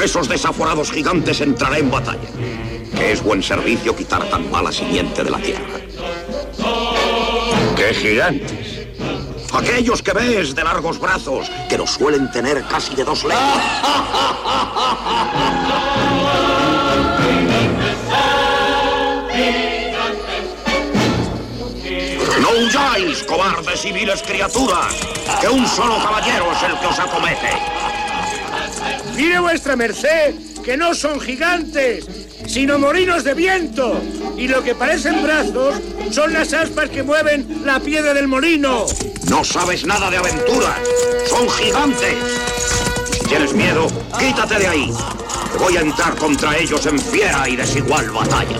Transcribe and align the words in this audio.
Esos 0.00 0.28
desaforados 0.28 0.92
gigantes 0.92 1.40
entrará 1.40 1.76
en 1.76 1.90
batalla. 1.90 2.28
Que 2.94 3.10
es 3.10 3.20
buen 3.20 3.42
servicio 3.42 3.96
quitar 3.96 4.22
tan 4.30 4.48
mala 4.48 4.70
simiente 4.70 5.24
de 5.24 5.30
la 5.32 5.38
tierra. 5.38 5.80
¿Qué 7.74 7.92
gigantes? 7.94 8.86
Aquellos 9.52 10.00
que 10.00 10.12
ves 10.12 10.54
de 10.54 10.62
largos 10.62 11.00
brazos, 11.00 11.50
que 11.68 11.76
los 11.76 11.90
suelen 11.90 12.30
tener 12.30 12.64
casi 12.68 12.94
de 12.94 13.02
dos 13.02 13.24
leguas. 13.24 13.42
No 22.40 22.50
huyáis, 22.50 23.24
cobardes 23.24 23.84
y 23.84 23.90
viles 23.90 24.22
criaturas, 24.22 24.94
que 25.40 25.48
un 25.48 25.66
solo 25.66 25.98
caballero 26.00 26.52
es 26.52 26.62
el 26.62 26.78
que 26.78 26.86
os 26.86 26.98
acomete. 27.00 27.77
Mire 29.18 29.40
vuestra 29.40 29.74
merced 29.74 30.32
que 30.64 30.76
no 30.76 30.94
son 30.94 31.18
gigantes, 31.18 32.06
sino 32.46 32.78
morinos 32.78 33.24
de 33.24 33.34
viento. 33.34 34.00
Y 34.36 34.46
lo 34.46 34.62
que 34.62 34.76
parecen 34.76 35.24
brazos 35.24 35.74
son 36.12 36.32
las 36.32 36.52
aspas 36.52 36.88
que 36.88 37.02
mueven 37.02 37.62
la 37.64 37.80
piedra 37.80 38.14
del 38.14 38.28
molino. 38.28 38.86
No 39.28 39.42
sabes 39.42 39.84
nada 39.84 40.08
de 40.08 40.18
aventuras. 40.18 40.78
Son 41.28 41.50
gigantes. 41.50 42.14
Si 43.10 43.18
tienes 43.26 43.52
miedo, 43.54 43.88
quítate 44.20 44.60
de 44.60 44.68
ahí. 44.68 44.92
Voy 45.58 45.76
a 45.76 45.80
entrar 45.80 46.14
contra 46.14 46.56
ellos 46.56 46.86
en 46.86 47.00
fiera 47.00 47.48
y 47.48 47.56
desigual 47.56 48.08
batalla. 48.10 48.58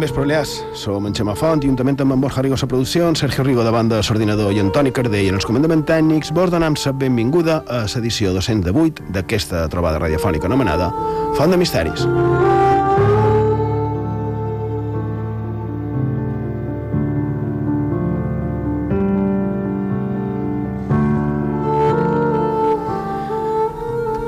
Bon 0.00 0.06
vespre, 0.06 0.22
Oleàs. 0.24 0.50
Som 0.72 1.04
en 1.04 1.12
Xema 1.12 1.34
Font, 1.36 1.60
juntament 1.60 1.98
amb 2.00 2.14
en 2.14 2.20
Borja 2.22 2.40
Rigo 2.40 2.56
a 2.56 2.66
producció, 2.66 3.04
en 3.10 3.16
Sergio 3.20 3.44
Rigo 3.44 3.60
de 3.62 3.70
banda 3.70 3.98
l'ordinador 4.00 4.48
i 4.50 4.60
Antoni 4.62 4.94
Cardell 4.96 5.28
en 5.28 5.36
els 5.36 5.44
comandaments 5.44 5.84
tècnics, 5.84 6.32
vos 6.32 6.48
donem 6.48 6.72
la 6.72 6.92
benvinguda 6.96 7.58
a 7.68 7.82
l'edició 7.84 8.32
208 8.32 9.12
d'aquesta 9.12 9.68
trobada 9.68 9.98
radiofònica 10.00 10.48
anomenada 10.48 10.88
Font 11.36 11.52
de 11.52 11.58
Misteris. 11.60 12.08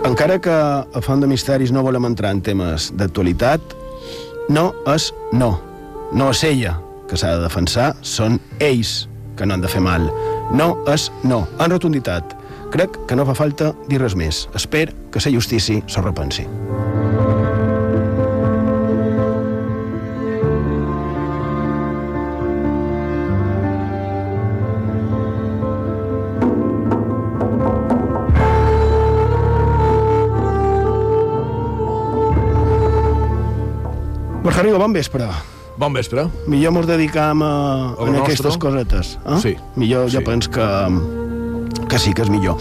Encara 0.04 0.36
que 0.38 0.52
a 0.52 1.00
Font 1.00 1.24
de 1.24 1.32
Misteris 1.32 1.72
no 1.72 1.80
volem 1.80 2.12
entrar 2.12 2.36
en 2.36 2.42
temes 2.44 2.92
d'actualitat, 2.92 3.80
no 4.52 4.72
és 4.92 5.12
no. 5.32 5.56
No 6.12 6.28
és 6.30 6.42
ella 6.44 6.76
que 7.08 7.16
s'ha 7.16 7.32
de 7.36 7.44
defensar, 7.44 7.92
són 8.04 8.38
ells 8.60 9.06
que 9.36 9.48
no 9.48 9.56
han 9.56 9.64
de 9.64 9.70
fer 9.72 9.80
mal. 9.84 10.10
No 10.52 10.74
és 10.92 11.08
no, 11.24 11.46
en 11.58 11.72
rotunditat. 11.72 12.36
Crec 12.72 13.00
que 13.08 13.16
no 13.16 13.26
fa 13.28 13.36
falta 13.36 13.72
dir 13.88 14.00
res 14.00 14.16
més. 14.16 14.46
Espero 14.56 14.96
que 15.12 15.24
la 15.24 15.36
justícia 15.38 15.80
s'ho 15.88 16.71
bon 34.82 34.92
vespre. 34.92 35.28
Bon 35.78 35.92
vespre. 35.94 36.26
Millor 36.50 36.72
mos 36.74 36.86
dedicam 36.90 37.42
a, 37.46 37.52
A 37.94 38.08
aquestes 38.22 38.58
cosetes. 38.60 39.14
Eh? 39.24 39.38
Sí. 39.42 39.56
Millor, 39.76 40.08
jo 40.10 40.18
Sí. 40.20 40.24
penso 40.24 40.50
que, 40.50 40.66
que 41.88 41.98
sí 41.98 42.12
que 42.12 42.22
és 42.22 42.30
millor. 42.30 42.58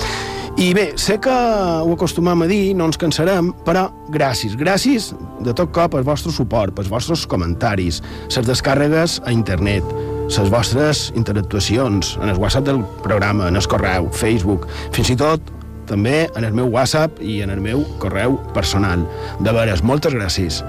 I 0.58 0.74
bé, 0.76 0.94
sé 1.00 1.18
que 1.20 1.32
ho 1.32 1.94
acostumam 1.94 2.42
a 2.44 2.48
dir, 2.48 2.76
no 2.76 2.86
ens 2.86 2.98
cansarem, 3.00 3.54
però 3.66 3.88
gràcies, 4.12 4.54
gràcies 4.60 5.14
de 5.42 5.54
tot 5.58 5.72
cop 5.72 5.96
al 5.96 6.04
vostre 6.04 6.32
suport, 6.32 6.76
pels 6.76 6.90
vostres 6.92 7.24
comentaris, 7.26 8.02
les 8.36 8.46
descàrregues 8.48 9.22
a 9.26 9.32
internet, 9.32 9.84
les 10.28 10.50
vostres 10.52 11.12
interactuacions 11.16 12.18
en 12.22 12.30
el 12.30 12.38
WhatsApp 12.38 12.66
del 12.68 12.84
programa, 13.02 13.48
en 13.48 13.56
el 13.56 13.66
correu, 13.68 14.10
Facebook, 14.12 14.68
fins 14.92 15.10
i 15.10 15.16
tot 15.16 15.42
també 15.88 16.30
en 16.36 16.44
el 16.44 16.54
meu 16.54 16.68
WhatsApp 16.68 17.18
i 17.24 17.42
en 17.42 17.50
el 17.50 17.60
meu 17.64 17.82
correu 18.00 18.38
personal. 18.54 19.08
De 19.40 19.52
veres, 19.52 19.82
moltes 19.84 20.14
gràcies. 20.14 20.62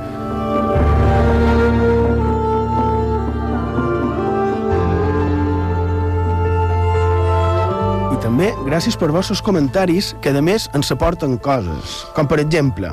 També 8.32 8.48
gràcies 8.64 8.94
per 8.96 9.10
vostres 9.12 9.42
comentaris 9.44 10.14
que 10.24 10.30
a 10.32 10.40
més 10.40 10.64
ens 10.72 10.88
aporten 10.94 11.34
coses, 11.44 11.98
com 12.16 12.24
per 12.24 12.38
exemple, 12.40 12.88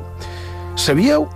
sabíeu 0.75 1.29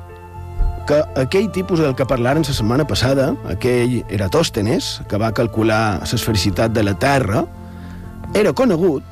que 0.90 0.97
aquell 1.22 1.47
tipus 1.56 1.80
del 1.80 1.96
que 1.96 2.03
parlàrem 2.03 2.44
la 2.44 2.56
setmana 2.58 2.84
passada, 2.84 3.30
aquell 3.47 4.02
Eratòstenes, 4.12 4.90
que 5.08 5.22
va 5.22 5.31
calcular 5.31 6.02
l'esfericitat 6.02 6.75
de 6.75 6.84
la 6.84 6.97
Terra, 7.00 7.46
era 8.36 8.52
conegut, 8.52 9.08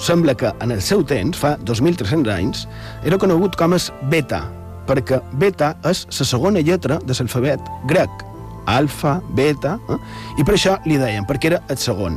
sembla 0.00 0.32
que 0.32 0.54
en 0.64 0.72
el 0.72 0.80
seu 0.80 1.04
temps, 1.04 1.36
fa 1.36 1.58
2.300 1.60 2.32
anys, 2.38 2.64
era 3.04 3.20
conegut 3.20 3.60
com 3.60 3.76
es 3.76 3.90
beta, 4.08 4.46
perquè 4.88 5.20
beta 5.36 5.74
és 5.84 6.06
la 6.08 6.30
segona 6.32 6.64
lletra 6.64 7.02
de 7.04 7.20
l'alfabet 7.20 7.68
grec, 7.84 8.24
alfa, 8.64 9.18
beta, 9.36 9.76
eh? 9.92 10.00
i 10.40 10.48
per 10.48 10.56
això 10.56 10.80
li 10.88 10.96
deien, 10.96 11.28
perquè 11.28 11.52
era 11.52 11.64
el 11.68 11.76
segon. 11.76 12.16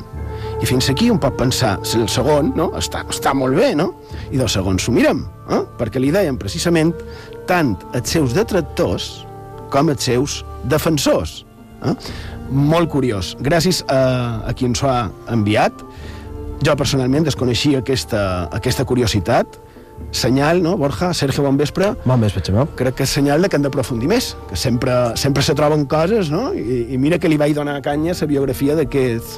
I 0.59 0.67
fins 0.67 0.89
aquí 0.91 1.07
un 1.09 1.19
pot 1.23 1.37
pensar, 1.39 1.77
si 1.87 2.01
el 2.01 2.09
segon 2.11 2.51
no? 2.57 2.69
està, 2.75 3.05
està 3.07 3.31
molt 3.37 3.55
bé, 3.55 3.71
no? 3.79 3.93
I 4.27 4.39
del 4.39 4.49
segon 4.51 4.79
s'ho 4.81 4.91
mirem, 4.91 5.21
eh? 5.55 5.61
perquè 5.79 6.01
li 6.01 6.11
deien 6.11 6.37
precisament 6.39 6.91
tant 7.47 7.77
els 7.95 8.11
seus 8.11 8.35
detractors 8.35 9.07
com 9.71 9.91
els 9.93 10.03
seus 10.03 10.41
defensors. 10.67 11.43
Eh? 11.87 11.95
Molt 12.51 12.91
curiós. 12.91 13.35
Gràcies 13.45 13.85
a, 13.87 14.01
a 14.49 14.53
qui 14.57 14.67
ens 14.67 14.83
ho 14.83 14.89
ha 14.91 14.99
enviat. 15.31 15.85
Jo 16.65 16.75
personalment 16.75 17.29
desconeixia 17.29 17.79
aquesta, 17.79 18.23
aquesta 18.55 18.83
curiositat. 18.89 19.59
Senyal, 20.11 20.61
no, 20.63 20.75
Borja? 20.77 21.11
Sergio, 21.13 21.43
bon 21.43 21.57
vespre. 21.57 21.91
Bon 22.05 22.19
vespre, 22.21 22.41
Xema. 22.41 22.65
Crec 22.75 22.95
que 22.97 23.03
és 23.05 23.11
senyal 23.13 23.41
de 23.45 23.49
que 23.49 23.57
hem 23.59 23.65
d'aprofundir 23.65 24.07
més, 24.09 24.31
que 24.49 24.55
sempre, 24.57 24.93
sempre 25.21 25.43
se 25.45 25.53
troben 25.53 25.85
coses, 25.85 26.31
no? 26.33 26.49
I, 26.53 26.87
I 26.95 26.97
mira 26.97 27.19
que 27.21 27.29
li 27.29 27.37
vaig 27.37 27.53
donar 27.53 27.77
canya 27.85 28.15
la 28.19 28.27
biografia 28.27 28.75
d'aquest 28.75 29.37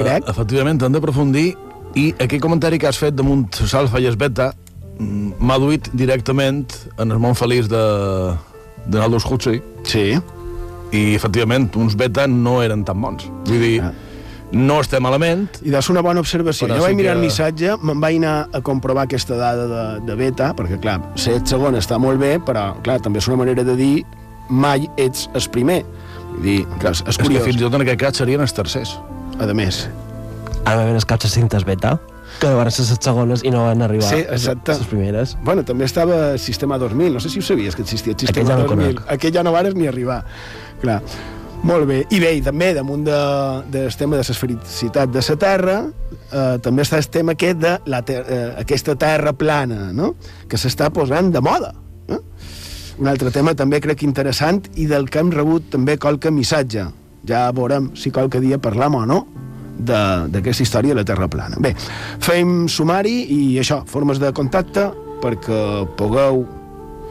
grec. 0.00 0.24
efectivament, 0.28 0.80
hem 0.82 0.92
d'aprofundir 0.96 1.54
i 1.94 2.14
aquell 2.18 2.40
comentari 2.40 2.78
que 2.78 2.86
has 2.88 2.96
fet 3.00 3.14
damunt 3.16 3.46
l'alfa 3.72 4.00
i 4.00 4.06
el 4.06 4.16
beta 4.16 4.52
mm, 4.98 5.32
m'ha 5.40 5.58
duit 5.58 5.88
directament 5.92 6.66
en 6.98 7.10
el 7.12 7.18
món 7.18 7.34
feliç 7.36 7.68
de, 7.68 7.84
de 8.86 9.00
Aldous 9.00 9.24
Huxley 9.28 9.62
Sí. 9.84 10.16
i, 10.92 11.14
efectivament, 11.14 11.68
uns 11.76 11.94
beta 11.96 12.26
no 12.26 12.62
eren 12.62 12.84
tan 12.84 13.00
bons. 13.00 13.28
Vull 13.44 13.60
dir, 13.60 13.80
Ah. 13.82 13.92
No 14.52 14.80
estem 14.80 15.02
malament. 15.02 15.48
I 15.62 15.74
és 15.76 15.88
una 15.90 16.00
bona 16.00 16.20
observació. 16.20 16.66
Però 16.68 16.76
jo 16.78 16.82
vaig 16.86 16.96
mirar 16.96 17.14
que- 17.14 17.20
el 17.20 17.24
missatge, 17.26 17.76
me'n 17.82 18.00
vaig 18.00 18.16
anar 18.16 18.48
a 18.52 18.60
comprovar 18.60 19.04
aquesta 19.04 19.36
dada 19.36 19.66
de, 19.66 20.06
de 20.06 20.14
beta, 20.16 20.54
perquè, 20.56 20.78
clar, 20.80 21.00
ser 21.16 21.34
el 21.34 21.46
segon 21.46 21.74
està 21.76 21.98
molt 21.98 22.18
bé, 22.18 22.38
però, 22.40 22.74
clar, 22.82 23.00
també 23.00 23.18
és 23.18 23.28
una 23.28 23.36
manera 23.36 23.64
de 23.64 23.76
dir 23.76 24.04
mai 24.48 24.88
ets 24.96 25.28
el 25.34 25.48
primer. 25.50 25.84
Vull 26.32 26.42
dir, 26.42 26.66
clar, 26.78 26.92
és, 26.92 27.00
és 27.02 27.08
És 27.08 27.16
que 27.18 27.24
curiós. 27.24 27.44
fins 27.44 27.56
i 27.56 27.64
tot 27.64 27.74
en 27.74 27.82
aquest 27.82 28.00
cas 28.00 28.16
serien 28.16 28.40
els 28.40 28.52
tercers. 28.54 28.98
A 29.38 29.46
més. 29.54 29.88
Ara 30.64 30.76
va 30.76 30.82
haver 30.82 30.94
les 30.94 31.04
capses 31.04 31.30
cintes 31.32 31.64
beta, 31.64 31.98
que 32.40 32.46
van 32.54 32.70
ser 32.70 32.84
les 32.86 32.98
segones 33.00 33.42
i 33.44 33.50
no 33.50 33.64
van 33.64 33.80
arribar 33.82 34.08
Sí, 34.08 34.16
exacte. 34.20 34.72
les 34.72 34.86
primeres. 34.86 35.36
Bueno, 35.42 35.64
també 35.64 35.84
estava 35.84 36.32
el 36.32 36.38
sistema 36.38 36.78
2000, 36.78 37.12
no 37.14 37.20
sé 37.20 37.28
si 37.30 37.38
ho 37.40 37.42
sabies 37.42 37.74
que 37.74 37.82
existia 37.82 38.12
el 38.12 38.18
sistema 38.18 38.44
Aquell 38.46 38.56
ja 38.56 38.62
no 38.62 38.68
2000. 38.68 38.94
conec. 38.94 39.10
Aquell 39.12 39.32
ja 39.34 39.42
no 39.42 39.52
vares 39.52 39.74
ni 39.74 39.86
arribar. 39.86 40.24
Clar. 40.80 41.02
Molt 41.66 41.86
bé. 41.88 41.98
I 42.14 42.20
bé, 42.22 42.30
i 42.38 42.42
també 42.44 42.70
damunt 42.76 43.02
de, 43.04 43.16
del 43.72 43.90
tema 43.98 44.16
de 44.16 44.22
l'esfericitat 44.22 45.10
de 45.12 45.20
la 45.26 45.36
Terra, 45.36 45.78
eh, 46.30 46.58
també 46.64 46.84
està 46.84 47.00
el 47.00 47.08
tema 47.12 47.34
aquest 47.34 47.58
de 47.60 47.72
la 47.90 48.00
ter 48.06 48.22
eh, 48.24 48.54
aquesta 48.62 48.94
terra 48.96 49.32
plana, 49.36 49.90
no? 49.92 50.14
que 50.48 50.56
s'està 50.56 50.88
posant 50.94 51.32
de 51.34 51.42
moda. 51.44 51.74
Eh? 52.08 52.20
Un 52.98 53.10
altre 53.10 53.30
tema 53.34 53.54
també 53.58 53.80
crec 53.84 54.02
interessant 54.06 54.62
i 54.76 54.86
del 54.90 55.10
que 55.10 55.20
hem 55.20 55.30
rebut 55.34 55.68
també 55.74 55.98
qualque 55.98 56.30
missatge. 56.34 56.86
Ja 57.28 57.48
veurem 57.52 57.90
si 57.98 58.10
qualque 58.14 58.40
dia 58.40 58.58
parlam 58.62 58.94
o 58.94 59.04
no 59.06 59.18
de- 59.78 60.28
d'aquesta 60.32 60.62
història 60.62 60.94
de 60.94 61.02
la 61.02 61.04
Terra 61.06 61.28
plana. 61.28 61.58
Bé, 61.60 61.74
fem 62.22 62.66
sumari 62.68 63.26
i 63.34 63.58
això, 63.60 63.82
formes 63.86 64.18
de 64.22 64.32
contacte 64.32 64.88
perquè 65.20 65.60
pugueu 65.98 66.44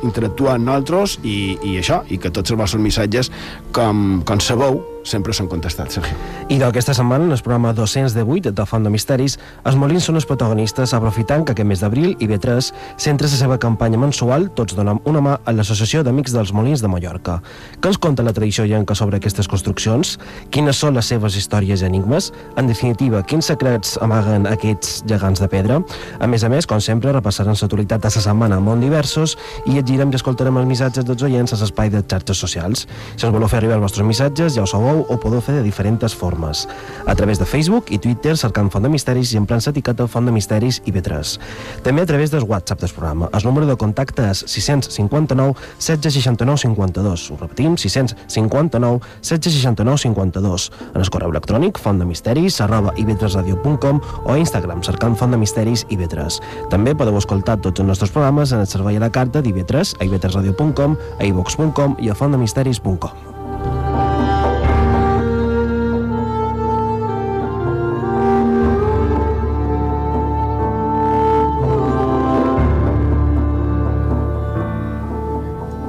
interactuar 0.05 0.57
amb 0.57 0.67
nosaltres 0.67 1.17
i, 1.23 1.57
i 1.63 1.77
això, 1.81 2.03
i 2.09 2.19
que 2.21 2.33
tots 2.33 2.53
els 2.53 2.59
vostres 2.59 2.83
missatges, 2.83 3.31
com, 3.75 4.21
com 4.27 4.41
sabeu, 4.44 4.81
sempre 5.07 5.33
són 5.33 5.48
contestats, 5.51 5.98
Sergio. 5.98 6.18
I 6.51 6.59
d'aquesta 6.62 6.95
setmana, 6.98 7.25
en 7.25 7.36
el 7.36 7.42
programa 7.44 7.74
208 7.74 8.51
de 8.51 8.65
Font 8.68 8.83
de 8.83 8.92
Misteris, 8.94 9.38
els 9.65 9.77
Molins 9.80 10.07
són 10.07 10.19
els 10.19 10.27
protagonistes 10.27 10.94
aprofitant 10.94 11.45
que 11.45 11.56
aquest 11.56 11.68
mes 11.68 11.83
d'abril 11.83 12.15
IB3 12.19 12.71
centra 12.98 13.27
la 13.27 13.39
seva 13.39 13.57
campanya 13.57 14.00
mensual 14.00 14.50
Tots 14.57 14.75
donem 14.75 15.00
una 15.06 15.21
mà 15.24 15.38
a 15.44 15.54
l'Associació 15.56 16.04
d'Amics 16.04 16.36
dels 16.36 16.54
Molins 16.54 16.83
de 16.83 16.92
Mallorca. 16.92 17.39
Què 17.80 17.92
ens 17.92 18.00
conta 18.01 18.25
la 18.25 18.33
tradició 18.33 18.65
llenca 18.68 18.95
sobre 18.95 19.18
aquestes 19.18 19.48
construccions? 19.48 20.18
Quines 20.51 20.77
són 20.77 20.95
les 20.98 21.09
seves 21.09 21.38
històries 21.39 21.81
i 21.81 21.88
enigmes? 21.88 22.31
En 22.57 22.68
definitiva, 22.68 23.24
quins 23.24 23.48
secrets 23.51 23.98
amaguen 24.01 24.48
aquests 24.50 25.04
gegants 25.07 25.42
de 25.44 25.50
pedra? 25.51 25.81
A 26.19 26.27
més 26.27 26.44
a 26.44 26.51
més, 26.51 26.68
com 26.68 26.81
sempre, 26.83 27.13
repassaran 27.15 27.56
l'actualitat 27.56 28.01
de 28.04 28.12
la 28.12 28.24
setmana 28.24 28.59
molt 28.63 28.81
diversos 28.81 29.38
i 29.65 29.75
llegirem 29.75 30.12
i 30.12 30.18
escoltarem 30.18 30.57
els 30.57 30.68
missatges 30.69 31.06
dels 31.06 31.24
oients 31.24 31.54
a 31.54 31.59
l'espai 31.62 31.92
de 31.94 32.01
xarxes 32.01 32.38
socials. 32.38 32.88
Si 33.15 33.25
ens 33.25 33.33
voleu 33.33 33.50
fer 33.51 33.62
arribar 33.62 33.77
els 33.77 33.86
vostres 33.86 34.07
missatges, 34.07 34.56
ja 34.56 34.63
ho 34.63 34.69
sabeu, 34.69 34.96
ho 35.05 35.17
podeu 35.21 35.41
fer 35.41 35.57
de 35.57 35.63
diferents 35.65 36.15
formes. 36.15 36.67
A 37.05 37.15
través 37.15 37.39
de 37.39 37.45
Facebook 37.45 37.91
i 37.91 37.99
Twitter 37.99 38.35
cercant 38.38 38.69
Font 38.71 38.83
de 38.83 38.89
Misteris 38.89 39.33
i 39.33 39.39
emplant 39.39 39.61
l'etiqueta 39.65 40.07
Font 40.07 40.25
de 40.25 40.33
Misteris 40.33 40.81
i 40.85 40.94
B3. 40.94 41.38
També 41.83 42.01
a 42.03 42.09
través 42.09 42.31
del 42.31 42.44
WhatsApp 42.44 42.81
del 42.81 42.94
programa. 42.95 43.29
El 43.33 43.45
número 43.45 43.67
de 43.67 43.75
contacte 43.75 44.25
és 44.29 44.44
659 44.47 45.55
1669 45.77 46.57
52. 46.63 47.31
Ho 47.31 47.38
repetim, 47.41 47.77
659 47.77 48.99
1669 49.21 49.97
52. 50.05 50.71
En 50.94 51.01
el 51.01 51.09
correu 51.09 51.31
electrònic 51.33 51.79
fontdemisteris 51.81 52.61
arroba 52.61 52.94
ib3radio.com 52.97 54.01
o 54.25 54.33
a 54.33 54.38
Instagram 54.38 54.83
cercant 54.83 55.17
Font 55.17 55.31
de 55.33 55.41
Misteris 55.41 55.85
i 55.89 55.97
B3. 55.99 56.41
També 56.73 56.95
podeu 56.97 57.17
escoltar 57.17 57.59
tots 57.61 57.81
els 57.81 57.89
nostres 57.89 58.13
programes 58.13 58.53
en 58.53 58.65
el 58.65 58.69
servei 58.69 58.97
a 58.97 59.05
la 59.05 59.11
carta 59.13 59.41
d'IB3 59.41 59.97
a 59.99 60.09
ib3radio.com, 60.09 60.97
a 61.19 61.31
ivox.com 61.31 61.97
i 62.01 62.11
a 62.11 62.17
fontdemisteris.com. 62.17 63.36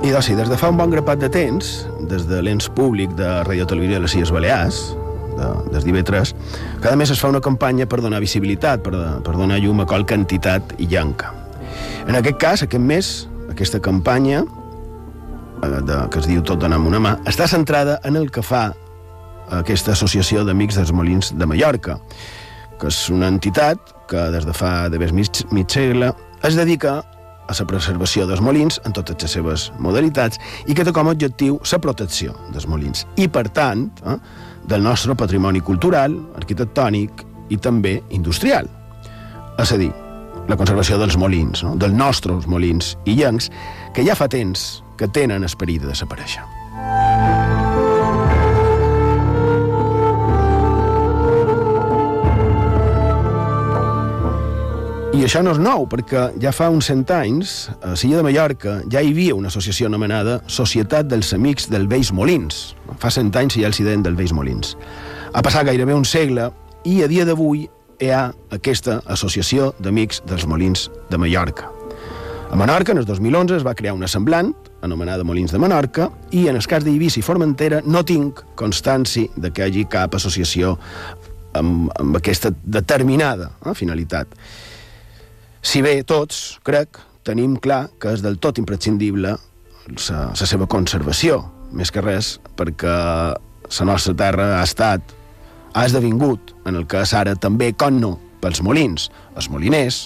I 0.08 0.12
doncs 0.14 0.24
sí, 0.30 0.34
des 0.38 0.48
de 0.48 0.56
fa 0.56 0.70
un 0.72 0.78
bon 0.78 0.88
grapat 0.88 1.20
de 1.20 1.28
temps, 1.28 1.66
des 2.08 2.22
de 2.24 2.38
l'ens 2.40 2.64
públic 2.72 3.10
de 3.18 3.26
Radio 3.44 3.66
Televisió 3.68 3.98
de 3.98 4.04
les 4.06 4.14
Illes 4.16 4.30
Balears, 4.32 4.78
de, 5.36 5.48
des 5.74 5.84
d'IV3, 5.84 6.30
cada 6.80 6.96
mes 6.96 7.10
es 7.12 7.20
fa 7.20 7.28
una 7.28 7.42
campanya 7.44 7.84
per 7.84 7.98
donar 8.00 8.22
visibilitat, 8.24 8.80
per, 8.86 8.94
per 9.26 9.34
donar 9.36 9.58
llum 9.60 9.82
a 9.84 9.86
qualque 9.90 10.16
entitat 10.16 10.72
llanca. 10.80 11.34
En 12.08 12.16
aquest 12.16 12.40
cas, 12.40 12.64
aquest 12.64 12.86
mes, 12.88 13.10
aquesta 13.52 13.82
campanya, 13.84 14.46
eh, 15.60 15.68
de, 15.76 16.00
que 16.08 16.24
es 16.24 16.30
diu 16.30 16.40
Tot 16.40 16.64
donar 16.64 16.80
una 16.80 17.02
mà, 17.04 17.18
està 17.28 17.44
centrada 17.44 18.00
en 18.08 18.16
el 18.16 18.32
que 18.32 18.40
fa 18.40 18.70
aquesta 19.60 19.92
associació 19.92 20.46
d'amics 20.48 20.80
dels 20.80 20.94
Molins 20.96 21.34
de 21.36 21.52
Mallorca, 21.52 21.98
que 22.80 22.88
és 22.88 23.04
una 23.12 23.28
entitat 23.28 23.92
que 24.08 24.30
des 24.32 24.48
de 24.48 24.56
fa 24.56 24.88
de 24.88 25.04
més 25.04 25.12
mig, 25.12 25.44
mig 25.52 25.68
segle 25.68 26.14
es 26.48 26.56
dedica 26.56 27.02
a 27.48 27.56
la 27.58 27.66
preservació 27.66 28.26
dels 28.28 28.42
molins 28.44 28.80
en 28.84 28.94
totes 28.96 29.22
les 29.22 29.36
seves 29.38 29.68
modalitats 29.80 30.40
i 30.66 30.76
que 30.76 30.84
té 30.84 30.92
com 30.92 31.08
a 31.08 31.14
objectiu 31.16 31.58
la 31.72 31.80
protecció 31.82 32.36
dels 32.52 32.68
molins 32.68 33.06
i, 33.16 33.28
per 33.28 33.48
tant, 33.48 33.88
eh, 34.04 34.18
del 34.68 34.84
nostre 34.84 35.16
patrimoni 35.16 35.64
cultural, 35.64 36.14
arquitectònic 36.36 37.24
i 37.48 37.56
també 37.56 37.98
industrial. 38.10 38.68
És 39.58 39.72
a 39.72 39.80
dir, 39.80 39.90
la 40.48 40.56
conservació 40.56 40.98
dels 41.00 41.16
molins, 41.16 41.64
no? 41.64 41.74
dels 41.76 41.96
nostres 41.96 42.46
molins 42.46 42.94
i 43.06 43.16
llencs, 43.18 43.50
que 43.94 44.04
ja 44.04 44.16
fa 44.18 44.28
temps 44.28 44.84
que 44.98 45.08
tenen 45.08 45.44
esperit 45.44 45.84
de 45.84 45.92
desaparèixer. 45.92 46.57
I 55.08 55.22
això 55.24 55.40
no 55.40 55.54
és 55.54 55.58
nou, 55.58 55.86
perquè 55.88 56.26
ja 56.42 56.50
fa 56.52 56.66
uns 56.68 56.90
cent 56.90 57.06
anys, 57.16 57.70
a 57.80 57.94
Silla 57.96 58.18
de 58.18 58.24
Mallorca, 58.26 58.74
ja 58.92 59.00
hi 59.00 59.08
havia 59.14 59.34
una 59.38 59.48
associació 59.48 59.88
anomenada 59.88 60.42
Societat 60.52 61.08
dels 61.08 61.32
Amics 61.32 61.70
del 61.72 61.88
Vells 61.88 62.10
Molins. 62.12 62.58
Fa 63.00 63.08
cent 63.14 63.32
anys 63.40 63.56
hi 63.56 63.64
ha 63.64 63.70
el 63.70 63.72
incident 63.72 64.04
del 64.04 64.18
Vells 64.18 64.34
Molins. 64.36 64.74
Ha 65.32 65.42
passat 65.42 65.64
gairebé 65.70 65.96
un 65.96 66.04
segle 66.04 66.50
i 66.84 67.00
a 67.02 67.08
dia 67.08 67.24
d'avui 67.24 67.64
hi 67.64 68.12
ha 68.12 68.28
aquesta 68.52 69.00
Associació 69.08 69.72
d'Amics 69.80 70.20
dels 70.28 70.44
Molins 70.46 70.90
de 71.08 71.18
Mallorca. 71.18 71.72
A 72.52 72.56
Menorca, 72.56 72.92
en 72.92 73.00
el 73.00 73.08
2011, 73.08 73.56
es 73.56 73.66
va 73.66 73.74
crear 73.74 73.96
una 73.96 74.12
semblant, 74.12 74.52
anomenada 74.84 75.24
Molins 75.24 75.56
de 75.56 75.58
Menorca, 75.58 76.12
i 76.30 76.46
en 76.52 76.60
el 76.60 76.68
cas 76.68 76.84
d'Eivissa 76.84 77.22
i 77.22 77.24
Formentera 77.24 77.80
no 77.84 78.04
tinc 78.04 78.44
constància 78.60 79.32
de 79.36 79.50
que 79.50 79.64
hi 79.64 79.72
hagi 79.72 79.88
cap 79.88 80.20
associació 80.20 80.76
amb, 81.56 81.88
amb 81.96 82.16
aquesta 82.20 82.52
determinada 82.62 83.54
eh, 83.64 83.74
finalitat. 83.74 84.36
Si 85.68 85.82
bé 85.84 85.98
tots, 86.08 86.56
crec, 86.64 86.96
tenim 87.28 87.58
clar 87.60 87.90
que 88.00 88.14
és 88.16 88.22
del 88.24 88.38
tot 88.40 88.56
imprescindible 88.56 89.34
la, 89.36 90.20
seva 90.32 90.64
conservació, 90.64 91.42
més 91.76 91.90
que 91.92 92.00
res 92.00 92.38
perquè 92.56 92.94
la 93.36 93.86
nostra 93.90 94.14
terra 94.16 94.46
ha 94.56 94.62
estat, 94.64 95.12
ha 95.76 95.82
esdevingut 95.84 96.54
en 96.64 96.78
el 96.80 96.86
que 96.88 97.02
és 97.04 97.12
ara 97.12 97.34
també, 97.36 97.74
com 97.76 97.98
no, 98.00 98.14
pels 98.40 98.62
molins, 98.64 99.10
els 99.36 99.50
moliners, 99.52 99.98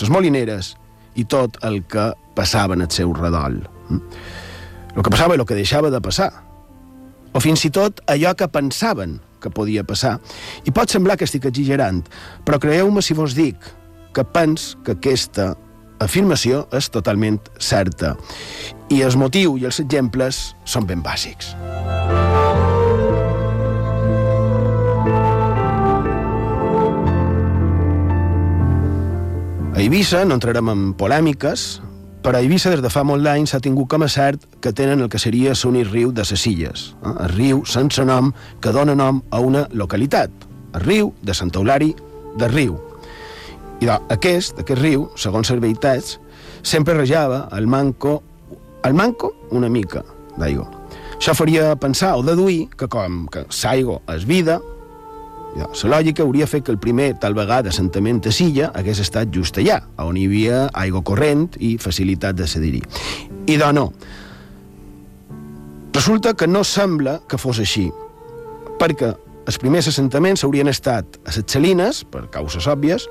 les 0.00 0.10
molineres 0.10 0.72
i 1.14 1.22
tot 1.30 1.60
el 1.62 1.84
que 1.86 2.08
passava 2.34 2.74
en 2.74 2.82
el 2.82 2.90
seu 2.90 3.14
redol. 3.14 3.60
El 3.94 4.98
que 4.98 5.14
passava 5.14 5.38
i 5.38 5.42
el 5.44 5.46
que 5.46 5.60
deixava 5.60 5.94
de 5.94 6.02
passar. 6.02 6.32
O 7.30 7.44
fins 7.44 7.62
i 7.62 7.70
tot 7.70 8.02
allò 8.10 8.34
que 8.34 8.50
pensaven 8.50 9.20
que 9.38 9.54
podia 9.54 9.86
passar. 9.86 10.16
I 10.66 10.74
pot 10.74 10.90
semblar 10.90 11.20
que 11.20 11.30
estic 11.30 11.46
exagerant, 11.46 12.02
però 12.42 12.58
creieu-me 12.58 12.98
si 12.98 13.14
vos 13.14 13.38
dic 13.38 13.62
que 14.14 14.24
pens 14.24 14.72
que 14.86 14.94
aquesta 14.96 15.52
afirmació 16.04 16.64
és 16.74 16.88
totalment 16.92 17.40
certa. 17.58 18.14
I 18.92 19.02
el 19.02 19.16
motiu 19.18 19.58
i 19.58 19.66
els 19.68 19.80
exemples 19.82 20.54
són 20.64 20.86
ben 20.86 21.02
bàsics. 21.04 21.54
A 29.74 29.80
Eivissa 29.82 30.22
no 30.22 30.36
entrarem 30.38 30.68
en 30.70 30.82
polèmiques, 30.94 31.82
però 32.22 32.38
a 32.38 32.44
Eivissa 32.44 32.70
des 32.70 32.80
de 32.80 32.92
fa 32.94 33.02
molt 33.02 33.26
d'anys 33.26 33.50
s'ha 33.50 33.58
tingut 33.60 33.90
com 33.90 34.04
a 34.06 34.08
cert 34.08 34.46
que 34.62 34.72
tenen 34.72 35.02
el 35.02 35.10
que 35.10 35.18
seria 35.18 35.56
l'únic 35.58 35.90
riu 35.90 36.12
de 36.14 36.24
ses 36.24 36.46
illes, 36.46 36.94
eh? 37.02 37.14
el 37.26 37.34
riu 37.34 37.64
sense 37.66 38.04
nom 38.06 38.30
que 38.62 38.72
dona 38.72 38.94
nom 38.94 39.20
a 39.30 39.42
una 39.42 39.66
localitat, 39.72 40.30
el 40.74 40.86
riu 40.86 41.12
de 41.22 41.34
Sant 41.34 41.50
Eulari 41.58 41.94
de 42.38 42.48
Riu. 42.48 42.78
I 43.82 43.90
aquest, 43.90 44.60
aquest 44.62 44.80
riu, 44.80 45.08
segons 45.18 45.50
les 45.50 45.60
veritats, 45.60 46.18
sempre 46.62 46.94
rejava 46.94 47.48
el 47.56 47.66
manco, 47.66 48.22
el 48.84 48.94
manco 48.94 49.34
una 49.50 49.68
mica 49.68 50.04
d'aigua. 50.38 50.68
Això 51.16 51.34
faria 51.34 51.74
pensar 51.80 52.14
o 52.18 52.22
deduir 52.26 52.68
que 52.76 52.88
com 52.90 53.24
que 53.32 53.44
l'aigua 53.48 54.00
és 54.14 54.26
vida, 54.28 54.60
ja, 55.54 55.68
la 55.84 55.90
lògica 55.98 56.24
hauria 56.24 56.48
fet 56.50 56.64
que 56.66 56.72
el 56.74 56.80
primer, 56.82 57.12
tal 57.22 57.34
vegada, 57.34 57.70
assentament 57.70 58.20
a 58.26 58.32
Silla 58.34 58.72
hagués 58.74 59.00
estat 59.04 59.30
just 59.34 59.58
allà, 59.62 59.80
on 60.02 60.18
hi 60.18 60.26
havia 60.26 60.64
aigua 60.74 61.04
corrent 61.06 61.54
i 61.62 61.76
facilitat 61.78 62.34
de 62.38 62.48
cedir-hi. 62.50 62.82
I 63.46 63.58
doncs 63.60 63.76
no. 63.78 63.86
Resulta 65.94 66.34
que 66.34 66.48
no 66.50 66.64
sembla 66.66 67.20
que 67.30 67.38
fos 67.38 67.60
així, 67.62 67.86
perquè 68.80 69.12
els 69.44 69.58
primers 69.60 69.88
assentaments 69.90 70.44
haurien 70.44 70.70
estat 70.70 71.18
a 71.24 71.28
les 71.28 71.44
Salines, 71.52 72.02
per 72.08 72.24
causes 72.32 72.66
òbvies, 72.70 73.06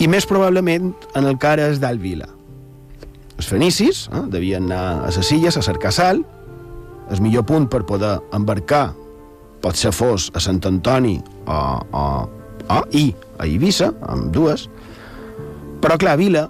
i 0.00 0.08
més 0.08 0.26
probablement 0.28 0.92
en 1.16 1.28
el 1.28 1.38
que 1.40 1.54
és 1.64 1.80
d'Alvila. 1.80 2.28
Els 3.38 3.48
fenicis 3.48 4.06
eh, 4.12 4.24
devien 4.30 4.68
anar 4.68 5.08
a 5.08 5.10
les 5.10 5.32
illes 5.32 5.56
a 5.56 5.64
cercar 5.64 5.92
sal, 5.92 6.22
el 7.10 7.20
millor 7.20 7.44
punt 7.48 7.68
per 7.68 7.82
poder 7.88 8.18
embarcar 8.32 8.92
pot 9.62 9.78
ser 9.78 9.92
fos 9.94 10.30
a 10.34 10.40
Sant 10.40 10.60
Antoni 10.66 11.16
o, 11.46 11.56
o, 11.56 12.04
o 12.68 12.78
i 12.92 13.08
a 13.38 13.46
Eivissa, 13.46 13.92
amb 14.08 14.30
dues, 14.34 14.68
però 15.82 15.96
clar, 15.98 16.16
Vila 16.20 16.46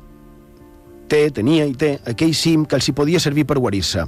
té, 1.09 1.29
tenia 1.31 1.67
i 1.69 1.75
té 1.79 1.95
aquell 2.09 2.35
cim 2.37 2.67
que 2.67 2.79
els 2.79 2.89
hi 2.89 2.97
podia 2.97 3.21
servir 3.21 3.47
per 3.49 3.61
guarir-se. 3.61 4.05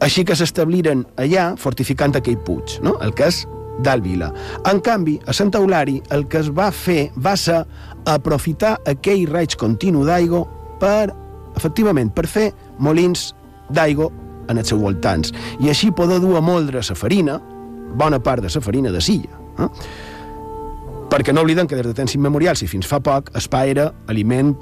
Així 0.00 0.24
que 0.24 0.36
s'establiren 0.38 1.04
allà 1.20 1.50
fortificant 1.60 2.16
aquell 2.16 2.38
puig, 2.46 2.78
no? 2.82 2.96
el 3.04 3.12
que 3.14 3.28
és 3.28 3.44
d'Alvila. 3.84 4.30
En 4.70 4.80
canvi, 4.84 5.18
a 5.26 5.34
Sant 5.36 5.52
Eulari 5.58 6.00
el 6.14 6.26
que 6.28 6.40
es 6.42 6.50
va 6.54 6.70
fer 6.74 7.10
va 7.16 7.36
ser 7.36 7.62
aprofitar 8.08 8.78
aquell 8.88 9.26
raig 9.30 9.56
continu 9.60 10.04
d'aigua 10.08 10.44
per, 10.80 11.10
efectivament, 11.56 12.12
per 12.14 12.26
fer 12.28 12.50
molins 12.78 13.30
d'aigua 13.70 14.10
en 14.50 14.58
els 14.58 14.70
seus 14.72 14.80
voltants 14.82 15.34
i 15.60 15.70
així 15.70 15.92
poder 15.94 16.20
dur 16.22 16.36
a 16.38 16.44
moldre 16.44 16.82
la 16.82 16.96
farina, 16.96 17.38
bona 17.94 18.20
part 18.22 18.42
de 18.42 18.50
la 18.52 18.64
farina 18.64 18.90
de 18.90 19.00
silla. 19.00 19.38
Eh? 19.58 19.68
Perquè 21.10 21.34
no 21.34 21.42
obliden 21.42 21.66
que 21.66 21.76
des 21.76 21.86
de 21.86 21.94
temps 21.94 22.14
immemorials 22.14 22.62
i 22.62 22.68
fins 22.70 22.86
fa 22.86 23.00
poc 23.02 23.32
el 23.34 23.48
pa 23.50 23.64
era 23.66 23.90
aliment 24.08 24.54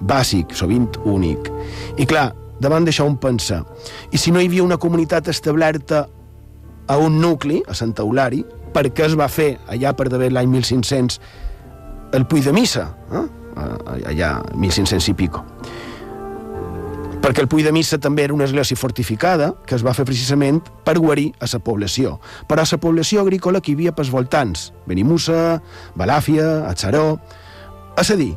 bàsic, 0.00 0.54
sovint 0.56 0.88
únic. 1.04 1.50
I 2.00 2.06
clar, 2.08 2.30
davant 2.60 2.86
d'això 2.86 3.04
un 3.08 3.18
pensa, 3.20 3.60
i 4.12 4.18
si 4.18 4.32
no 4.32 4.40
hi 4.40 4.48
havia 4.48 4.64
una 4.64 4.78
comunitat 4.80 5.28
establerta 5.28 6.06
a 6.88 6.96
un 6.98 7.20
nucli, 7.20 7.60
a 7.68 7.76
Sant 7.76 7.92
Eulari, 8.00 8.40
per 8.74 8.88
què 8.94 9.06
es 9.08 9.16
va 9.18 9.28
fer 9.28 9.52
allà 9.68 9.94
per 9.96 10.08
d'haver 10.10 10.30
l'any 10.32 10.50
1500 10.50 11.20
el 12.12 12.26
Puig 12.26 12.44
de 12.44 12.52
Missa, 12.52 12.88
eh? 13.14 13.26
allà 14.10 14.40
1500 14.54 15.08
i 15.12 15.14
pico. 15.14 15.44
Perquè 17.20 17.42
el 17.44 17.50
Puig 17.52 17.66
de 17.66 17.72
Missa 17.72 17.98
també 18.00 18.24
era 18.24 18.34
una 18.34 18.46
església 18.48 18.78
fortificada 18.80 19.52
que 19.68 19.76
es 19.76 19.84
va 19.84 19.92
fer 19.94 20.06
precisament 20.08 20.62
per 20.86 20.96
guarir 20.98 21.28
a 21.38 21.48
la 21.52 21.60
població, 21.60 22.16
però 22.48 22.64
a 22.64 22.70
la 22.70 22.80
població 22.80 23.20
agrícola 23.20 23.60
que 23.60 23.72
hi 23.72 23.76
havia 23.76 23.92
pels 23.92 24.10
voltants, 24.10 24.70
Benimussa, 24.86 25.60
Balàfia, 25.96 26.66
Atzaró... 26.70 27.20
És 28.00 28.08
a 28.10 28.16
dir, 28.16 28.32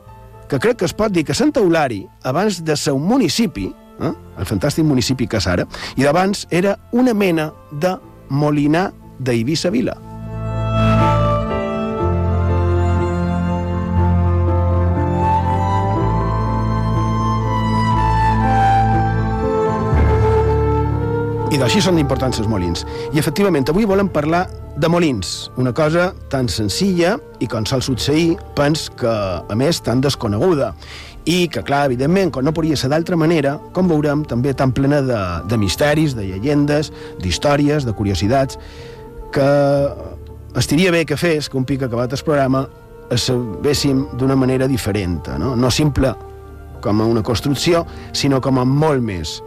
que 0.50 0.60
crec 0.60 0.82
que 0.82 0.86
es 0.86 0.94
pot 0.94 1.14
dir 1.14 1.24
que 1.24 1.34
Sant 1.34 1.54
Eulari, 1.56 2.04
abans 2.28 2.60
de 2.66 2.76
ser 2.76 2.92
un 2.94 3.06
municipi, 3.08 3.70
eh, 4.02 4.12
el 4.12 4.50
fantàstic 4.50 4.84
municipi 4.84 5.30
que 5.30 5.40
és 5.40 5.48
ara, 5.48 5.66
i 5.96 6.04
d'abans 6.04 6.48
era 6.52 6.76
una 6.92 7.14
mena 7.14 7.54
de 7.72 7.96
molinar 8.30 8.92
d'Eivissa 9.20 9.72
Vila. 9.72 9.96
I 21.54 21.60
d'així 21.62 21.84
són 21.86 22.00
importants 22.02 22.40
els 22.42 22.48
molins. 22.50 22.82
I 23.14 23.20
efectivament, 23.22 23.68
avui 23.70 23.86
volem 23.86 24.08
parlar 24.10 24.48
de 24.82 24.90
molins, 24.90 25.52
una 25.62 25.70
cosa 25.78 26.08
tan 26.34 26.48
senzilla 26.50 27.12
i 27.46 27.46
com 27.46 27.68
sol 27.70 27.84
succeir, 27.86 28.40
pens 28.58 28.88
que, 28.98 29.12
a 29.14 29.58
més, 29.60 29.78
tan 29.86 30.02
desconeguda 30.02 30.72
i 31.30 31.46
que, 31.54 31.62
clar, 31.62 31.84
evidentment, 31.92 32.34
com 32.34 32.48
no 32.48 32.56
podria 32.58 32.80
ser 32.80 32.90
d'altra 32.90 33.20
manera, 33.22 33.54
com 33.78 33.86
veurem, 33.92 34.26
també 34.26 34.56
tan 34.58 34.74
plena 34.74 35.04
de, 35.06 35.22
de 35.46 35.62
misteris, 35.62 36.18
de 36.18 36.26
llegendes, 36.32 36.90
d'històries, 37.22 37.86
de 37.86 37.94
curiositats, 38.02 38.58
que 39.34 39.48
estiria 40.58 40.90
bé 40.90 41.06
que 41.06 41.22
fes, 41.22 41.54
que 41.54 41.62
un 41.62 41.70
pic 41.70 41.86
acabat 41.86 42.18
el 42.18 42.26
programa, 42.26 42.66
es 43.14 43.30
sabéssim 43.30 44.08
d'una 44.18 44.34
manera 44.34 44.66
diferent, 44.66 45.22
no? 45.38 45.54
no 45.54 45.70
simple 45.70 46.18
com 46.82 47.00
a 47.00 47.06
una 47.06 47.22
construcció, 47.22 47.86
sinó 48.12 48.42
com 48.42 48.58
a 48.58 48.66
molt 48.66 49.06
més 49.06 49.38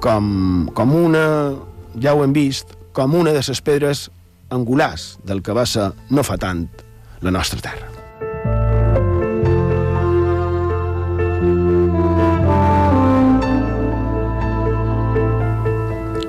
com, 0.00 0.70
com 0.74 0.94
una, 0.96 1.54
ja 2.00 2.14
ho 2.14 2.24
hem 2.24 2.32
vist, 2.34 2.74
com 2.96 3.14
una 3.14 3.34
de 3.36 3.42
les 3.46 3.60
pedres 3.62 4.08
angulars 4.50 5.18
del 5.24 5.44
que 5.44 5.54
va 5.54 5.66
ser 5.68 5.92
no 6.10 6.24
fa 6.26 6.38
tant 6.40 6.66
la 7.20 7.30
nostra 7.30 7.60
terra. 7.62 7.86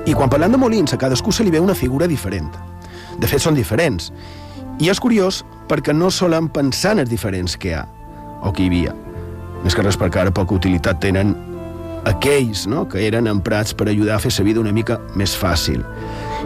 I 0.06 0.14
quan 0.14 0.28
parlem 0.28 0.52
de 0.52 0.60
molins, 0.60 0.92
a 0.92 0.98
cadascú 1.00 1.32
se 1.32 1.44
li 1.44 1.50
ve 1.50 1.60
una 1.62 1.74
figura 1.74 2.06
diferent. 2.06 2.52
De 3.18 3.28
fet, 3.28 3.40
són 3.40 3.56
diferents. 3.56 4.10
I 4.82 4.90
és 4.92 5.00
curiós 5.00 5.40
perquè 5.70 5.94
no 5.96 6.10
solem 6.10 6.50
pensar 6.52 6.92
en 6.96 7.04
els 7.04 7.10
diferents 7.10 7.56
que 7.56 7.70
hi 7.70 7.78
ha, 7.78 7.86
o 8.42 8.52
que 8.52 8.66
hi 8.66 8.68
havia. 8.68 8.92
Més 9.62 9.76
que 9.78 9.84
res 9.86 9.96
perquè 9.96 10.20
ara 10.20 10.34
poca 10.34 10.58
utilitat 10.58 11.00
tenen 11.00 11.32
aquells 12.08 12.66
no? 12.66 12.86
que 12.88 13.02
eren 13.06 13.28
emprats 13.30 13.74
per 13.74 13.88
ajudar 13.90 14.16
a 14.16 14.22
fer 14.22 14.32
la 14.38 14.44
vida 14.44 14.60
una 14.60 14.72
mica 14.72 14.98
més 15.18 15.36
fàcil. 15.38 15.82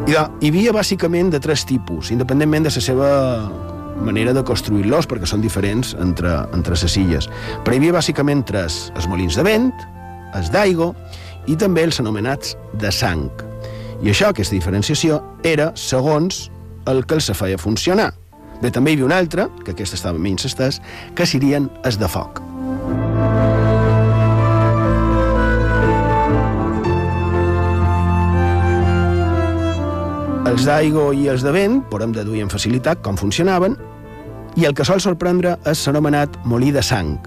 I 0.07 0.13
de, 0.13 0.25
hi 0.41 0.51
havia 0.53 0.75
bàsicament 0.77 1.33
de 1.33 1.41
tres 1.41 1.65
tipus, 1.67 2.11
independentment 2.13 2.69
de 2.69 2.73
la 2.75 2.85
seva 2.85 3.11
manera 4.05 4.35
de 4.37 4.45
construir-los, 4.45 5.09
perquè 5.09 5.29
són 5.29 5.41
diferents 5.41 5.95
entre, 6.03 6.35
entre 6.55 6.77
les 6.77 6.97
illes. 7.01 7.29
Però 7.65 7.75
hi 7.75 7.81
havia 7.81 7.97
bàsicament 7.97 8.45
tres, 8.47 8.91
els 8.95 9.09
molins 9.09 9.39
de 9.39 9.45
vent, 9.47 9.71
els 10.37 10.53
d'aigua 10.53 10.93
i 11.49 11.57
també 11.57 11.87
els 11.87 12.01
anomenats 12.03 12.57
de 12.81 12.93
sang. 12.93 13.31
I 14.03 14.13
això, 14.13 14.31
aquesta 14.31 14.55
diferenciació, 14.55 15.23
era 15.43 15.71
segons 15.75 16.51
el 16.91 17.07
que 17.07 17.17
els 17.17 17.31
feia 17.33 17.59
funcionar. 17.59 18.13
Bé, 18.61 18.71
també 18.73 18.93
hi 18.93 18.99
havia 18.99 19.09
un 19.09 19.17
altre, 19.17 19.49
que 19.65 19.73
aquest 19.73 19.97
estava 19.97 20.21
menys 20.21 20.47
estès, 20.49 20.81
que 21.17 21.27
serien 21.29 21.71
els 21.85 21.99
de 22.01 22.09
foc. 22.09 22.43
Els 30.47 30.63
d'aigua 30.63 31.09
i 31.19 31.25
els 31.27 31.43
de 31.43 31.51
vent 31.51 31.81
podem 31.91 32.13
deduir 32.15 32.45
amb 32.45 32.53
facilitat 32.55 33.01
com 33.03 33.17
funcionaven 33.19 33.75
i 34.55 34.67
el 34.69 34.77
que 34.79 34.87
sol 34.87 35.03
sorprendre 35.03 35.57
és 35.67 35.83
s'anomenat 35.83 36.39
molí 36.47 36.71
de 36.77 36.85
sang. 36.87 37.19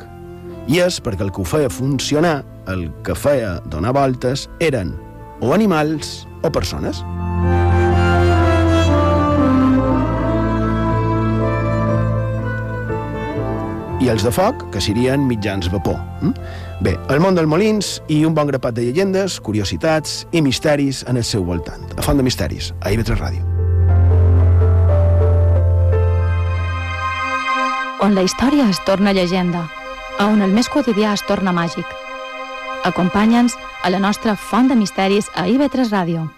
I 0.71 0.79
és 0.85 1.01
perquè 1.03 1.27
el 1.27 1.33
que 1.35 1.43
ho 1.43 1.47
feia 1.47 1.71
funcionar, 1.73 2.37
el 2.71 2.87
que 3.03 3.17
feia 3.19 3.57
donar 3.67 3.91
voltes, 3.97 4.47
eren 4.63 4.95
o 5.43 5.51
animals 5.57 6.21
o 6.43 6.53
persones. 6.53 7.03
I 13.99 14.07
els 14.07 14.23
de 14.23 14.31
foc, 14.31 14.63
que 14.73 14.81
serien 14.81 15.25
mitjans 15.27 15.67
vapor. 15.71 15.97
Hm? 16.21 16.33
Bé, 16.83 16.95
el 17.11 17.19
món 17.19 17.35
dels 17.35 17.49
molins 17.51 17.97
i 18.07 18.21
un 18.25 18.35
bon 18.35 18.47
grapat 18.47 18.77
de 18.77 18.85
llegendes, 18.87 19.39
curiositats 19.43 20.23
i 20.31 20.41
misteris 20.41 21.03
en 21.11 21.19
el 21.19 21.27
seu 21.27 21.43
voltant. 21.43 21.83
A 21.97 22.05
Font 22.05 22.17
de 22.19 22.23
Misteris, 22.23 22.71
a 22.79 22.93
IB3 22.95 23.19
Ràdio. 23.19 23.43
On 27.99 28.15
la 28.15 28.23
història 28.23 28.69
es 28.71 28.79
torna 28.87 29.11
llegenda, 29.11 29.67
a 30.17 30.31
on 30.31 30.41
el 30.41 30.55
més 30.55 30.71
quotidià 30.71 31.11
es 31.13 31.25
torna 31.27 31.51
màgic. 31.51 31.85
Acompanya'ns 32.87 33.59
a 33.83 33.91
la 33.91 33.99
nostra 33.99 34.39
Font 34.39 34.71
de 34.71 34.79
Misteris 34.79 35.27
a 35.35 35.49
IB3 35.51 35.91
Ràdio. 35.91 36.29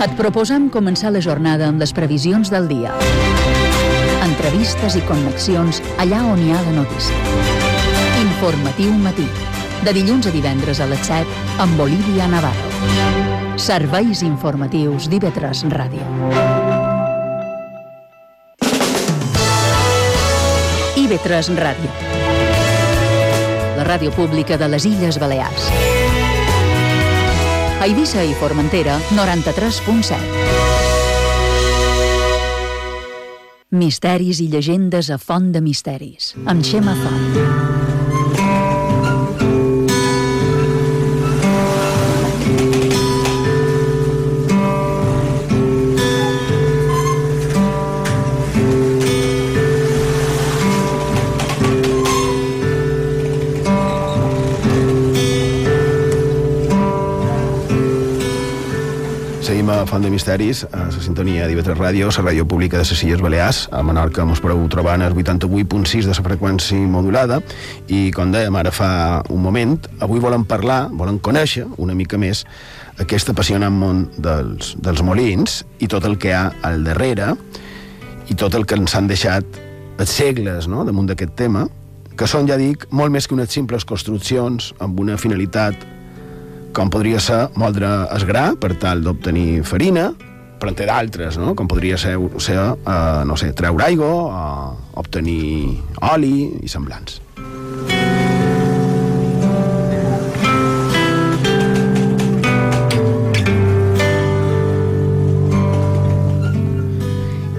Et 0.00 0.12
proposem 0.16 0.70
començar 0.72 1.10
la 1.12 1.20
jornada 1.20 1.66
amb 1.68 1.82
les 1.82 1.90
previsions 1.92 2.48
del 2.48 2.70
dia. 2.70 2.94
Entrevistes 4.24 4.96
i 4.96 5.02
connexions 5.04 5.82
allà 6.00 6.22
on 6.24 6.40
hi 6.40 6.54
ha 6.54 6.60
la 6.64 6.72
notícia. 6.78 7.18
Informatiu 8.22 8.94
matí. 9.02 9.26
De 9.84 9.92
dilluns 9.92 10.24
a 10.28 10.32
divendres 10.32 10.80
a 10.80 10.88
les 10.88 11.04
7 11.04 11.60
amb 11.60 11.76
Bolívia 11.76 12.30
Navarro. 12.32 13.60
Serveis 13.60 14.24
informatius 14.24 15.10
d'IV3 15.12 15.68
Ràdio. 15.76 16.08
IB3 20.96 21.54
Ràdio. 21.60 21.92
La 23.76 23.84
ràdio 23.84 24.16
pública 24.16 24.56
de 24.56 24.72
les 24.72 24.88
Illes 24.88 25.20
Balears. 25.20 25.89
A 27.80 27.86
Eivissa 27.86 28.20
i 28.20 28.34
Formentera, 28.36 28.98
93.7. 29.16 30.18
Misteris 33.70 34.42
i 34.44 34.50
llegendes 34.52 35.08
a 35.08 35.16
Font 35.16 35.48
de 35.54 35.64
Misteris, 35.64 36.34
amb 36.44 36.60
Xema 36.60 36.92
Font. 37.00 37.99
Font 59.90 60.04
de 60.04 60.10
Misteris, 60.10 60.60
a 60.70 60.84
la 60.86 61.02
sintonia 61.02 61.48
d'IV3 61.50 61.74
Ràdio, 61.74 62.12
la 62.14 62.22
ràdio 62.28 62.44
pública 62.46 62.78
de 62.78 62.84
les 62.86 63.00
Illes 63.02 63.18
Balears. 63.18 63.64
A 63.74 63.80
Menorca 63.82 64.22
mos 64.24 64.38
podeu 64.38 64.62
trobar 64.70 64.94
en 64.94 65.02
el 65.02 65.16
88.6 65.18 66.06
de 66.06 66.14
la 66.14 66.22
freqüència 66.22 66.78
modulada 66.86 67.40
i, 67.88 68.12
com 68.14 68.30
dèiem 68.30 68.54
ara 68.54 68.70
fa 68.70 68.90
un 69.34 69.42
moment, 69.42 69.74
avui 69.98 70.22
volem 70.22 70.44
parlar, 70.46 70.84
volem 70.94 71.18
conèixer 71.18 71.66
una 71.82 71.98
mica 71.98 72.22
més 72.22 72.44
aquest 73.02 73.34
apassionant 73.34 73.74
món 73.74 74.06
dels, 74.14 74.76
dels 74.78 75.02
molins 75.02 75.64
i 75.82 75.90
tot 75.90 76.06
el 76.06 76.14
que 76.22 76.30
hi 76.30 76.38
ha 76.38 76.46
al 76.62 76.86
darrere 76.86 77.34
i 78.30 78.38
tot 78.38 78.54
el 78.54 78.70
que 78.70 78.78
ens 78.78 78.94
han 78.94 79.10
deixat 79.10 79.42
els 79.98 80.18
segles 80.22 80.70
no?, 80.70 80.86
damunt 80.86 81.10
d'aquest 81.10 81.34
tema, 81.34 81.66
que 82.14 82.30
són, 82.30 82.46
ja 82.46 82.62
dic, 82.62 82.86
molt 82.94 83.10
més 83.10 83.26
que 83.26 83.34
unes 83.34 83.50
simples 83.50 83.82
construccions 83.82 84.70
amb 84.78 85.02
una 85.02 85.18
finalitat 85.18 85.82
com 86.72 86.90
podria 86.90 87.18
ser 87.22 87.48
moldre 87.58 87.88
es 88.14 88.24
gra 88.28 88.50
per 88.60 88.74
tal 88.80 89.02
d'obtenir 89.04 89.62
farina, 89.66 90.10
però 90.60 90.70
en 90.70 90.76
té 90.78 90.86
d'altres, 90.86 91.38
no? 91.40 91.54
com 91.58 91.68
podria 91.70 91.98
ser, 91.98 92.14
ser 92.42 92.58
uh, 92.60 93.22
no 93.26 93.36
sé, 93.40 93.50
treure 93.56 93.86
aigua, 93.86 94.10
uh, 94.28 94.98
obtenir 95.00 95.80
oli 96.12 96.50
i 96.60 96.70
semblants. 96.70 97.20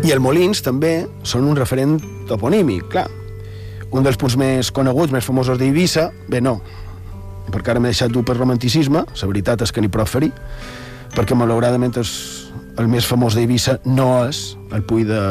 I 0.02 0.10
els 0.10 0.22
molins 0.22 0.64
també 0.66 1.06
són 1.28 1.46
un 1.50 1.58
referent 1.58 2.00
toponímic, 2.30 2.88
clar. 2.94 3.10
Un 3.92 4.06
dels 4.08 4.18
punts 4.18 4.38
més 4.40 4.72
coneguts, 4.74 5.12
més 5.14 5.28
famosos 5.28 5.60
d'Eivissa, 5.60 6.10
bé, 6.32 6.40
no, 6.42 6.62
perquè 7.50 7.74
ara 7.74 7.82
m'he 7.82 7.92
deixat 7.92 8.14
dur 8.14 8.24
per 8.28 8.38
romanticisme, 8.38 9.04
la 9.08 9.30
veritat 9.32 9.66
és 9.66 9.74
que 9.74 9.82
n'hi 9.82 9.92
prou 9.92 10.08
ferir, 10.10 10.32
perquè 11.16 11.38
malauradament 11.38 11.98
és, 12.02 12.14
el 12.80 12.88
més 12.88 13.08
famós 13.08 13.36
d'Eivissa 13.36 13.80
no 13.86 14.26
és 14.30 14.56
el 14.72 14.86
Puy 14.88 15.04
de, 15.08 15.22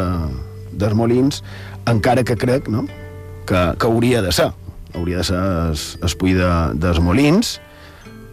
dels 0.73 0.97
Molins, 0.97 1.41
encara 1.89 2.25
que 2.27 2.37
crec 2.37 2.69
no? 2.69 2.85
que, 3.49 3.63
que 3.79 3.89
hauria 3.89 4.23
de 4.23 4.33
ser. 4.33 4.51
Hauria 4.95 5.23
de 5.23 5.25
ser 5.25 5.41
el, 5.41 5.81
el 6.03 6.17
Puy 6.19 6.37
de, 6.37 6.51
dels 6.83 7.01
Molins, 7.01 7.59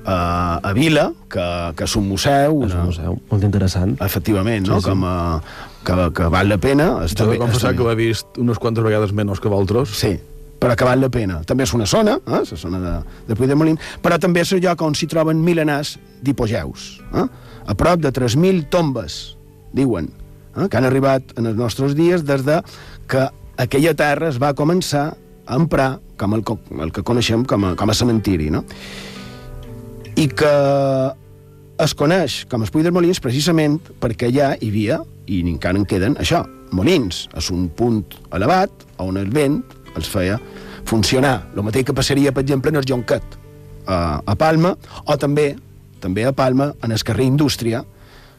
a, 0.07 0.59
a 0.63 0.73
Vila, 0.73 1.11
que, 1.29 1.45
que 1.75 1.85
és 1.85 1.95
un 1.99 2.07
museu. 2.07 2.61
És 2.65 2.73
un 2.73 2.87
museu, 2.87 3.17
molt 3.29 3.43
interessant. 3.43 3.97
Efectivament, 4.03 4.65
no? 4.67 4.79
Sí, 4.79 4.87
sí. 4.87 4.93
Com 4.93 5.03
a, 5.07 5.17
que, 5.87 5.97
que 6.15 6.29
val 6.31 6.49
la 6.49 6.57
pena. 6.63 6.89
Jo 7.11 7.27
he 7.27 7.35
de 7.35 7.41
confessar 7.41 7.75
que 7.75 7.83
ho 7.83 7.91
he 7.91 7.97
vist 7.99 8.39
unes 8.41 8.59
quantes 8.63 8.87
vegades 8.87 9.13
menys 9.15 9.43
que 9.43 9.51
vosaltres. 9.51 9.93
Sí, 9.99 10.15
que 10.59 10.85
val 10.85 11.01
la 11.01 11.09
pena. 11.13 11.41
També 11.45 11.65
és 11.67 11.73
una 11.73 11.85
zona, 11.85 12.17
eh, 12.25 12.43
la 12.43 12.57
zona 12.57 12.79
de, 12.79 12.93
de 13.27 13.35
Puig 13.35 13.49
de 13.49 13.55
Molin, 13.55 13.77
però 14.01 14.17
també 14.19 14.41
és 14.41 14.53
el 14.53 14.63
lloc 14.63 14.81
on 14.81 14.95
s'hi 14.97 15.07
troben 15.07 15.43
milenars 15.43 15.97
d'hipogeus. 16.23 16.87
Eh? 17.13 17.27
A 17.67 17.75
prop 17.77 18.01
de 18.01 18.11
3.000 18.13 18.69
tombes, 18.73 19.37
diuen, 19.75 20.09
eh, 20.55 20.67
que 20.67 20.77
han 20.77 20.87
arribat 20.89 21.37
en 21.37 21.51
els 21.51 21.57
nostres 21.57 21.95
dies 21.95 22.25
des 22.25 22.45
de 22.47 22.61
que 23.07 23.27
aquella 23.57 23.93
terra 23.97 24.29
es 24.29 24.41
va 24.41 24.55
començar 24.57 25.11
a 25.47 25.55
emprar 25.55 25.99
com 26.17 26.33
el, 26.33 26.43
el 26.81 26.91
que 26.91 27.05
coneixem 27.05 27.45
com 27.45 27.69
a, 27.69 27.75
com 27.77 27.89
a 27.89 27.95
cementiri, 27.95 28.49
no? 28.51 28.63
I 30.17 30.25
que 30.33 30.53
es 31.77 31.93
coneix 31.93 32.41
com 32.49 32.63
es 32.65 32.73
Puig 32.73 32.85
dels 32.85 32.95
Molins 32.95 33.21
precisament 33.21 33.77
perquè 34.01 34.31
allà 34.31 34.55
hi 34.57 34.71
havia, 34.71 35.01
i 35.29 35.43
encara 35.45 35.77
en 35.77 35.85
queden, 35.85 36.17
això, 36.17 36.41
molins. 36.75 37.27
És 37.37 37.51
un 37.53 37.67
punt 37.69 38.01
elevat 38.35 38.85
on 39.03 39.19
el 39.21 39.29
vent 39.33 39.61
els 39.97 40.09
feia 40.09 40.39
funcionar. 40.87 41.49
El 41.55 41.65
mateix 41.67 41.87
que 41.87 41.95
passaria, 41.97 42.31
per 42.31 42.45
exemple, 42.45 42.71
en 42.71 42.79
el 42.79 42.87
Jonquet, 42.87 43.37
a, 43.87 44.21
a 44.23 44.35
Palma, 44.39 44.75
o 45.05 45.17
també 45.19 45.55
també 45.99 46.25
a 46.25 46.31
Palma, 46.31 46.71
en 46.83 46.93
el 46.93 47.03
carrer 47.03 47.25
Indústria, 47.25 47.83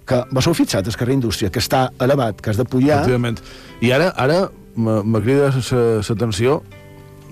que 0.08 0.22
vos 0.32 0.46
heu 0.46 0.54
fixat, 0.56 0.86
el 0.86 0.96
carrer 0.96 1.18
Indústria, 1.18 1.50
que 1.52 1.60
està 1.60 1.88
elevat, 2.00 2.40
que 2.40 2.52
has 2.52 2.60
de 2.60 2.64
pujar... 2.64 3.02
Efectivament. 3.02 3.42
I 3.84 3.92
ara 3.92 4.12
ara 4.16 4.44
me 4.78 5.20
crida 5.24 5.50
l'atenció 5.50 6.62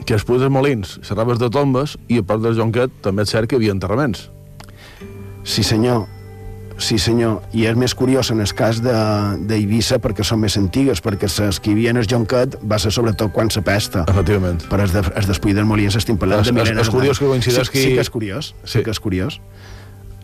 que 0.06 0.14
es 0.18 0.24
dels 0.26 0.50
molins, 0.52 0.98
serraves 1.06 1.38
de 1.38 1.48
tombes, 1.50 1.96
i 2.08 2.20
a 2.20 2.26
part 2.26 2.42
del 2.42 2.58
Jonquet 2.58 2.92
també 3.02 3.24
és 3.24 3.32
cert 3.32 3.48
que 3.48 3.56
hi 3.56 3.62
havia 3.62 3.74
enterraments. 3.74 4.28
Sí, 5.46 5.62
senyor. 5.62 6.04
Sí, 6.78 6.98
senyor. 7.00 7.40
I 7.56 7.64
és 7.70 7.76
més 7.78 7.94
curiós 7.96 8.30
en 8.32 8.42
el 8.44 8.52
cas 8.56 8.82
d'Eivissa 8.84 9.98
perquè 10.02 10.24
són 10.26 10.42
més 10.42 10.56
antigues, 10.60 11.00
perquè 11.02 11.28
les 11.30 11.60
que 11.60 11.70
hi 11.70 11.76
havia 11.76 11.94
en 11.94 12.00
el 12.02 12.08
Jonquet 12.08 12.58
va 12.68 12.78
ser 12.82 12.92
sobretot 12.92 13.32
quan 13.32 13.50
se 13.50 13.62
pesta. 13.64 14.04
Efectivament. 14.08 14.60
Per 14.68 14.80
es, 14.84 14.92
de, 14.92 15.02
es 15.16 15.28
despuï 15.28 15.54
del 15.56 15.64
molí 15.68 15.86
estem 15.88 16.18
parlant 16.20 16.44
es, 16.44 16.50
de 16.50 16.56
mil·lenars. 16.56 16.88
És 16.88 16.92
curiós 16.92 17.20
que 17.20 17.30
coincideix 17.30 17.70
sí, 17.70 17.82
Sí 17.86 17.94
que 17.94 18.04
és 18.04 18.10
curiós. 18.12 18.52
Sí, 18.64 18.78
sí 18.78 18.84
que 18.84 18.92
és 18.92 19.00
curiós. 19.00 19.40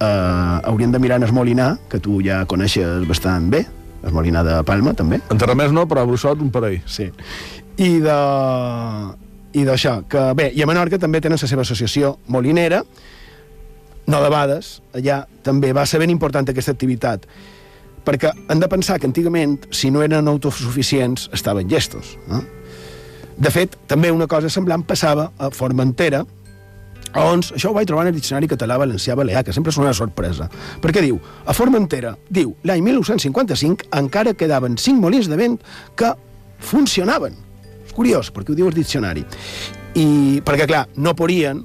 Uh, 0.02 0.58
hauríem 0.66 0.92
de 0.92 0.98
mirar 0.98 1.20
en 1.20 1.28
el 1.28 1.32
Molinar, 1.32 1.76
que 1.88 2.00
tu 2.02 2.20
ja 2.24 2.42
coneixes 2.50 3.06
bastant 3.08 3.48
bé, 3.52 3.64
el 4.02 4.12
Molinar 4.12 4.42
de 4.44 4.58
Palma, 4.66 4.92
també. 4.98 5.20
Enterraments 5.30 5.72
no, 5.72 5.86
però 5.88 6.02
a 6.02 6.08
Brussot 6.08 6.40
un 6.42 6.50
parell. 6.50 6.80
Sí. 6.86 7.08
I 7.78 7.92
de... 8.02 8.18
I 9.52 9.66
d'això, 9.68 9.98
que 10.08 10.20
bé, 10.32 10.46
i 10.56 10.62
a 10.64 10.66
Menorca 10.66 10.96
també 10.96 11.20
tenen 11.20 11.36
la 11.36 11.48
seva 11.48 11.60
associació 11.60 12.14
molinera, 12.32 12.78
no 14.12 14.20
debades, 14.22 14.76
allà 14.96 15.22
també 15.46 15.72
va 15.72 15.86
ser 15.88 16.02
ben 16.02 16.12
important 16.12 16.48
aquesta 16.52 16.74
activitat, 16.74 17.24
perquè 18.04 18.32
han 18.50 18.60
de 18.60 18.68
pensar 18.68 18.98
que 19.00 19.08
antigament, 19.08 19.56
si 19.70 19.90
no 19.90 20.02
eren 20.04 20.28
autosuficients, 20.28 21.28
estaven 21.32 21.70
llestos. 21.70 22.16
Eh? 22.28 22.42
De 23.42 23.50
fet, 23.50 23.78
també 23.88 24.12
una 24.12 24.28
cosa 24.28 24.50
semblant 24.52 24.84
passava 24.86 25.30
a 25.38 25.50
Formentera, 25.54 26.22
on, 27.12 27.42
això 27.42 27.70
ho 27.70 27.76
vaig 27.76 27.88
trobar 27.88 28.06
en 28.06 28.12
el 28.12 28.16
diccionari 28.16 28.48
català 28.48 28.78
valencià 28.80 29.16
balear, 29.18 29.42
que 29.44 29.52
sempre 29.52 29.72
és 29.72 29.78
una 29.80 29.92
sorpresa. 29.96 30.48
Perquè 30.82 31.02
diu, 31.04 31.18
a 31.44 31.54
Formentera, 31.56 32.14
diu, 32.30 32.54
l'any 32.68 32.84
1955 32.84 33.90
encara 33.98 34.36
quedaven 34.38 34.78
cinc 34.80 35.00
molins 35.02 35.28
de 35.28 35.38
vent 35.40 35.58
que 35.96 36.12
funcionaven. 36.72 37.36
És 37.84 37.92
curiós, 37.96 38.32
perquè 38.32 38.54
ho 38.54 38.58
diu 38.58 38.70
el 38.70 38.76
diccionari. 38.76 39.24
I 39.98 40.40
perquè, 40.44 40.68
clar, 40.70 40.86
no 40.96 41.12
podien 41.16 41.60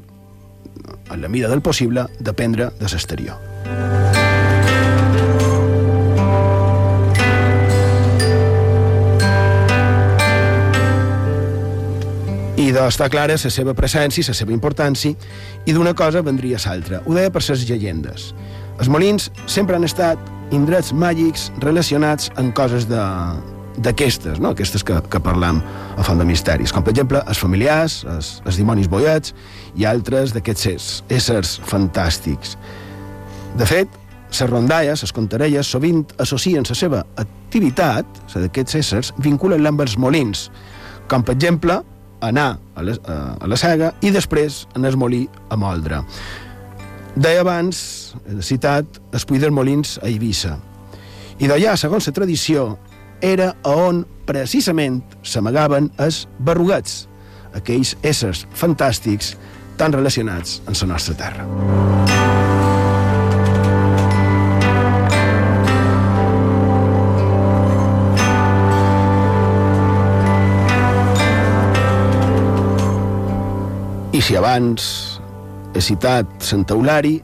en 1.11 1.21
la 1.21 1.29
mida 1.29 1.49
del 1.51 1.61
possible, 1.61 2.07
dependre 2.19 2.71
de 2.79 2.89
l'exterior. 2.91 3.37
i 12.57 12.71
de 12.73 12.81
està 12.83 13.05
clara 13.07 13.35
la 13.37 13.49
seva 13.53 13.73
presència, 13.77 14.25
la 14.27 14.35
seva 14.35 14.51
importància, 14.51 15.13
i 15.65 15.75
d'una 15.75 15.93
cosa 15.95 16.23
vendria 16.25 16.57
l'altra. 16.65 17.03
Ho 17.05 17.13
deia 17.15 17.31
per 17.31 17.43
les 17.45 17.63
llegendes. 17.69 18.33
Els 18.79 18.89
molins 18.89 19.29
sempre 19.45 19.77
han 19.77 19.85
estat 19.87 20.17
indrets 20.51 20.91
màgics 20.91 21.51
relacionats 21.63 22.31
amb 22.35 22.55
coses 22.57 22.89
de, 22.89 23.03
d'aquestes, 23.77 24.39
no? 24.41 24.51
aquestes 24.55 24.83
que, 24.83 24.97
que 25.11 25.21
parlam 25.21 25.61
a 25.97 26.05
Font 26.05 26.19
de 26.19 26.25
Misteris, 26.25 26.73
com 26.73 26.85
per 26.85 26.93
exemple 26.95 27.21
els 27.29 27.39
familiars, 27.41 28.01
els, 28.09 28.31
els 28.45 28.59
dimonis 28.59 28.89
boiats 28.89 29.33
i 29.77 29.85
altres 29.85 30.33
d'aquests 30.35 31.03
éssers 31.13 31.57
fantàstics. 31.69 32.55
De 33.57 33.67
fet, 33.69 33.93
les 34.27 34.49
rondalles, 34.49 35.03
les 35.05 35.13
contarelles, 35.13 35.67
sovint 35.67 36.03
associen 36.21 36.65
la 36.67 36.75
seva 36.75 37.03
activitat, 37.21 38.23
la 38.33 38.43
d'aquests 38.45 38.79
éssers, 38.81 39.13
vinculen-la 39.23 39.71
amb 39.73 39.85
els 39.85 39.97
molins, 39.97 40.49
com 41.07 41.23
per 41.23 41.37
exemple 41.37 41.79
anar 42.25 42.57
a 42.75 42.83
la, 42.83 42.97
a 43.39 43.47
la 43.47 43.57
cega 43.59 43.93
i 44.01 44.11
després 44.11 44.65
anar 44.75 44.91
al 44.91 44.99
molí 44.99 45.23
a 45.49 45.57
moldre. 45.59 46.01
Deia 47.17 47.41
abans, 47.41 47.77
citat, 48.45 48.99
es 49.15 49.25
dels 49.25 49.53
molins 49.53 49.97
a 50.01 50.09
Eivissa. 50.09 50.57
I 51.41 51.47
d'allà, 51.49 51.75
segons 51.77 52.05
la 52.09 52.13
tradició, 52.13 52.75
era 53.21 53.53
on 53.63 54.03
precisament 54.27 55.01
s'amagaven 55.23 55.89
els 56.03 56.25
berrugats, 56.39 57.05
aquells 57.57 57.95
éssers 58.05 58.45
fantàstics 58.53 59.35
tan 59.77 59.93
relacionats 59.93 60.61
amb 60.65 60.77
la 60.81 60.89
nostra 60.93 61.15
terra. 61.17 61.45
I 74.17 74.21
si 74.25 74.33
abans 74.33 74.85
he 75.77 75.81
citat 75.83 76.25
Sant 76.41 76.65
Eulari, 76.73 77.19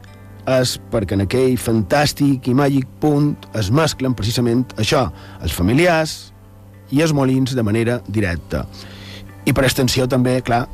és 0.50 0.76
perquè 0.92 1.16
en 1.16 1.24
aquell 1.24 1.56
fantàstic 1.60 2.48
i 2.50 2.54
màgic 2.56 2.88
punt 3.00 3.34
es 3.56 3.70
mesclen 3.72 4.14
precisament 4.16 4.66
això, 4.80 5.06
els 5.40 5.54
familiars 5.56 6.32
i 6.92 7.00
els 7.02 7.14
molins 7.16 7.54
de 7.56 7.64
manera 7.64 8.00
directa. 8.08 8.64
I 9.44 9.52
per 9.52 9.64
extensió 9.64 10.06
també, 10.08 10.38
clar, 10.44 10.66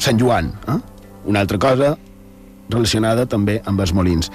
Sant 0.00 0.16
Joan, 0.16 0.46
eh? 0.68 0.78
una 1.28 1.42
altra 1.44 1.58
cosa 1.60 1.92
relacionada 2.70 3.26
també 3.28 3.58
amb 3.68 3.82
els 3.84 3.92
molins. 3.92 4.30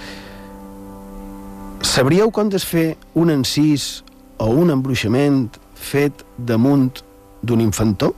Sabríeu 1.81 2.29
com 2.31 2.51
desfer 2.53 2.95
un 3.17 3.31
encís 3.33 4.03
o 4.37 4.51
un 4.51 4.69
embruixament 4.69 5.47
fet 5.73 6.21
damunt 6.37 7.01
d'un 7.41 7.63
infantó? 7.63 8.11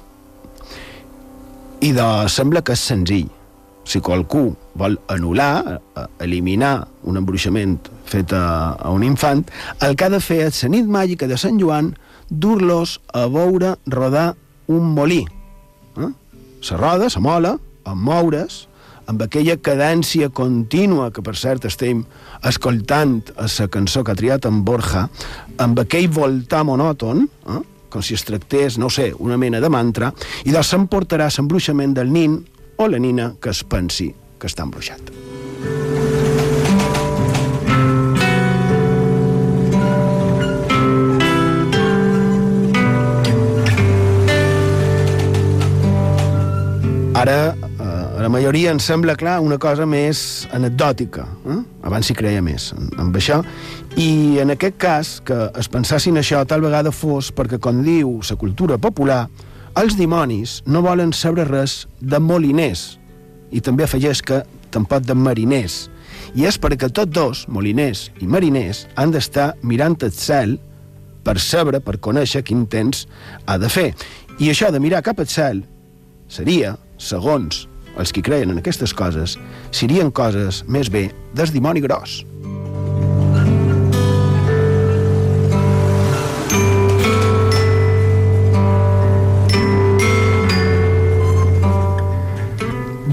I 1.79 1.93
de, 1.93 2.07
sembla 2.33 2.63
que 2.65 2.75
és 2.75 2.83
senzill. 2.83 3.29
Si 3.87 4.01
qualcú 4.03 4.49
vol 4.77 4.97
anul·lar, 5.07 5.79
eh, 5.95 6.05
eliminar 6.25 6.87
un 7.07 7.17
embruixament 7.21 7.79
fet 8.07 8.33
a, 8.35 8.75
a 8.75 8.91
un 8.91 9.05
infant, 9.07 9.45
el 9.81 9.95
que 9.95 10.07
ha 10.07 10.13
de 10.13 10.21
fer 10.23 10.43
és 10.49 10.63
la 10.65 10.73
nit 10.75 10.87
màgica 10.91 11.27
de 11.27 11.39
Sant 11.39 11.59
Joan 11.61 11.93
dur-los 12.29 12.99
a 13.15 13.27
veure 13.31 13.77
rodar 13.87 14.33
un 14.67 14.91
molí. 14.95 15.23
Eh? 15.97 16.11
Se 16.61 16.75
roda, 16.75 17.09
se 17.09 17.23
mola, 17.23 17.55
amb 17.87 18.03
moure's, 18.03 18.65
amb 19.07 19.23
aquella 19.23 19.55
cadència 19.63 20.27
contínua 20.35 21.09
que, 21.15 21.23
per 21.23 21.37
cert, 21.39 21.65
estem 21.69 22.03
escoltant 22.45 23.21
a 23.39 23.47
la 23.47 23.67
cançó 23.71 24.03
que 24.03 24.11
ha 24.11 24.19
triat 24.19 24.45
en 24.49 24.65
Borja, 24.67 25.07
amb 25.63 25.79
aquell 25.79 26.09
voltar 26.11 26.65
monòton, 26.67 27.23
eh? 27.47 27.63
com 27.87 28.03
si 28.03 28.17
es 28.17 28.25
tractés, 28.27 28.75
no 28.77 28.91
sé, 28.91 29.13
una 29.15 29.37
mena 29.39 29.61
de 29.63 29.71
mantra, 29.71 30.11
i 30.43 30.51
doncs 30.51 30.73
s'emportarà 30.73 31.29
l'embruixament 31.31 31.95
del 31.95 32.11
nin 32.11 32.41
o 32.77 32.87
la 32.87 32.99
nina 32.99 33.33
que 33.41 33.49
es 33.53 33.63
pensi 33.65 34.11
que 34.37 34.49
està 34.49 34.65
embruixat. 34.65 35.13
Ara, 47.17 47.55
eh, 47.57 47.83
a 47.83 48.21
la 48.21 48.29
majoria 48.29 48.69
ens 48.69 48.85
sembla 48.85 49.15
clar 49.17 49.39
una 49.41 49.57
cosa 49.57 49.87
més 49.89 50.19
anecdòtica. 50.53 51.23
Eh? 51.49 51.55
Abans 51.89 52.05
s'hi 52.05 52.13
creia 52.13 52.43
més 52.45 52.69
amb 52.77 53.15
això. 53.17 53.39
I 53.97 54.37
en 54.43 54.53
aquest 54.53 54.77
cas, 54.77 55.15
que 55.25 55.47
es 55.57 55.65
pensassin 55.73 56.21
això 56.21 56.43
tal 56.45 56.61
vegada 56.61 56.93
fos 56.93 57.31
perquè, 57.33 57.57
com 57.57 57.81
diu 57.81 58.19
la 58.21 58.37
cultura 58.37 58.77
popular, 58.77 59.23
els 59.77 59.93
dimonis 59.93 60.61
no 60.65 60.81
volen 60.81 61.11
saber 61.13 61.45
res 61.51 61.83
de 62.01 62.17
moliners. 62.17 62.97
I 63.53 63.61
també 63.61 63.85
afegeix 63.85 64.23
que 64.25 64.41
tampoc 64.73 65.05
de 65.05 65.13
mariners. 65.13 65.85
I 66.33 66.47
és 66.49 66.57
perquè 66.57 66.89
tots 66.89 67.13
dos, 67.13 67.43
moliners 67.47 68.07
i 68.21 68.27
mariners, 68.27 68.85
han 68.97 69.13
d'estar 69.13 69.51
mirant 69.61 69.97
el 70.01 70.11
cel 70.11 70.57
per 71.23 71.37
saber, 71.43 71.77
per 71.83 71.99
conèixer 72.01 72.41
quin 72.47 72.65
temps 72.65 73.05
ha 73.45 73.57
de 73.61 73.69
fer. 73.69 73.91
I 74.39 74.49
això 74.49 74.71
de 74.73 74.81
mirar 74.81 75.03
cap 75.05 75.19
al 75.21 75.29
cel 75.29 75.61
seria, 76.27 76.75
segons 76.97 77.67
els 77.97 78.13
que 78.13 78.23
creien 78.25 78.53
en 78.53 78.61
aquestes 78.61 78.93
coses, 78.97 79.37
serien 79.71 80.09
coses 80.11 80.63
més 80.67 80.89
bé 80.89 81.07
del 81.37 81.53
dimoni 81.53 81.81
gros. 81.85 82.23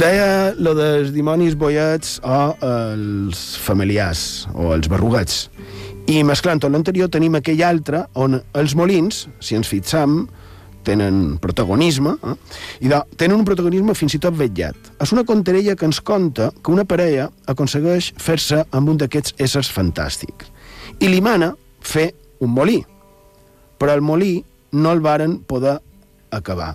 Deia 0.05 0.53
lo 0.61 0.75
dels 0.77 1.15
dimonis 1.15 1.55
boiets 1.57 2.19
o 2.29 2.39
els 2.61 3.39
familiars, 3.57 4.45
o 4.53 4.75
els 4.75 4.89
berruguets. 4.93 5.47
I 6.13 6.19
mesclant 6.29 6.61
tot 6.61 6.73
l'anterior 6.75 7.09
tenim 7.09 7.39
aquell 7.39 7.63
altre 7.65 8.03
on 8.21 8.37
els 8.37 8.75
molins, 8.77 9.23
si 9.41 9.57
ens 9.57 9.71
fixam, 9.71 10.27
tenen 10.85 11.39
protagonisme, 11.41 12.13
eh? 12.21 12.35
i 12.85 12.91
de, 12.93 12.99
tenen 13.17 13.39
un 13.39 13.47
protagonisme 13.49 13.95
fins 13.97 14.19
i 14.19 14.21
tot 14.21 14.37
vetllat. 14.37 14.77
És 15.01 15.15
una 15.17 15.25
conterella 15.25 15.73
que 15.73 15.89
ens 15.89 16.03
conta 16.05 16.51
que 16.61 16.75
una 16.75 16.85
parella 16.85 17.31
aconsegueix 17.49 18.11
fer-se 18.21 18.61
amb 18.77 18.93
un 18.93 18.99
d'aquests 19.01 19.39
éssers 19.41 19.71
fantàstics. 19.73 20.51
I 21.01 21.09
li 21.09 21.23
mana 21.25 21.55
fer 21.81 22.11
un 22.45 22.53
molí, 22.53 22.83
però 23.81 23.97
el 23.97 24.05
molí 24.05 24.35
no 24.77 24.93
el 24.93 25.01
varen 25.01 25.39
poder 25.49 25.79
acabar. 26.29 26.75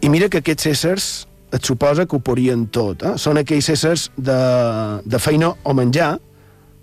I 0.00 0.08
mira 0.08 0.30
que 0.32 0.40
aquests 0.40 0.70
éssers 0.72 1.10
et 1.52 1.64
suposa 1.64 2.06
que 2.06 2.16
ho 2.16 2.22
podrien 2.24 2.66
tot. 2.72 3.04
Eh? 3.04 3.16
Són 3.20 3.40
aquells 3.40 3.68
éssers 3.74 4.08
de, 4.16 4.36
de 5.04 5.20
feina 5.22 5.52
o 5.62 5.74
menjar, 5.76 6.16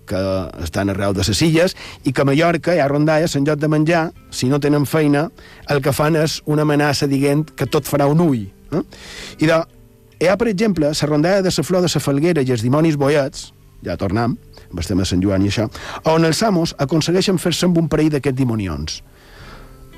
que 0.10 0.20
estan 0.66 0.90
arreu 0.90 1.14
de 1.14 1.26
les 1.26 1.42
illes, 1.46 1.76
i 2.06 2.14
que 2.14 2.24
a 2.24 2.26
Mallorca 2.26 2.74
i 2.74 2.82
a 2.82 2.88
Rondalla, 2.90 3.30
en 3.30 3.46
lloc 3.46 3.60
de 3.62 3.70
menjar, 3.70 4.08
si 4.34 4.50
no 4.50 4.60
tenen 4.60 4.88
feina, 4.90 5.28
el 5.70 5.84
que 5.86 5.94
fan 5.94 6.18
és 6.18 6.40
una 6.50 6.66
amenaça 6.66 7.10
dient 7.10 7.46
que 7.56 7.70
tot 7.70 7.90
farà 7.90 8.10
un 8.10 8.22
ull. 8.26 8.48
Eh? 8.74 8.84
I 9.46 9.50
de, 9.50 9.60
hi 10.20 10.30
ha, 10.30 10.38
per 10.38 10.50
exemple, 10.52 10.90
la 10.90 11.10
rondalla 11.10 11.42
de 11.46 11.54
la 11.56 11.64
flor 11.64 11.86
de 11.86 11.92
la 11.94 12.02
falguera 12.02 12.42
i 12.42 12.54
els 12.54 12.66
dimonis 12.66 12.98
boiats, 12.98 13.52
ja 13.86 13.96
el 13.96 14.86
tema 14.86 15.02
de 15.02 15.06
Sant 15.08 15.22
Joan 15.24 15.46
i 15.46 15.50
això, 15.50 15.70
on 16.06 16.26
els 16.26 16.42
amos 16.44 16.76
aconsegueixen 16.78 17.40
fer-se 17.40 17.66
amb 17.66 17.78
un 17.78 17.88
parell 17.90 18.12
d'aquests 18.14 18.38
dimonions. 18.38 19.00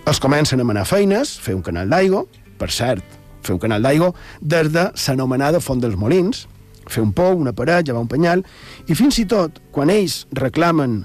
Els 0.08 0.20
comencen 0.20 0.62
a 0.62 0.64
manar 0.64 0.86
feines, 0.86 1.38
fer 1.40 1.56
un 1.56 1.62
canal 1.62 1.90
d'aigua, 1.90 2.24
per 2.58 2.70
cert, 2.72 3.21
fer 3.42 3.56
un 3.56 3.62
canal 3.62 3.84
d'aigua, 3.84 4.12
des 4.42 4.72
de 4.72 4.88
l'anomenada 4.92 5.60
Font 5.60 5.82
dels 5.82 5.98
Molins, 5.98 6.46
fer 6.88 7.04
un 7.04 7.12
pou, 7.14 7.38
una 7.38 7.54
paret, 7.54 7.88
llevar 7.88 8.02
un 8.02 8.10
penyal, 8.12 8.44
i 8.88 8.98
fins 8.98 9.20
i 9.22 9.26
tot, 9.30 9.60
quan 9.72 9.92
ells 9.94 10.26
reclamen 10.38 11.02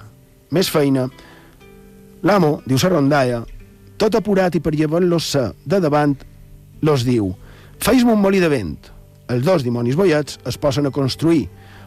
més 0.55 0.70
feina, 0.72 1.07
l'amo, 2.27 2.61
diu 2.66 2.81
la 2.83 2.92
rondalla, 2.92 3.42
tot 3.96 4.14
apurat 4.14 4.55
i 4.55 4.61
per 4.61 4.75
llevar-los 4.75 5.33
de 5.64 5.81
davant, 5.81 6.16
los 6.83 7.05
diu, 7.07 7.33
feis-me 7.81 8.12
un 8.12 8.22
molí 8.22 8.40
de 8.40 8.51
vent. 8.53 8.92
Els 9.33 9.42
dos 9.42 9.64
dimonis 9.66 9.96
boiats 9.99 10.38
es 10.46 10.59
posen 10.59 10.87
a 10.87 10.94
construir, 10.94 11.46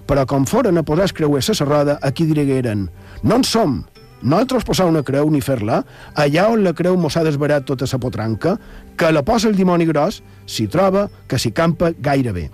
però 0.09 0.25
com 0.27 0.47
foren 0.49 0.79
a 0.79 0.83
posar 0.83 1.05
els 1.07 1.13
creuers 1.15 1.51
a 1.53 1.55
la 1.59 1.69
roda, 1.69 1.99
aquí 2.01 2.25
digueren, 2.25 2.89
no 3.23 3.35
en 3.35 3.45
som, 3.45 3.83
nosaltres 4.21 4.65
posar 4.67 4.87
una 4.89 5.03
creu 5.03 5.29
ni 5.31 5.41
fer-la, 5.41 5.81
allà 6.15 6.47
on 6.51 6.63
la 6.65 6.73
creu 6.75 6.97
mos 6.99 7.15
ha 7.17 7.23
desbarat 7.23 7.65
tota 7.67 7.87
sa 7.87 7.99
potranca, 8.01 8.57
que 8.97 9.11
la 9.11 9.23
posa 9.23 9.47
el 9.47 9.55
dimoni 9.55 9.87
gros, 9.87 10.21
s'hi 10.45 10.67
troba 10.67 11.07
que 11.27 11.39
s'hi 11.39 11.53
campa 11.55 11.93
gairebé. 11.95 12.49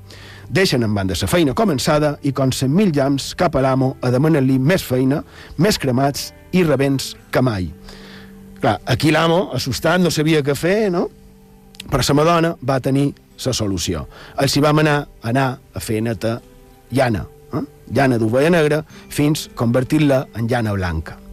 Deixen 0.49 0.85
en 0.85 0.93
banda 0.93 1.15
sa 1.17 1.27
feina 1.27 1.55
començada 1.57 2.15
i 2.23 2.31
com 2.35 2.51
cent 2.53 2.73
mil 2.73 2.93
llams 2.93 3.33
cap 3.37 3.55
a 3.55 3.63
l'amo 3.65 3.95
a 4.01 4.11
demanar-li 4.13 4.59
més 4.61 4.85
feina, 4.85 5.23
més 5.57 5.79
cremats 5.81 6.31
i 6.53 6.63
rebents 6.63 7.15
que 7.31 7.41
mai. 7.41 7.71
Clar, 8.61 8.77
aquí 8.85 9.11
l'amo, 9.11 9.49
assustat, 9.57 10.01
no 10.01 10.13
sabia 10.13 10.43
què 10.45 10.55
fer, 10.55 10.91
no? 10.93 11.07
Però 11.89 12.05
sa 12.05 12.15
madona 12.17 12.55
va 12.61 12.79
tenir 12.81 13.11
sa 13.37 13.53
solució. 13.53 14.05
Els 14.41 14.55
hi 14.55 14.63
vam 14.63 14.85
anar, 14.85 14.99
anar 15.25 15.49
a 15.73 15.83
fer 15.83 15.99
neta 16.01 16.37
llana, 16.93 17.25
eh? 17.53 17.65
llana 17.91 18.21
d'ovella 18.21 18.53
negra, 18.53 18.81
fins 19.09 19.49
convertir-la 19.57 20.27
en 20.37 20.49
llana 20.49 20.73
blanca 20.77 21.24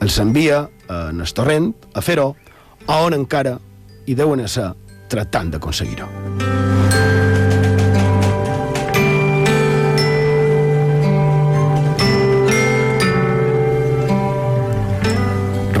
els 0.00 0.18
envia 0.18 0.62
en 0.88 1.20
el 1.20 1.32
torrent 1.36 1.72
a 1.94 2.02
fer-ho, 2.02 2.32
on 2.90 3.14
encara 3.14 3.58
hi 4.08 4.16
deuen 4.16 4.42
ser 4.48 4.70
tractant 5.12 5.52
d'aconseguir-ho. 5.52 6.08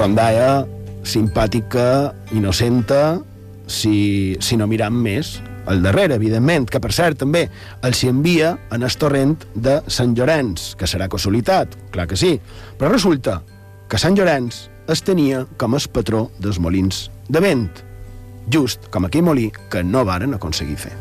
Rondalla, 0.00 0.64
simpàtica, 1.04 2.14
innocenta, 2.32 3.20
si, 3.68 4.36
si 4.40 4.56
no 4.56 4.66
miram 4.68 4.96
més 4.96 5.38
al 5.70 5.82
darrere, 5.84 6.16
evidentment, 6.16 6.66
que 6.66 6.80
per 6.82 6.90
cert 6.96 7.20
també 7.20 7.44
els 7.86 8.00
envia 8.08 8.54
en 8.72 8.82
el 8.86 8.96
torrent 8.98 9.36
de 9.54 9.76
Sant 9.92 10.16
Llorenç, 10.16 10.74
que 10.80 10.88
serà 10.88 11.08
casualitat, 11.12 11.76
clar 11.92 12.08
que 12.10 12.18
sí, 12.18 12.32
però 12.78 12.90
resulta 12.90 13.40
que 13.90 13.98
Sant 13.98 14.14
Llorenç 14.14 14.68
es 14.86 15.00
tenia 15.02 15.40
com 15.58 15.74
el 15.74 15.86
patró 15.90 16.28
dels 16.38 16.60
molins 16.62 17.08
de 17.26 17.40
vent, 17.42 17.64
just 18.46 18.84
com 18.94 19.08
aquell 19.08 19.24
molí 19.26 19.48
que 19.72 19.82
no 19.82 20.04
varen 20.06 20.36
aconseguir 20.36 20.76
fer. 20.78 20.92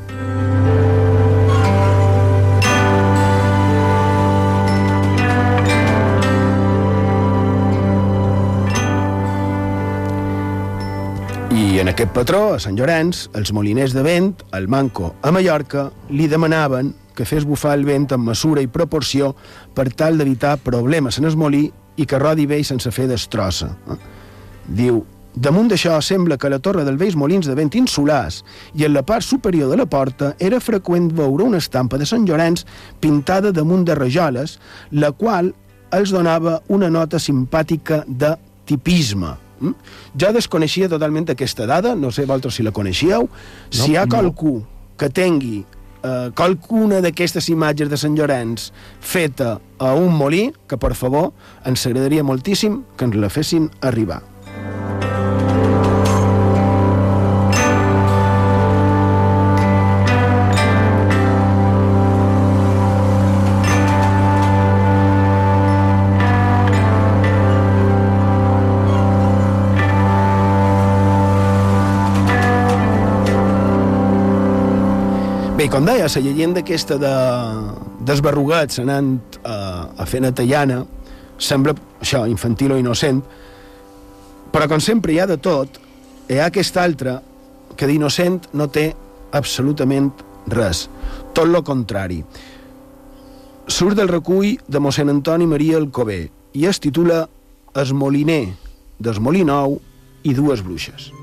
I 11.53 11.77
en 11.83 11.93
aquest 11.93 12.09
patró, 12.15 12.55
a 12.55 12.59
Sant 12.63 12.73
Llorenç, 12.79 13.27
els 13.37 13.53
moliners 13.53 13.93
de 13.93 14.01
vent, 14.01 14.33
el 14.57 14.65
Manco 14.67 15.13
a 15.21 15.29
Mallorca, 15.29 15.91
li 16.09 16.25
demanaven 16.25 16.95
que 17.13 17.29
fes 17.29 17.45
bufar 17.45 17.75
el 17.77 17.85
vent 17.85 18.09
amb 18.15 18.31
mesura 18.31 18.63
i 18.65 18.71
proporció 18.71 19.35
per 19.77 19.91
tal 19.93 20.17
d'evitar 20.17 20.57
problemes 20.65 21.21
en 21.21 21.29
el 21.29 21.37
molí 21.37 21.67
i 21.99 22.07
que 22.07 22.19
rodi 22.19 22.47
bé 22.47 22.61
sense 22.63 22.91
fer 22.95 23.07
destrossa. 23.09 23.69
Diu, 24.65 25.01
damunt 25.35 25.69
d'això 25.71 25.99
sembla 26.03 26.37
que 26.39 26.49
la 26.51 26.59
torre 26.63 26.85
del 26.87 26.97
vells 26.99 27.17
molins 27.19 27.47
de 27.47 27.55
vent 27.57 27.75
insulars 27.79 28.41
i 28.77 28.85
en 28.87 28.95
la 28.95 29.03
part 29.05 29.25
superior 29.25 29.69
de 29.71 29.77
la 29.79 29.87
porta 29.89 30.33
era 30.39 30.61
freqüent 30.63 31.11
veure 31.15 31.47
una 31.47 31.61
estampa 31.61 31.99
de 31.99 32.07
Sant 32.09 32.27
Llorenç 32.27 32.65
pintada 33.01 33.51
damunt 33.55 33.85
de 33.87 33.97
rajoles, 33.99 34.57
la 34.91 35.11
qual 35.11 35.53
els 35.95 36.13
donava 36.13 36.59
una 36.69 36.89
nota 36.89 37.19
simpàtica 37.19 38.03
de 38.07 38.35
tipisme. 38.69 39.33
Mm? 39.59 39.73
Jo 40.21 40.31
desconeixia 40.33 40.89
totalment 40.89 41.31
aquesta 41.33 41.65
dada, 41.67 41.95
no 41.95 42.11
sé 42.11 42.25
vosaltres 42.25 42.59
si 42.59 42.63
la 42.63 42.71
coneixíeu. 42.75 43.27
No, 43.27 43.73
si 43.73 43.91
hi 43.91 43.97
ha 43.97 44.07
qualcú 44.07 44.59
que 44.99 45.09
tingui 45.09 45.63
eh, 46.03 46.31
qualcuna 46.35 47.01
d'aquestes 47.03 47.49
imatges 47.49 47.91
de 47.91 47.99
Sant 47.99 48.17
Llorenç 48.17 48.69
feta 48.99 49.57
a 49.79 49.93
un 49.95 50.15
molí, 50.15 50.49
que 50.67 50.77
per 50.77 50.95
favor 50.95 51.31
ens 51.65 51.85
agradaria 51.87 52.25
moltíssim 52.25 52.83
que 52.97 53.09
ens 53.09 53.17
la 53.19 53.31
fessin 53.33 53.69
arribar. 53.81 54.21
Com 75.79 75.85
deia, 75.87 76.09
la 76.11 76.19
llegenda 76.19 76.59
aquesta 76.59 76.97
de, 76.99 77.09
desbarrugats 78.03 78.81
anant 78.81 79.37
a, 79.47 79.53
a 79.95 80.07
fer 80.09 80.19
netallana 80.19 80.81
sembla, 81.39 81.71
això, 82.03 82.25
infantil 82.27 82.73
o 82.75 82.79
innocent, 82.81 83.21
però 84.51 84.67
com 84.67 84.83
sempre 84.83 85.13
hi 85.15 85.21
ha 85.23 85.27
de 85.29 85.37
tot, 85.39 85.77
hi 86.27 86.41
ha 86.41 86.49
aquesta 86.51 86.83
altra 86.83 87.13
que 87.79 87.87
d'innocent 87.87 88.49
no 88.59 88.67
té 88.67 88.89
absolutament 89.39 90.11
res, 90.51 90.89
tot 91.31 91.47
lo 91.47 91.63
contrari. 91.63 92.19
Surt 93.71 93.95
del 93.95 94.11
recull 94.11 94.57
de 94.67 94.83
mossèn 94.83 95.13
Antoni 95.15 95.47
Maria 95.47 95.79
Alcobé 95.79 96.25
i 96.59 96.67
es 96.67 96.83
titula 96.83 97.21
Es 97.71 97.95
moliner 97.95 98.49
des 98.99 99.23
Molinou 99.23 99.79
i 100.27 100.35
dues 100.35 100.59
bruixes. 100.65 101.13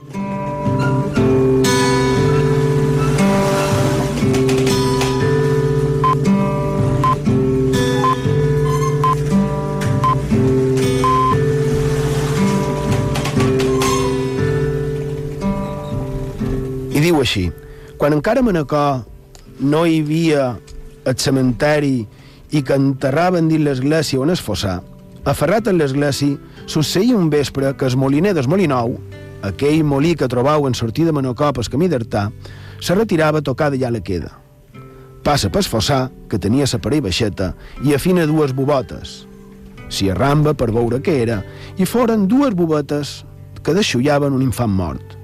Així, 17.26 17.50
quan 17.98 18.14
encara 18.16 18.40
a 18.40 18.46
Manacor 18.46 19.04
no 19.60 19.84
hi 19.86 20.00
havia 20.00 20.46
el 21.06 21.16
cementeri 21.18 22.06
i 22.54 22.62
que 22.62 22.78
enterraven 22.78 23.50
dins 23.50 23.66
l'església 23.66 24.22
on 24.22 24.32
es 24.32 24.42
fossà, 24.42 24.78
aferrat 25.26 25.68
a 25.68 25.74
l'església, 25.74 26.38
succeïa 26.70 27.18
un 27.18 27.30
vespre 27.30 27.74
que 27.76 27.88
el 27.90 27.98
moliner 27.98 28.34
del 28.36 28.48
Molinou, 28.48 28.96
aquell 29.46 29.84
molí 29.84 30.14
que 30.18 30.30
trobau 30.30 30.66
en 30.66 30.74
sortir 30.74 31.06
de 31.06 31.14
Manacor 31.14 31.54
pel 31.56 31.70
camí 31.72 31.90
d'Artà, 31.90 32.28
se 32.80 32.94
retirava 32.94 33.42
a 33.42 33.46
tocar 33.46 33.70
d'allà 33.72 33.90
la 33.92 34.02
queda. 34.04 34.32
Passa 35.26 35.50
pel 35.50 35.66
fossar, 35.66 36.06
que 36.30 36.38
tenia 36.38 36.66
sa 36.70 36.78
parell 36.78 37.02
baixeta, 37.02 37.54
i 37.82 37.94
afina 37.96 38.26
dues 38.30 38.54
bobotes. 38.54 39.24
S'hi 39.90 40.10
arramba 40.10 40.54
per 40.54 40.70
veure 40.74 41.00
què 41.02 41.18
era, 41.24 41.40
i 41.78 41.86
foren 41.86 42.28
dues 42.30 42.54
bobetes 42.54 43.22
que 43.62 43.74
deixullaven 43.74 44.34
un 44.34 44.44
infant 44.46 44.70
mort. 44.70 45.16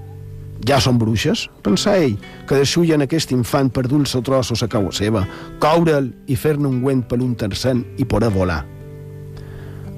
Ja 0.69 0.79
són 0.79 0.99
bruixes, 0.99 1.49
pensà 1.65 1.97
ell, 1.99 2.15
que 2.47 2.59
deixullen 2.61 3.03
aquest 3.03 3.33
infant 3.35 3.73
per 3.75 3.89
dulce 3.91 4.21
trossos 4.23 4.63
a 4.63 4.69
cau 4.71 4.93
seva, 4.95 5.25
coure'l 5.63 6.13
i 6.31 6.37
fer-ne 6.39 6.69
un 6.69 6.79
guent 6.85 7.03
per 7.09 7.19
un 7.19 7.35
tercent 7.35 7.83
i 7.99 8.07
poder 8.07 8.31
volar. 8.31 8.63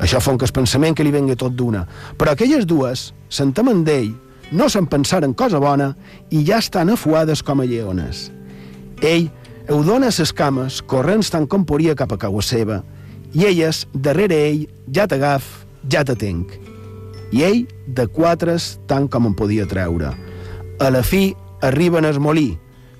Això 0.00 0.20
fa 0.24 0.34
que 0.38 0.48
el 0.48 0.54
pensament 0.56 0.96
que 0.96 1.04
li 1.04 1.12
venga 1.14 1.36
tot 1.36 1.54
d'una. 1.54 1.84
Però 2.18 2.32
aquelles 2.32 2.66
dues, 2.66 3.12
s'entemen 3.28 3.84
d'ell, 3.84 4.14
no 4.52 4.68
se'n 4.68 4.88
pensaren 4.90 5.34
cosa 5.34 5.60
bona 5.60 5.92
i 6.30 6.42
ja 6.46 6.58
estan 6.58 6.90
afuades 6.90 7.42
com 7.42 7.60
a 7.60 7.68
lleones. 7.68 8.30
Ell 9.02 9.28
ho 9.70 9.80
dona 9.84 10.10
ses 10.12 10.32
cames, 10.32 10.80
corrents 10.82 11.30
tant 11.32 11.46
com 11.48 11.64
podia 11.64 11.94
cap 11.96 12.12
a 12.12 12.18
cau 12.20 12.40
seva, 12.42 12.82
i 13.34 13.46
elles, 13.48 13.84
darrere 13.94 14.36
ell, 14.48 14.66
ja 14.92 15.06
t'agaf, 15.10 15.46
ja 15.90 16.04
te 16.04 16.16
tenc. 16.16 16.52
I 17.34 17.42
ell, 17.42 17.64
de 17.86 18.06
quatres, 18.06 18.78
tant 18.86 19.08
com 19.10 19.26
en 19.26 19.34
podia 19.34 19.66
treure. 19.66 20.12
A 20.84 20.90
la 20.90 21.00
fi, 21.02 21.30
arriben 21.64 22.04
al 22.04 22.18
molí, 22.20 22.50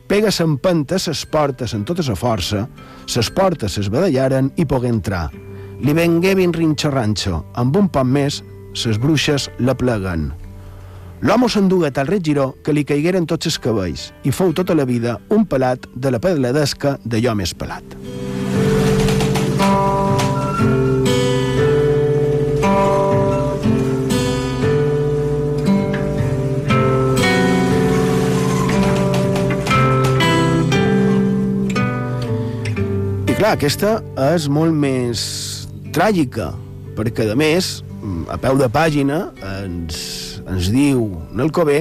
pega 0.08 0.30
s'empenta 0.32 0.96
ses 0.96 1.20
portes 1.28 1.74
en 1.76 1.82
tota 1.84 2.00
sa 2.06 2.14
força, 2.16 2.62
ses 3.04 3.28
portes 3.28 3.76
es 3.76 3.90
badallaren 3.92 4.48
i 4.56 4.64
pogué 4.64 4.88
entrar. 4.88 5.26
Li 5.84 5.92
vengué 5.92 6.32
ben 6.38 6.54
rinxo-ranxo, 6.56 7.42
amb 7.60 7.76
un 7.76 7.90
poc 7.92 8.08
més, 8.08 8.40
ses 8.72 8.96
bruixes 8.96 9.50
la 9.60 9.76
pleguen. 9.76 10.30
L'home 11.28 11.50
s'endugué 11.52 11.92
tal 11.92 12.08
regiró 12.08 12.54
que 12.64 12.72
li 12.72 12.86
caigueren 12.88 13.28
tots 13.28 13.52
els 13.52 13.60
cabells 13.60 14.06
i 14.24 14.32
fou 14.32 14.56
tota 14.56 14.72
la 14.72 14.88
vida 14.88 15.18
un 15.28 15.44
pelat 15.44 15.84
de 15.92 16.14
la 16.14 16.24
pedladesca 16.24 16.96
d'allò 17.04 17.36
més 17.36 17.52
pelat. 17.52 17.84
Clar, 33.34 33.56
aquesta 33.56 33.96
és 34.30 34.44
molt 34.46 34.70
més 34.78 35.20
tràgica, 35.94 36.52
perquè 36.94 37.26
a 37.32 37.34
més, 37.34 37.80
a 38.30 38.36
peu 38.38 38.54
de 38.60 38.68
pàgina, 38.70 39.24
ens, 39.58 39.96
ens 40.46 40.68
diu 40.70 41.08
Nalcobé 41.34 41.80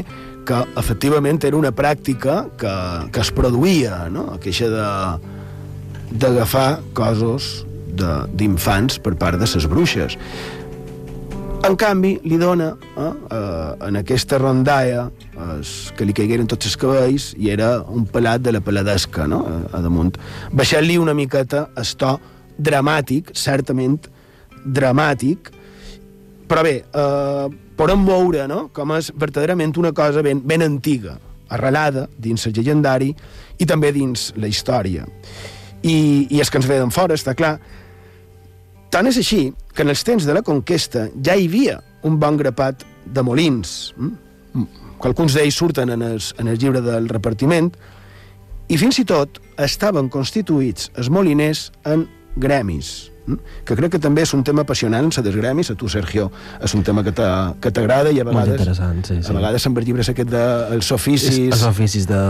que 0.49 0.63
efectivament 0.81 1.37
era 1.45 1.59
una 1.59 1.69
pràctica 1.71 2.39
que, 2.57 2.73
que 3.13 3.21
es 3.21 3.29
produïa, 3.37 4.07
no? 4.09 4.31
Aquesta 4.39 4.71
de 4.73 4.87
d'agafar 6.23 6.81
coses 6.97 7.63
d'infants 7.93 8.97
per 9.05 9.13
part 9.21 9.37
de 9.37 9.47
ses 9.49 9.69
bruixes. 9.69 10.17
En 11.63 11.77
canvi, 11.79 12.17
li 12.27 12.35
dona 12.35 12.73
eh, 12.75 13.03
eh, 13.07 13.87
en 13.87 13.95
aquesta 13.95 14.35
rondalla 14.35 15.05
es, 15.61 15.93
que 15.95 16.03
li 16.03 16.11
caigueren 16.15 16.49
tots 16.51 16.67
els 16.67 16.75
cabells 16.79 17.29
i 17.39 17.53
era 17.53 17.77
un 17.87 18.03
pelat 18.11 18.43
de 18.43 18.51
la 18.51 18.59
peladesca, 18.59 19.29
no?, 19.31 19.39
a, 19.47 19.59
a 19.77 19.79
damunt. 19.85 20.17
Baixant-li 20.51 20.97
una 20.99 21.15
miqueta 21.15 21.69
el 21.79 21.93
to 22.01 22.17
dramàtic, 22.59 23.31
certament 23.31 23.95
dramàtic, 24.75 25.53
però 26.51 26.65
bé, 26.67 26.81
eh, 26.83 27.47
podem 27.79 28.03
veure 28.11 28.43
no? 28.51 28.65
com 28.75 28.91
és 28.97 29.13
verdaderament 29.15 29.71
una 29.79 29.93
cosa 29.95 30.21
ben, 30.25 30.43
ben 30.43 30.67
antiga, 30.67 31.15
arrelada 31.47 32.09
dins 32.19 32.43
el 32.43 32.57
llegendari 32.57 33.13
i 33.55 33.69
també 33.69 33.93
dins 33.95 34.33
la 34.35 34.51
història. 34.51 35.07
I, 35.79 35.95
i 36.27 36.43
és 36.43 36.51
que 36.51 36.59
ens 36.59 36.67
ve 36.67 36.83
d'en 36.83 36.91
fora, 36.91 37.15
està 37.15 37.37
clar. 37.39 37.55
Tant 38.93 39.09
és 39.09 39.17
així 39.17 39.47
que 39.73 39.81
en 39.81 39.89
els 39.89 40.03
temps 40.05 40.25
de 40.27 40.33
la 40.37 40.43
conquesta 40.45 41.07
ja 41.25 41.33
hi 41.33 41.47
havia 41.47 41.79
un 42.05 42.19
bon 42.21 42.35
grapat 42.37 42.83
de 43.09 43.23
molins, 43.25 43.93
mm? 43.97 44.67
que 45.01 45.09
alguns 45.09 45.33
d'ells 45.33 45.57
surten 45.57 45.89
en 45.95 46.03
el, 46.05 46.21
en 46.37 46.51
el 46.51 46.59
llibre 46.61 46.83
del 46.85 47.09
repartiment, 47.09 47.71
i 48.69 48.77
fins 48.77 49.01
i 49.01 49.07
tot 49.09 49.41
estaven 49.61 50.11
constituïts 50.13 50.91
els 50.93 51.09
moliners 51.09 51.65
en 51.89 52.05
gremis, 52.37 53.09
mm? 53.25 53.41
que 53.65 53.79
crec 53.81 53.95
que 53.97 54.03
també 54.03 54.27
és 54.27 54.35
un 54.37 54.45
tema 54.45 54.61
apassionant, 54.61 55.09
la 55.09 55.25
dels 55.25 55.41
gremis, 55.41 55.73
a 55.73 55.79
tu, 55.79 55.89
Sergio, 55.89 56.29
és 56.61 56.77
un 56.77 56.85
tema 56.85 57.01
que 57.01 57.17
t'agrada 57.17 58.13
i 58.13 58.21
a 58.21 58.29
vegades... 58.29 58.53
Molt 58.53 58.59
interessant, 58.59 59.03
sí, 59.09 59.21
sí. 59.23 59.29
A 59.31 59.39
vegades 59.41 59.65
en 59.65 59.77
els 59.81 59.89
llibres 59.89 60.13
aquest 60.13 60.29
dels 60.37 60.93
oficis... 60.93 61.33
És, 61.33 61.53
els 61.57 61.69
oficis 61.73 62.05
de, 62.05 62.23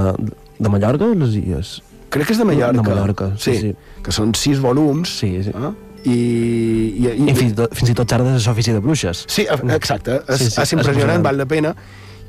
de 0.63 0.71
Mallorca, 0.71 1.11
les 1.11 1.41
illes? 1.43 1.81
Crec 2.13 2.29
que 2.29 2.37
és 2.37 2.39
de 2.39 2.47
Mallorca. 2.47 2.79
De 2.79 2.87
Mallorca, 2.87 3.33
sí, 3.35 3.51
sí. 3.51 3.73
sí. 3.73 3.97
Que 4.05 4.15
són 4.15 4.31
sis 4.37 4.63
volums. 4.63 5.19
Sí, 5.19 5.35
sí. 5.43 5.51
Eh? 5.51 5.79
I, 6.03 6.13
i, 6.13 7.03
i, 7.07 7.27
I 7.29 7.35
fins, 7.35 7.51
i 7.51 7.57
tot, 7.57 7.75
fins 7.75 7.93
i 7.93 7.97
tot 7.97 8.09
xerdes 8.09 8.35
de 8.35 8.49
l'ofici 8.49 8.73
de 8.75 8.81
bruixes. 8.83 9.25
Sí, 9.31 9.47
exacte. 9.71 10.21
És, 10.27 10.41
Sí, 10.41 10.49
sí, 10.51 10.61
és 10.61 10.73
impressionant, 10.75 11.21
és 11.21 11.27
val 11.29 11.39
la 11.39 11.47
pena. 11.49 11.75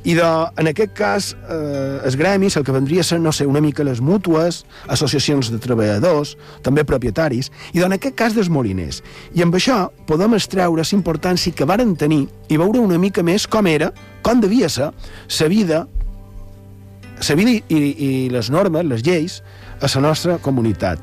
I 0.05 0.13
de, 0.19 0.27
en 0.61 0.69
aquest 0.69 0.93
cas, 0.93 1.31
eh, 1.49 2.01
els 2.05 2.17
gremis, 2.21 2.59
el 2.59 2.65
que 2.67 2.75
vendria 2.77 3.01
a 3.01 3.07
ser, 3.09 3.17
no 3.25 3.33
sé, 3.33 3.47
una 3.49 3.63
mica 3.65 3.87
les 3.89 4.03
mútues, 4.05 4.61
associacions 4.93 5.49
de 5.49 5.57
treballadors, 5.59 6.35
també 6.63 6.85
propietaris, 6.85 7.49
i 7.73 7.81
en 7.81 7.97
aquest 7.97 8.15
cas 8.19 8.37
dels 8.37 8.51
moliners. 8.53 9.01
I 9.33 9.47
amb 9.47 9.57
això 9.57 9.87
podem 10.07 10.37
extreure 10.37 10.85
la 10.85 10.97
importància 10.99 11.57
que 11.57 11.65
varen 11.65 11.97
tenir 11.97 12.27
i 12.53 12.61
veure 12.61 12.85
una 12.85 13.01
mica 13.01 13.25
més 13.25 13.49
com 13.49 13.67
era, 13.67 13.95
com 14.23 14.45
devia 14.45 14.69
ser, 14.69 14.91
la 15.41 15.49
vida, 15.49 15.87
la 17.25 17.37
vida 17.41 17.57
i, 17.57 17.81
i 17.81 18.11
les 18.29 18.51
normes, 18.53 18.85
les 18.85 19.03
lleis, 19.09 19.41
a 19.81 19.89
la 19.95 20.01
nostra 20.01 20.39
comunitat. 20.39 20.99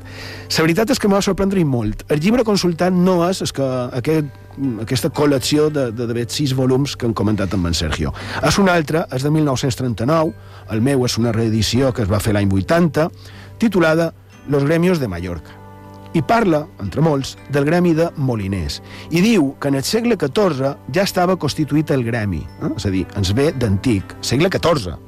La 0.56 0.64
veritat 0.64 0.90
és 0.90 1.00
que 1.00 1.08
m'ha 1.08 1.22
sorprendre 1.22 1.64
molt. 1.64 2.04
El 2.08 2.20
llibre 2.20 2.44
consultat 2.44 2.92
no 2.92 3.20
és, 3.28 3.42
és 3.42 3.52
que 3.52 3.68
aquest, 3.98 4.28
aquesta 4.82 5.10
col·lecció 5.10 5.68
de, 5.72 5.90
de, 5.92 6.06
de 6.06 6.26
sis 6.28 6.54
volums 6.54 6.96
que 6.96 7.06
han 7.06 7.14
comentat 7.14 7.54
amb 7.54 7.70
en 7.70 7.74
Sergio. 7.74 8.12
És 8.42 8.58
un 8.58 8.68
altre, 8.68 9.06
és 9.12 9.24
de 9.24 9.30
1939, 9.30 10.34
el 10.72 10.84
meu 10.84 11.04
és 11.06 11.18
una 11.18 11.32
reedició 11.32 11.92
que 11.92 12.04
es 12.04 12.12
va 12.12 12.20
fer 12.20 12.36
l'any 12.36 12.52
80, 12.52 13.08
titulada 13.58 14.12
Los 14.48 14.64
gremios 14.64 14.98
de 14.98 15.08
Mallorca. 15.08 15.62
I 16.12 16.20
parla, 16.28 16.66
entre 16.82 17.00
molts, 17.00 17.38
del 17.48 17.64
gremi 17.64 17.94
de 17.96 18.10
moliners. 18.20 18.82
I 19.10 19.22
diu 19.24 19.54
que 19.60 19.70
en 19.72 19.78
el 19.78 19.86
segle 19.86 20.18
XIV 20.20 20.74
ja 20.92 21.06
estava 21.06 21.38
constituït 21.40 21.90
el 21.94 22.04
gremi. 22.04 22.42
Eh? 22.60 22.72
És 22.76 22.84
a 22.84 22.92
dir, 22.92 23.06
ens 23.16 23.32
ve 23.32 23.48
d'antic, 23.56 24.12
segle 24.20 24.50
XIV. 24.52 24.98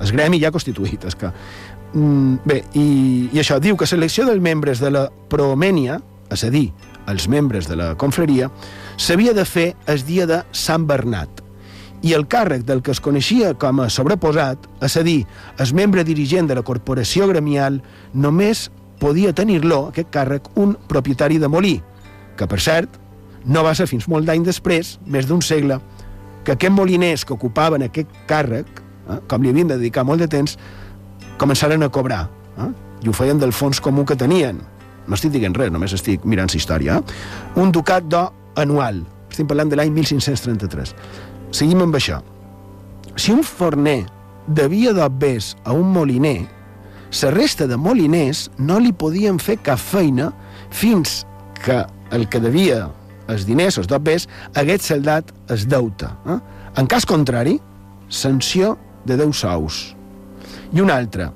El 0.00 0.12
gremi 0.14 0.38
ja 0.40 0.52
constituït, 0.54 1.02
és 1.04 1.18
que 1.18 1.32
Mm, 1.92 2.36
bé, 2.46 2.62
i, 2.78 3.28
i 3.32 3.40
això, 3.42 3.58
diu 3.58 3.76
que 3.76 3.88
selecció 3.88 4.26
dels 4.28 4.42
membres 4.42 4.80
de 4.82 4.92
la 4.94 5.08
Promènia, 5.30 5.98
és 6.30 6.44
a 6.46 6.50
dir, 6.52 6.68
els 7.10 7.26
membres 7.28 7.66
de 7.66 7.76
la 7.78 7.92
confraria, 7.98 8.50
s'havia 9.00 9.34
de 9.34 9.44
fer 9.44 9.72
el 9.90 10.04
dia 10.06 10.26
de 10.30 10.42
Sant 10.54 10.86
Bernat. 10.86 11.42
I 12.06 12.14
el 12.16 12.24
càrrec 12.30 12.62
del 12.64 12.80
que 12.80 12.94
es 12.94 13.00
coneixia 13.02 13.52
com 13.60 13.82
a 13.82 13.90
sobreposat, 13.90 14.68
és 14.86 14.96
a 14.96 15.02
dir, 15.04 15.24
el 15.58 15.72
membre 15.76 16.04
dirigent 16.06 16.48
de 16.48 16.56
la 16.56 16.64
corporació 16.64 17.26
gremial, 17.28 17.80
només 18.14 18.68
podia 19.00 19.34
tenir-lo, 19.34 19.88
aquest 19.90 20.12
càrrec, 20.14 20.46
un 20.60 20.76
propietari 20.88 21.40
de 21.42 21.48
molí, 21.48 21.78
que, 22.36 22.46
per 22.46 22.60
cert, 22.60 23.00
no 23.44 23.64
va 23.64 23.74
ser 23.74 23.88
fins 23.90 24.06
molt 24.08 24.28
d'any 24.28 24.44
després, 24.46 24.98
més 25.06 25.26
d'un 25.28 25.42
segle, 25.42 25.80
que 26.44 26.54
aquests 26.54 26.76
moliners 26.76 27.24
que 27.24 27.34
ocupaven 27.34 27.84
aquest 27.84 28.12
càrrec, 28.28 28.68
eh, 29.08 29.18
com 29.28 29.42
li 29.42 29.50
havien 29.52 29.68
de 29.68 29.80
dedicar 29.80 30.06
molt 30.08 30.22
de 30.22 30.28
temps, 30.30 30.56
començaren 31.40 31.82
a 31.82 31.88
cobrar. 31.88 32.26
eh? 32.58 32.70
i 33.00 33.08
ho 33.08 33.14
feien 33.16 33.38
del 33.40 33.52
fons 33.56 33.80
comú 33.80 34.04
que 34.04 34.16
tenien. 34.18 34.60
No 35.08 35.16
estic 35.16 35.32
dient 35.32 35.56
res, 35.56 35.72
només 35.72 35.94
estic 35.96 36.24
mirant 36.28 36.50
la 36.52 36.58
història. 36.60 36.98
Eh? 37.00 37.60
Un 37.60 37.72
ducat 37.72 38.04
d'or 38.04 38.32
anual. 38.60 39.02
Estem 39.30 39.48
parlant 39.48 39.70
de 39.70 39.78
l'any 39.78 39.92
1533. 39.94 40.94
Seguim 41.56 41.82
amb 41.86 41.96
això. 41.96 42.20
Si 43.16 43.32
un 43.32 43.42
forner 43.46 44.04
devia 44.46 44.92
d'obvers 44.96 45.54
a 45.64 45.74
un 45.76 45.90
moliner, 45.94 46.44
la 47.22 47.30
resta 47.34 47.66
de 47.66 47.76
moliners 47.76 48.48
no 48.58 48.78
li 48.78 48.92
podien 48.92 49.38
fer 49.42 49.56
cap 49.64 49.80
feina 49.82 50.30
fins 50.70 51.24
que 51.64 51.82
el 52.14 52.28
que 52.30 52.40
devia 52.42 52.88
els 53.30 53.46
diners, 53.46 53.78
els 53.78 53.86
dobbers, 53.90 54.26
hagués 54.58 54.82
saldat 54.90 55.30
el 55.50 55.66
deute. 55.70 56.10
Eh? 56.26 56.38
En 56.78 56.86
cas 56.90 57.06
contrari, 57.06 57.60
sanció 58.08 58.76
de 59.06 59.16
10 59.16 59.34
sous. 59.38 59.99
I 60.72 60.80
una 60.80 60.96
altra, 60.96 61.32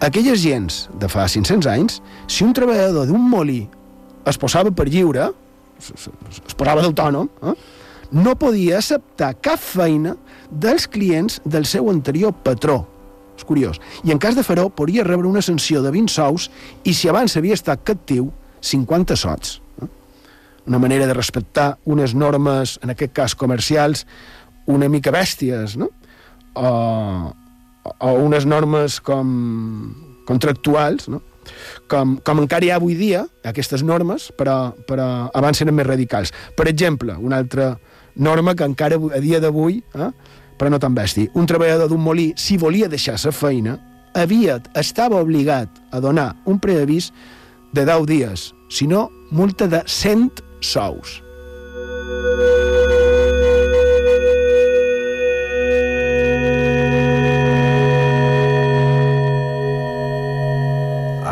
aquelles 0.00 0.42
gens 0.42 0.84
de 1.00 1.08
fa 1.08 1.24
500 1.28 1.68
anys, 1.72 2.00
si 2.28 2.44
un 2.44 2.52
treballador 2.56 3.08
d'un 3.08 3.22
molí 3.30 3.62
es 4.28 4.38
posava 4.40 4.72
per 4.72 4.88
lliure, 4.90 5.30
es, 5.80 6.08
posava 6.56 6.84
d'autònom, 6.84 7.30
eh? 7.48 7.54
no 8.14 8.34
podia 8.38 8.78
acceptar 8.78 9.32
cap 9.42 9.60
feina 9.60 10.14
dels 10.50 10.86
clients 10.86 11.40
del 11.44 11.64
seu 11.66 11.88
anterior 11.90 12.34
patró. 12.44 12.82
És 13.34 13.42
curiós. 13.48 13.80
I 14.06 14.12
en 14.14 14.20
cas 14.22 14.36
de 14.36 14.44
faró, 14.46 14.68
podria 14.70 15.02
rebre 15.02 15.26
una 15.26 15.42
sanció 15.42 15.82
de 15.82 15.90
20 15.90 16.12
sous 16.12 16.50
i 16.86 16.94
si 16.94 17.10
abans 17.10 17.34
havia 17.36 17.56
estat 17.56 17.82
captiu, 17.82 18.28
50 18.64 19.16
sots. 19.18 19.58
Eh? 19.82 19.88
Una 20.70 20.78
manera 20.78 21.08
de 21.08 21.16
respectar 21.16 21.74
unes 21.84 22.14
normes, 22.14 22.78
en 22.82 22.94
aquest 22.94 23.12
cas 23.16 23.34
comercials, 23.34 24.06
una 24.70 24.88
mica 24.88 25.12
bèsties, 25.12 25.74
no? 25.80 25.90
O, 26.54 26.68
o 27.84 28.14
unes 28.24 28.46
normes 28.48 28.98
com 29.04 29.94
contractuals, 30.24 31.08
no? 31.08 31.20
com, 31.88 32.16
com 32.24 32.42
encara 32.42 32.64
hi 32.64 32.70
ha 32.72 32.78
avui 32.80 32.96
dia, 32.98 33.24
aquestes 33.44 33.84
normes, 33.84 34.30
però, 34.38 34.72
però 34.88 35.30
abans 35.36 35.60
eren 35.60 35.76
més 35.76 35.88
radicals. 35.88 36.32
Per 36.56 36.66
exemple, 36.70 37.16
una 37.20 37.40
altra 37.42 37.74
norma 38.14 38.54
que 38.54 38.66
encara 38.66 38.96
a 38.96 39.20
dia 39.20 39.40
d'avui, 39.42 39.82
eh, 39.94 40.10
però 40.58 40.70
no 40.70 40.80
tan 40.80 40.94
bèstia, 40.96 41.32
un 41.34 41.48
treballador 41.50 41.90
d'un 41.90 42.02
molí, 42.02 42.32
si 42.40 42.56
volia 42.60 42.88
deixar 42.88 43.18
la 43.18 43.34
feina, 43.34 43.78
havia, 44.14 44.60
estava 44.78 45.20
obligat 45.20 45.68
a 45.92 46.00
donar 46.00 46.32
un 46.46 46.60
preavís 46.62 47.10
de 47.74 47.84
10 47.84 48.06
dies, 48.06 48.52
si 48.70 48.86
no, 48.86 49.08
multa 49.30 49.66
de 49.66 49.82
100 49.86 50.30
sous. 50.62 51.20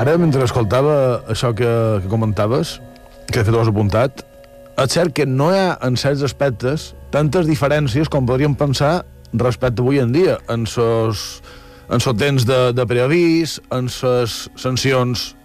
Ara, 0.03 0.17
mentre 0.19 0.43
escoltava 0.43 0.95
això 1.31 1.53
que, 1.55 1.69
que 2.03 2.09
comentaves, 2.11 2.81
que 3.29 3.39
de 3.39 3.45
fet 3.47 3.55
ho 3.55 3.61
has 3.63 3.69
apuntat, 3.71 4.25
és 4.83 4.91
cert 4.97 5.15
que 5.15 5.23
no 5.31 5.53
hi 5.53 5.61
ha, 5.61 5.77
en 5.87 5.95
certs 6.01 6.25
aspectes, 6.27 6.89
tantes 7.15 7.47
diferències 7.47 8.11
com 8.11 8.27
podríem 8.27 8.57
pensar 8.59 9.05
respecte 9.39 9.79
avui 9.79 10.01
en 10.03 10.11
dia, 10.11 10.41
en 10.51 10.67
sos, 10.67 11.39
en 11.87 12.03
temps 12.19 12.49
de, 12.49 12.59
de 12.75 12.87
preavís, 12.91 13.61
en 13.71 13.87
ses 13.95 14.49
sancions 14.59 15.37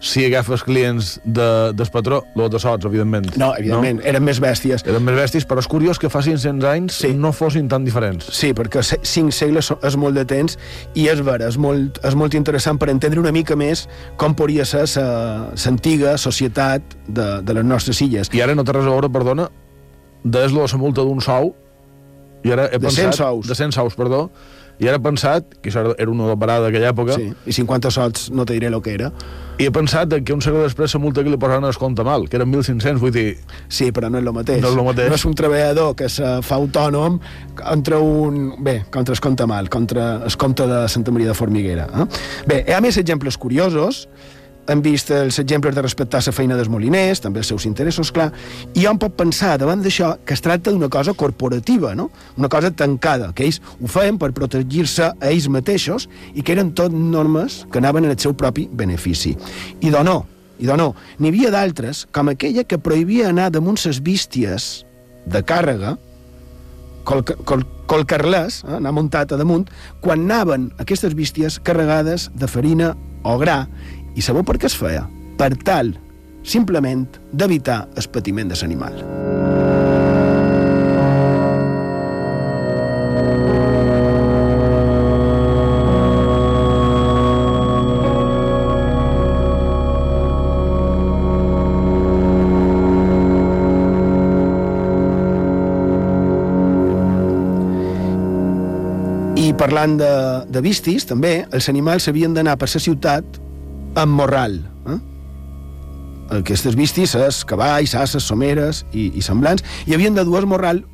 si 0.00 0.24
agafes 0.24 0.64
clients 0.64 1.20
de, 1.24 1.72
del 1.76 1.90
patró, 1.92 2.24
los 2.34 2.50
de 2.50 2.58
sots, 2.58 2.86
evidentment. 2.88 3.36
No, 3.36 3.52
evidentment, 3.56 4.00
no? 4.00 4.06
eren 4.08 4.24
més 4.24 4.40
bèsties. 4.40 4.84
Eren 4.88 5.04
més 5.04 5.18
bèsties, 5.18 5.46
però 5.46 5.60
és 5.60 5.68
curiós 5.70 6.00
que 6.00 6.08
fa 6.12 6.22
500 6.24 6.68
anys 6.72 7.00
sí. 7.04 7.12
no 7.14 7.32
fossin 7.36 7.68
tan 7.68 7.84
diferents. 7.84 8.30
Sí, 8.34 8.54
perquè 8.56 8.82
cinc 8.82 9.36
segles 9.36 9.70
és 9.76 9.98
molt 10.00 10.16
de 10.16 10.24
temps 10.28 10.56
i 10.96 11.06
és 11.12 11.20
vera, 11.24 11.50
és 11.52 11.60
molt, 11.60 12.00
és 12.06 12.16
molt 12.16 12.34
interessant 12.38 12.80
per 12.80 12.88
entendre 12.92 13.20
una 13.20 13.32
mica 13.36 13.56
més 13.60 13.86
com 14.20 14.34
podria 14.34 14.64
ser 14.64 14.86
l'antiga 14.96 16.16
societat 16.18 16.96
de, 17.06 17.28
de 17.44 17.58
les 17.60 17.66
nostres 17.66 18.00
illes. 18.00 18.32
I 18.32 18.40
ara 18.44 18.56
no 18.56 18.64
té 18.64 18.74
res 18.76 18.88
a 18.88 18.94
veure, 18.94 19.12
perdona, 19.12 19.50
des 20.24 20.52
la 20.56 20.66
multa 20.80 21.04
d'un 21.04 21.20
sou, 21.20 21.54
i 22.44 22.52
ara 22.52 22.70
he 22.70 22.78
de 22.78 22.88
pensat... 22.88 23.12
100 23.12 23.20
sous. 23.20 23.48
De 23.48 23.56
100 23.56 23.76
sous, 23.76 23.96
perdó. 23.98 24.30
I 24.80 24.88
ara 24.88 24.96
he 24.96 25.04
pensat, 25.04 25.58
que 25.60 25.68
això 25.68 25.92
era 25.92 26.10
una 26.10 26.32
parada 26.40 26.66
d'aquella 26.66 26.94
època... 26.94 27.18
Sí, 27.20 27.28
i 27.44 27.52
50 27.52 27.90
sots 27.92 28.30
no 28.32 28.46
te 28.48 28.56
diré 28.56 28.70
el 28.70 28.78
que 28.80 28.94
era. 28.96 29.10
I 29.60 29.66
he 29.68 29.72
pensat 29.76 30.14
que 30.24 30.32
un 30.32 30.40
segle 30.40 30.62
després 30.64 30.94
la 30.96 31.00
multa 31.02 31.20
que 31.20 31.28
li 31.28 31.36
posaven 31.40 31.68
es 31.68 31.76
compta 31.76 32.04
mal, 32.06 32.24
que 32.32 32.38
eren 32.38 32.48
1.500, 32.48 32.96
vull 33.02 33.12
dir... 33.12 33.26
Sí, 33.68 33.90
però 33.92 34.08
no 34.08 34.16
és 34.16 34.24
el 34.24 34.32
mateix. 34.32 34.62
No 34.64 34.72
és 34.72 34.80
el 34.80 34.88
mateix. 34.88 35.12
No 35.12 35.18
és 35.20 35.26
un 35.28 35.36
treballador 35.36 35.92
que 36.00 36.08
se 36.08 36.32
fa 36.46 36.56
autònom 36.56 37.20
contra 37.60 38.00
un... 38.00 38.54
Bé, 38.64 38.78
contra 38.94 39.12
es 39.12 39.20
compta 39.20 39.44
mal, 39.50 39.68
contra 39.68 40.10
es 40.24 40.38
compte 40.40 40.64
de 40.70 40.86
Santa 40.88 41.12
Maria 41.12 41.34
de 41.34 41.36
Formiguera. 41.36 41.90
Eh? 41.92 42.08
Bé, 42.48 42.62
hi 42.64 42.72
ha 42.72 42.80
més 42.80 42.96
exemples 43.04 43.36
curiosos 43.36 44.06
hem 44.70 44.82
vist 44.84 45.10
els 45.14 45.38
exemples 45.42 45.74
de 45.74 45.82
respectar 45.82 46.20
la 46.24 46.34
feina 46.34 46.56
dels 46.58 46.70
moliners, 46.70 47.22
també 47.24 47.42
els 47.42 47.50
seus 47.50 47.66
interessos, 47.66 48.12
clar, 48.14 48.30
i 48.74 48.86
hom 48.86 48.98
pot 49.02 49.16
pensar 49.18 49.56
davant 49.58 49.82
d'això 49.82 50.12
que 50.24 50.36
es 50.36 50.44
tracta 50.44 50.70
d'una 50.70 50.88
cosa 50.88 51.14
corporativa, 51.14 51.94
no? 51.94 52.10
una 52.36 52.48
cosa 52.48 52.70
tancada, 52.70 53.32
que 53.34 53.48
ells 53.48 53.60
ho 53.80 53.90
feien 53.90 54.18
per 54.18 54.32
protegir-se 54.36 55.10
a 55.12 55.30
ells 55.30 55.48
mateixos 55.50 56.08
i 56.34 56.42
que 56.42 56.54
eren 56.54 56.74
tot 56.76 56.92
normes 56.94 57.64
que 57.70 57.82
anaven 57.82 58.06
en 58.06 58.14
el 58.14 58.20
seu 58.20 58.34
propi 58.34 58.68
benefici. 58.70 59.36
I 59.80 59.90
de 59.90 60.04
no, 60.06 60.20
i 60.60 60.68
de 60.68 60.76
no, 60.76 60.92
n'hi 61.18 61.32
havia 61.32 61.50
d'altres, 61.54 62.04
com 62.12 62.30
aquella 62.30 62.66
que 62.68 62.78
prohibia 62.78 63.30
anar 63.30 63.50
damunt 63.54 63.80
ses 63.80 64.02
bísties 64.04 64.84
de 65.30 65.42
càrrega, 65.46 65.96
col, 67.04 67.24
col, 67.24 67.64
col 67.90 68.06
carlès, 68.06 68.62
eh, 68.66 68.76
anar 68.78 68.92
muntat 68.94 69.32
a 69.32 69.40
damunt, 69.40 69.70
quan 70.04 70.26
anaven 70.26 70.70
aquestes 70.82 71.16
bísties 71.16 71.58
carregades 71.64 72.28
de 72.36 72.48
farina 72.50 72.94
o 73.22 73.36
gra 73.40 73.64
i 74.14 74.24
sabeu 74.24 74.46
per 74.46 74.58
què 74.60 74.70
es 74.70 74.76
feia? 74.76 75.06
Per 75.40 75.52
tal, 75.64 75.94
simplement, 76.42 77.06
d'evitar 77.32 77.84
el 77.96 78.10
patiment 78.12 78.52
de 78.52 78.60
l'animal. 78.60 79.02
Parlant 99.60 99.98
de, 100.00 100.12
de 100.48 100.60
vistis, 100.64 101.04
també, 101.04 101.44
els 101.52 101.68
animals 101.68 102.08
havien 102.08 102.32
d'anar 102.32 102.54
per 102.56 102.70
la 102.72 102.80
ciutat 102.80 103.39
amb 104.00 104.16
morral. 104.20 104.60
Eh? 104.88 104.98
Aquestes 106.40 106.76
vistis, 106.78 107.14
és 107.18 107.42
cavalls, 107.48 107.94
asses, 107.98 108.24
someres 108.24 108.84
i, 108.92 109.10
i 109.18 109.24
semblants, 109.24 109.64
i 109.86 109.96
havien 109.96 110.16
de 110.16 110.24
dur 110.26 110.46
morral 110.46 110.84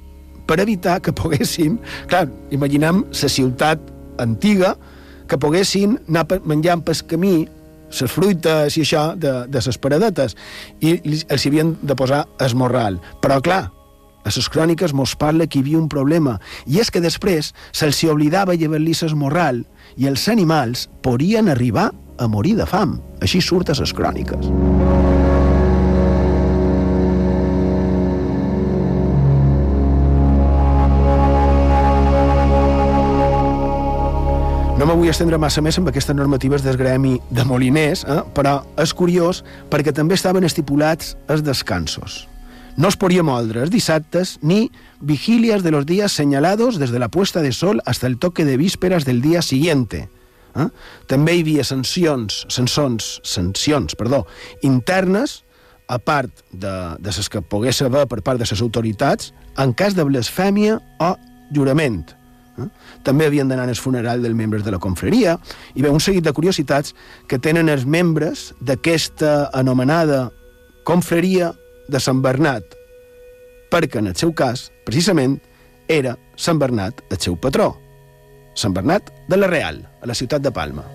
per 0.47 0.61
evitar 0.63 1.01
que 1.03 1.15
poguessin... 1.15 1.79
Clar, 2.11 2.27
imaginem 2.55 3.05
la 3.11 3.31
ciutat 3.33 3.83
antiga, 4.23 4.77
que 5.27 5.39
poguessin 5.43 5.99
anar 6.07 6.41
menjant 6.47 6.85
pel 6.87 7.03
camí 7.11 7.37
les 7.87 8.11
fruites 8.11 8.77
i 8.77 8.83
això 8.83 9.09
de, 9.19 9.33
de 9.51 9.63
les 9.63 9.79
paradetes 9.79 10.35
i 10.83 10.97
els 11.03 11.45
hi 11.45 11.51
havien 11.51 11.75
de 11.83 11.97
posar 11.99 12.25
esmorral. 12.43 12.99
Però, 13.23 13.41
clar, 13.43 13.67
a 14.27 14.33
les 14.35 14.49
cròniques 14.51 14.95
mos 14.95 15.15
parla 15.19 15.47
que 15.47 15.61
hi 15.61 15.65
havia 15.65 15.79
un 15.79 15.91
problema 15.91 16.39
i 16.67 16.81
és 16.83 16.91
que 16.91 17.03
després 17.03 17.53
se'ls 17.71 18.03
oblidava 18.11 18.57
llevar-li 18.59 18.95
l'esmorral 18.95 19.63
i 19.97 20.09
els 20.11 20.27
animals 20.33 20.89
podien 21.03 21.49
arribar 21.53 21.93
a 22.19 22.29
morir 22.29 22.57
de 22.57 22.67
fam. 22.67 22.99
Així 23.21 23.41
surt 23.41 23.71
a 23.71 23.77
les 23.79 23.93
cròniques. 23.97 24.51
No 34.77 34.85
me 34.85 34.93
vull 34.93 35.09
estendre 35.09 35.39
massa 35.41 35.63
més 35.65 35.79
amb 35.81 35.89
aquestes 35.89 36.15
normatives 36.15 36.61
del 36.63 36.77
gremi 36.77 37.15
de 37.33 37.45
moliners, 37.49 38.05
eh? 38.05 38.21
però 38.37 38.59
és 38.79 38.93
curiós 38.93 39.41
perquè 39.73 39.95
també 39.97 40.19
estaven 40.19 40.45
estipulats 40.45 41.15
els 41.33 41.41
descansos. 41.43 42.27
No 42.77 42.91
es 42.93 42.99
podía 43.01 43.25
moldre 43.25 43.63
els 43.65 43.73
dissabtes 43.73 44.37
ni 44.43 44.71
vigilias 45.01 45.63
de 45.65 45.71
los 45.73 45.87
días 45.87 46.13
señalados 46.13 46.79
desde 46.79 46.99
la 46.99 47.09
puesta 47.09 47.41
de 47.41 47.53
sol 47.53 47.81
hasta 47.87 48.07
el 48.07 48.19
toque 48.19 48.45
de 48.45 48.59
vísperas 48.59 49.07
del 49.07 49.23
día 49.23 49.41
siguiente. 49.41 50.11
Eh? 50.57 50.69
També 51.11 51.37
hi 51.37 51.45
havia 51.45 51.65
sancions, 51.67 52.45
sancions, 52.53 53.17
sancions 53.27 53.97
perdó, 53.99 54.25
internes, 54.67 55.43
a 55.87 56.01
part 56.03 56.43
de, 56.51 56.73
de 56.99 57.13
les 57.15 57.29
que 57.31 57.43
pogués 57.43 57.79
haver 57.83 58.07
per 58.11 58.23
part 58.27 58.41
de 58.41 58.47
les 58.49 58.63
autoritats, 58.63 59.33
en 59.63 59.73
cas 59.77 59.95
de 59.95 60.05
blasfèmia 60.05 60.81
o 61.03 61.13
jurament. 61.55 62.03
Eh? 62.59 62.67
També 63.07 63.29
havien 63.29 63.49
d'anar 63.49 63.69
al 63.69 63.79
funeral 63.79 64.25
dels 64.25 64.35
membres 64.35 64.65
de 64.67 64.75
la 64.75 64.83
confraria, 64.83 65.37
i 65.75 65.85
bé, 65.85 65.93
un 65.93 66.03
seguit 66.03 66.25
de 66.27 66.35
curiositats 66.35 66.95
que 67.31 67.39
tenen 67.39 67.71
els 67.71 67.87
membres 67.87 68.51
d'aquesta 68.61 69.53
anomenada 69.55 70.27
confraria 70.87 71.53
de 71.89 72.03
Sant 72.03 72.23
Bernat, 72.23 72.75
perquè 73.71 74.01
en 74.03 74.11
el 74.11 74.19
seu 74.19 74.33
cas, 74.35 74.71
precisament, 74.87 75.39
era 75.87 76.17
Sant 76.35 76.59
Bernat 76.59 77.05
el 77.11 77.21
seu 77.23 77.39
patró. 77.39 77.75
Sant 78.57 78.73
Bernat 78.73 79.13
de 79.29 79.37
la 79.37 79.51
Real, 79.53 79.83
a 80.01 80.09
la 80.09 80.17
ciutat 80.17 80.41
de 80.41 80.53
Palma. 80.53 80.87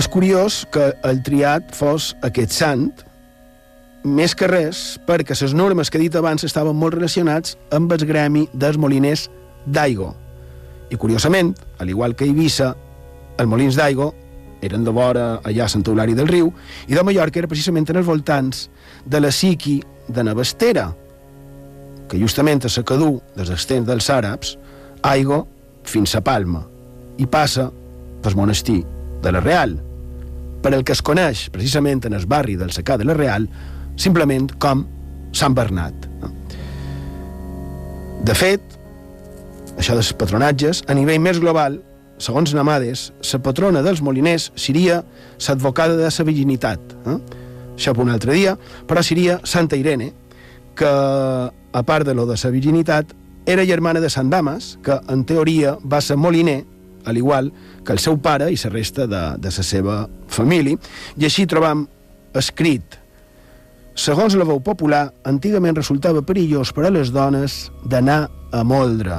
És 0.00 0.06
curiós 0.08 0.62
que 0.72 0.94
el 1.04 1.18
triat 1.20 1.74
fos 1.76 2.14
aquest 2.24 2.54
sant, 2.56 2.86
més 4.00 4.32
que 4.32 4.48
res 4.48 4.96
perquè 5.04 5.36
les 5.36 5.52
normes 5.52 5.92
que 5.92 6.00
he 6.00 6.06
dit 6.06 6.16
abans 6.16 6.46
estaven 6.46 6.72
molt 6.72 6.96
relacionats 6.96 7.58
amb 7.76 7.92
el 7.92 8.06
gremi 8.08 8.46
dels 8.54 8.80
moliners 8.80 9.26
d'Aigo, 9.66 10.14
i 10.90 10.96
curiosament, 10.96 11.54
al 11.78 11.90
igual 11.90 12.16
que 12.16 12.26
Eivissa, 12.26 12.74
els 13.38 13.48
molins 13.48 13.78
d'Aigo 13.78 14.10
eren 14.60 14.84
de 14.84 14.92
vora 14.92 15.40
allà 15.46 15.64
a 15.64 15.72
Sant 15.72 15.86
Eulari 15.88 16.14
del 16.14 16.28
Riu, 16.28 16.50
i 16.88 16.96
de 16.96 17.04
Mallorca 17.06 17.40
era 17.40 17.48
precisament 17.48 17.88
en 17.88 18.00
els 18.02 18.08
voltants 18.08 18.66
de 19.06 19.20
la 19.20 19.30
Siqui 19.32 19.78
de 20.08 20.24
Navestera, 20.26 20.90
que 22.10 22.18
justament 22.18 22.62
la 22.66 22.84
cadú 22.84 23.20
dels 23.36 23.52
extents 23.54 23.86
dels 23.88 24.10
àrabs, 24.10 24.56
Aigo 25.02 25.46
fins 25.86 26.14
a 26.14 26.20
Palma, 26.20 26.64
i 27.16 27.26
passa 27.26 27.70
pel 28.20 28.36
monestir 28.36 28.82
de 29.22 29.32
la 29.32 29.40
Real, 29.40 29.78
per 30.60 30.74
el 30.74 30.84
que 30.84 30.92
es 30.92 31.00
coneix 31.00 31.48
precisament 31.52 32.04
en 32.04 32.18
el 32.18 32.26
barri 32.26 32.56
del 32.60 32.72
Secà 32.74 32.98
de 33.00 33.06
la 33.08 33.16
Real 33.16 33.46
simplement 33.96 34.50
com 34.60 34.84
Sant 35.32 35.54
Bernat. 35.56 36.08
De 38.26 38.34
fet, 38.36 38.60
això 39.80 39.96
dels 39.96 40.12
patronatges, 40.16 40.82
a 40.88 40.94
nivell 40.96 41.22
més 41.24 41.40
global, 41.40 41.78
segons 42.20 42.52
Namades, 42.52 43.06
la 43.32 43.40
patrona 43.40 43.80
dels 43.82 44.02
moliners 44.04 44.50
seria 44.54 45.00
l'advocada 45.46 45.96
de 45.96 46.10
la 46.10 46.26
virginitat. 46.28 46.92
Eh? 47.08 47.16
Això 47.76 47.94
per 47.96 48.04
un 48.04 48.12
altre 48.12 48.36
dia, 48.36 48.58
però 48.86 49.02
seria 49.02 49.38
Santa 49.44 49.78
Irene, 49.80 50.12
que, 50.76 50.90
a 50.90 51.82
part 51.86 52.06
de 52.06 52.14
lo 52.14 52.26
de 52.28 52.36
la 52.36 52.50
virginitat, 52.52 53.16
era 53.46 53.64
germana 53.64 54.00
de 54.00 54.10
Sant 54.12 54.28
Damas, 54.30 54.76
que 54.84 55.00
en 55.08 55.24
teoria 55.24 55.78
va 55.80 56.02
ser 56.04 56.16
moliner, 56.20 56.62
al 57.08 57.16
igual 57.16 57.48
que 57.86 57.96
el 57.96 57.98
seu 57.98 58.18
pare 58.20 58.50
i 58.52 58.60
la 58.60 58.70
resta 58.70 59.06
de, 59.08 59.22
de 59.40 59.52
la 59.56 59.64
seva 59.64 60.00
família, 60.28 60.76
i 61.16 61.24
així 61.24 61.46
trobam 61.48 61.88
escrit 62.36 63.00
Segons 64.00 64.32
la 64.38 64.46
veu 64.46 64.60
popular, 64.64 65.10
antigament 65.28 65.76
resultava 65.76 66.22
perillós 66.24 66.70
per 66.72 66.86
a 66.86 66.92
les 66.94 67.10
dones 67.12 67.66
d'anar 67.84 68.30
a 68.54 68.62
moldre, 68.64 69.18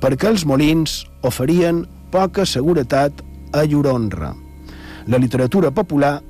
perquè 0.00 0.30
els 0.30 0.46
molins 0.48 1.04
oferien 1.26 1.84
poca 2.10 2.46
seguretat 2.46 3.22
a 3.52 3.64
llur 3.64 3.86
honra. 3.90 4.32
La 5.06 5.18
literatura 5.18 5.70
popular 5.70 6.20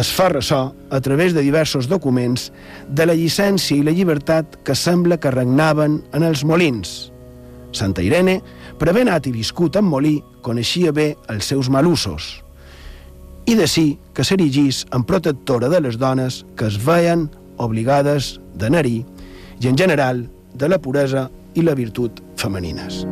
es 0.00 0.10
fa 0.10 0.28
ressò 0.28 0.74
a 0.90 1.00
través 1.00 1.34
de 1.34 1.42
diversos 1.42 1.88
documents 1.88 2.50
de 2.88 3.06
la 3.06 3.14
llicència 3.14 3.78
i 3.78 3.84
la 3.86 3.94
llibertat 3.94 4.58
que 4.66 4.74
sembla 4.74 5.20
que 5.22 5.30
regnaven 5.30 6.00
en 6.12 6.26
els 6.26 6.44
molins. 6.44 7.12
Santa 7.74 8.02
Irene, 8.02 8.40
anat 8.84 9.26
i 9.26 9.32
viscut 9.32 9.76
en 9.76 9.86
molí, 9.86 10.20
coneixia 10.42 10.92
bé 10.92 11.14
els 11.28 11.46
seus 11.46 11.70
malusos 11.70 12.44
i 13.46 13.54
de 13.54 13.66
sí 13.68 13.98
que 14.16 14.24
s'erigís 14.24 14.84
en 14.96 15.04
protectora 15.04 15.68
de 15.68 15.80
les 15.84 15.98
dones 16.00 16.44
que 16.56 16.68
es 16.70 16.78
veien 16.80 17.28
obligades 17.60 18.38
d'anar-hi 18.56 19.04
i, 19.60 19.68
en 19.68 19.76
general, 19.76 20.24
de 20.54 20.68
la 20.68 20.80
puresa 20.80 21.28
i 21.54 21.62
la 21.62 21.76
virtut 21.76 22.23
femenines. 22.44 23.04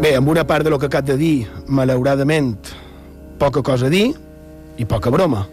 Bé, 0.00 0.14
amb 0.16 0.28
una 0.32 0.46
part 0.48 0.64
de 0.64 0.70
lo 0.72 0.78
que 0.80 0.88
acab 0.88 1.06
de 1.06 1.16
dir, 1.20 1.46
malauradament, 1.68 2.56
poca 3.38 3.62
cosa 3.62 3.86
a 3.86 3.92
dir 3.92 4.10
i 4.80 4.86
poca 4.88 5.12
broma. 5.12 5.46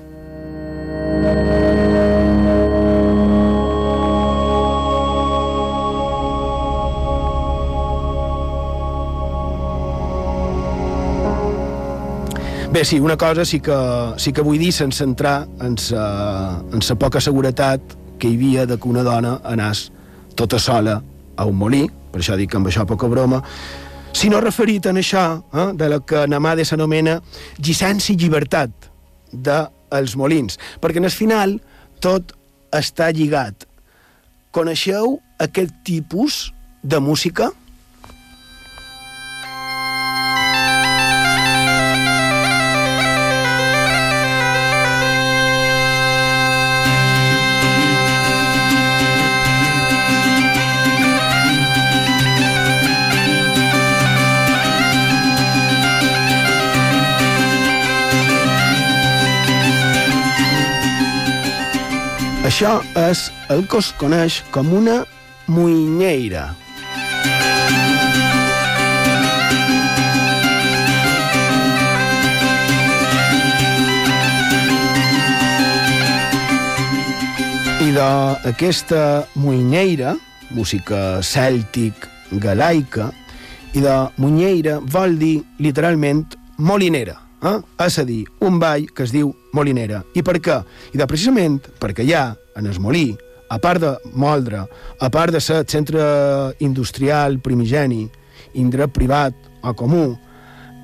Bé, 12.77 12.85
sí, 12.85 12.99
una 12.99 13.17
cosa 13.17 13.43
sí 13.43 13.59
que, 13.59 13.73
sí 14.17 14.31
que 14.31 14.43
vull 14.45 14.59
dir 14.61 14.69
sense 14.69 15.01
entrar 15.01 15.47
en 15.65 15.79
sa, 15.81 16.59
en 16.69 16.83
sa 16.85 16.93
poca 16.93 17.17
seguretat 17.17 17.95
que 18.21 18.29
hi 18.29 18.35
havia 18.37 18.65
de 18.69 18.75
que 18.77 18.85
una 18.85 19.01
dona 19.01 19.31
anés 19.49 19.87
tota 20.37 20.59
sola 20.61 20.99
a 21.01 21.47
un 21.49 21.57
molí, 21.57 21.87
per 22.13 22.21
això 22.21 22.37
dic 22.37 22.51
que 22.51 22.59
amb 22.59 22.69
això 22.69 22.85
poca 22.85 23.09
broma, 23.09 23.39
sinó 24.13 24.43
referit 24.45 24.85
en 24.91 25.01
això, 25.01 25.23
eh, 25.49 25.65
de 25.73 25.89
la 25.89 25.99
que 26.05 26.27
Namade 26.29 26.67
s'anomena 26.69 27.17
llicència 27.57 28.13
i 28.13 28.21
llibertat 28.21 28.91
dels 29.33 30.13
molins, 30.13 30.61
perquè 30.77 31.01
en 31.01 31.09
el 31.09 31.17
final 31.17 31.57
tot 31.97 32.35
està 32.69 33.09
lligat. 33.09 33.65
Coneixeu 34.53 35.17
aquest 35.41 35.73
tipus 35.81 36.53
de 36.83 37.01
música? 37.01 37.49
Això 62.57 62.79
és 62.97 63.19
el 63.53 63.67
que 63.69 63.77
es 63.77 63.87
coneix 64.01 64.35
com 64.49 64.71
una 64.73 65.03
muinyeira. 65.45 66.47
I 77.77 77.91
d'aquesta 77.99 79.03
muinyeira, 79.37 80.15
música 80.49 81.21
cèltic, 81.21 82.09
galaica, 82.41 83.11
i 83.77 83.85
de 83.85 83.99
munyeira 84.17 84.79
vol 84.81 85.13
dir 85.21 85.35
literalment 85.61 86.25
molinera 86.57 87.19
eh? 87.43 87.59
és 87.85 87.97
a 87.99 88.05
dir, 88.05 88.25
un 88.41 88.57
ball 88.59 88.87
que 88.93 89.05
es 89.05 89.13
diu 89.13 89.33
molinera. 89.57 90.03
I 90.13 90.23
per 90.25 90.37
què? 90.43 90.61
I 90.93 91.01
de 91.01 91.07
precisament 91.09 91.59
perquè 91.81 92.05
allà, 92.05 92.29
en 92.57 92.69
el 92.69 92.77
molí, 92.81 93.09
a 93.49 93.57
part 93.63 93.81
de 93.81 93.93
moldre, 94.13 94.65
a 94.99 95.09
part 95.09 95.33
de 95.33 95.41
ser 95.41 95.63
centre 95.71 96.03
industrial 96.63 97.39
primigeni, 97.43 98.05
indret 98.59 98.93
privat 98.93 99.35
o 99.63 99.73
comú, 99.77 100.09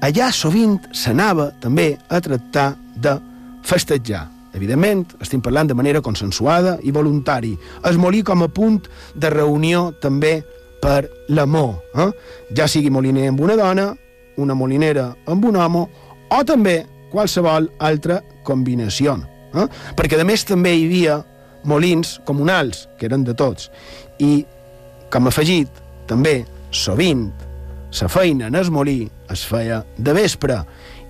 allà 0.03 0.31
sovint 0.33 0.79
s'anava 0.95 1.51
també 1.63 1.93
a 2.09 2.21
tractar 2.23 2.73
de 2.95 3.17
festejar. 3.63 4.27
Evidentment, 4.53 5.07
estem 5.23 5.41
parlant 5.41 5.71
de 5.71 5.73
manera 5.73 6.01
consensuada 6.05 6.77
i 6.85 6.91
voluntari. 6.93 7.55
Es 7.89 7.97
molí 7.97 8.21
com 8.21 8.43
a 8.45 8.49
punt 8.53 8.83
de 9.17 9.31
reunió 9.33 9.87
també 10.01 10.43
per 10.83 11.07
l'amor. 11.29 11.79
Eh? 11.97 12.09
Ja 12.53 12.67
sigui 12.69 12.91
moliner 12.93 13.31
amb 13.31 13.41
una 13.41 13.57
dona, 13.57 13.87
una 14.37 14.53
molinera 14.57 15.13
amb 15.29 15.45
un 15.45 15.57
home 15.57 15.87
o 16.29 16.43
també 16.45 16.83
qualsevol 17.13 17.69
altra 17.79 18.19
combinació. 18.47 19.19
Eh? 19.53 19.67
Perquè, 19.97 20.19
a 20.19 20.27
més, 20.27 20.45
també 20.49 20.73
hi 20.75 20.87
havia 20.89 21.21
molins 21.69 22.17
comunals, 22.27 22.87
que 22.97 23.07
eren 23.07 23.23
de 23.23 23.35
tots, 23.37 23.69
i, 24.19 24.43
com 25.13 25.29
afegit, 25.29 25.69
també, 26.09 26.41
sovint, 26.73 27.29
la 27.93 28.09
feina 28.09 28.49
en 28.49 28.57
el 28.57 28.71
molí 28.73 29.03
es 29.31 29.45
feia 29.45 29.83
de 29.97 30.15
vespre, 30.17 30.57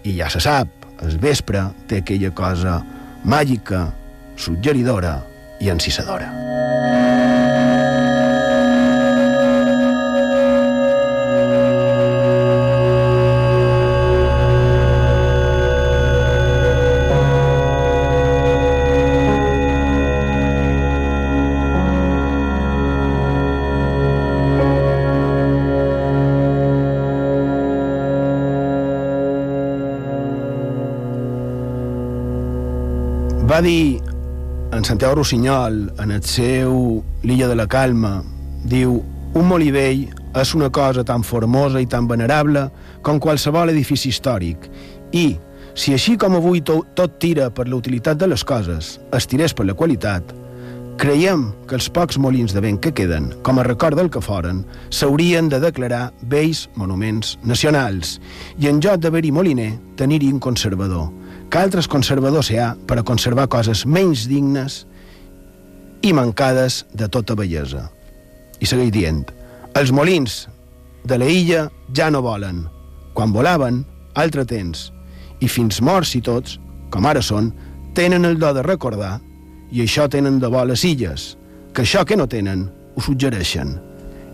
i 0.03 0.17
ja 0.19 0.29
se 0.29 0.43
sap, 0.43 0.83
el 1.03 1.17
vespre 1.23 1.63
té 1.87 2.03
aquella 2.03 2.33
cosa 2.35 2.81
màgica, 3.23 3.87
suggeridora 4.35 5.17
i 5.63 5.71
encisadora. 5.71 7.12
Dir 33.63 34.01
en 34.73 34.83
Santiago 34.85 35.21
Rossinyol, 35.21 35.93
en 35.99 36.11
el 36.11 36.23
seu 36.23 37.03
L'illa 37.23 37.47
de 37.47 37.55
la 37.55 37.67
calma, 37.67 38.17
diu 38.67 38.99
un 39.33 39.47
molí 39.47 39.71
vell 39.71 40.07
és 40.37 40.53
una 40.57 40.69
cosa 40.73 41.05
tan 41.07 41.23
formosa 41.23 41.81
i 41.81 41.87
tan 41.87 42.07
venerable 42.09 42.67
com 43.01 43.21
qualsevol 43.21 43.71
edifici 43.71 44.11
històric. 44.11 44.69
I, 45.13 45.37
Si 45.73 45.89
així 45.95 46.13
com 46.21 46.35
avui 46.37 46.59
to 46.61 46.83
tot 46.93 47.15
tira 47.17 47.47
per 47.49 47.65
la 47.65 47.79
utilitat 47.79 48.19
de 48.21 48.27
les 48.29 48.43
coses, 48.45 48.99
es 49.09 49.25
tirés 49.25 49.55
per 49.57 49.65
la 49.65 49.73
qualitat, 49.73 50.27
creiem 51.01 51.47
que 51.65 51.73
els 51.79 51.87
pocs 51.89 52.19
molins 52.21 52.53
de 52.53 52.61
vent 52.61 52.77
que 52.77 52.91
queden, 52.93 53.31
com 53.41 53.57
a 53.57 53.65
record 53.65 53.97
del 53.97 54.11
que 54.13 54.21
foren, 54.21 54.61
s'haurien 54.93 55.49
de 55.49 55.57
declarar 55.63 56.11
vells 56.29 56.67
monuments 56.77 57.39
nacionals. 57.41 58.19
I 58.61 58.69
en 58.69 58.83
lloc 58.85 59.01
d'haver-hi 59.01 59.33
moliner, 59.33 59.71
tenir-hi 59.97 60.29
un 60.29 60.39
conservador, 60.39 61.09
que 61.53 61.61
altres 61.61 61.85
conservadors 61.85 62.47
hi 62.49 62.55
ha 62.57 62.71
per 62.89 62.95
a 62.97 63.05
conservar 63.05 63.43
coses 63.45 63.85
menys 63.85 64.25
dignes 64.25 64.89
i 66.01 66.09
mancades 66.17 66.81
de 66.97 67.05
tota 67.13 67.37
bellesa. 67.37 67.93
I 68.57 68.65
segueix 68.65 68.89
dient, 68.95 69.21
els 69.77 69.93
molins 69.93 70.49
de 71.05 71.13
la 71.21 71.29
illa 71.29 71.69
ja 71.93 72.09
no 72.09 72.25
volen. 72.25 72.65
Quan 73.13 73.29
volaven, 73.35 73.85
altre 74.17 74.49
temps, 74.49 74.89
i 75.45 75.47
fins 75.47 75.77
morts 75.77 76.17
i 76.17 76.25
tots, 76.25 76.57
com 76.89 77.05
ara 77.05 77.21
són, 77.21 77.53
tenen 77.93 78.25
el 78.25 78.41
do 78.41 78.49
de 78.57 78.65
recordar 78.65 79.21
i 79.69 79.85
això 79.85 80.09
tenen 80.09 80.41
de 80.41 80.49
bo 80.49 80.65
les 80.65 80.81
illes, 80.89 81.37
que 81.69 81.85
això 81.85 82.01
que 82.01 82.17
no 82.17 82.25
tenen 82.25 82.65
ho 82.97 83.01
suggereixen. 83.05 83.77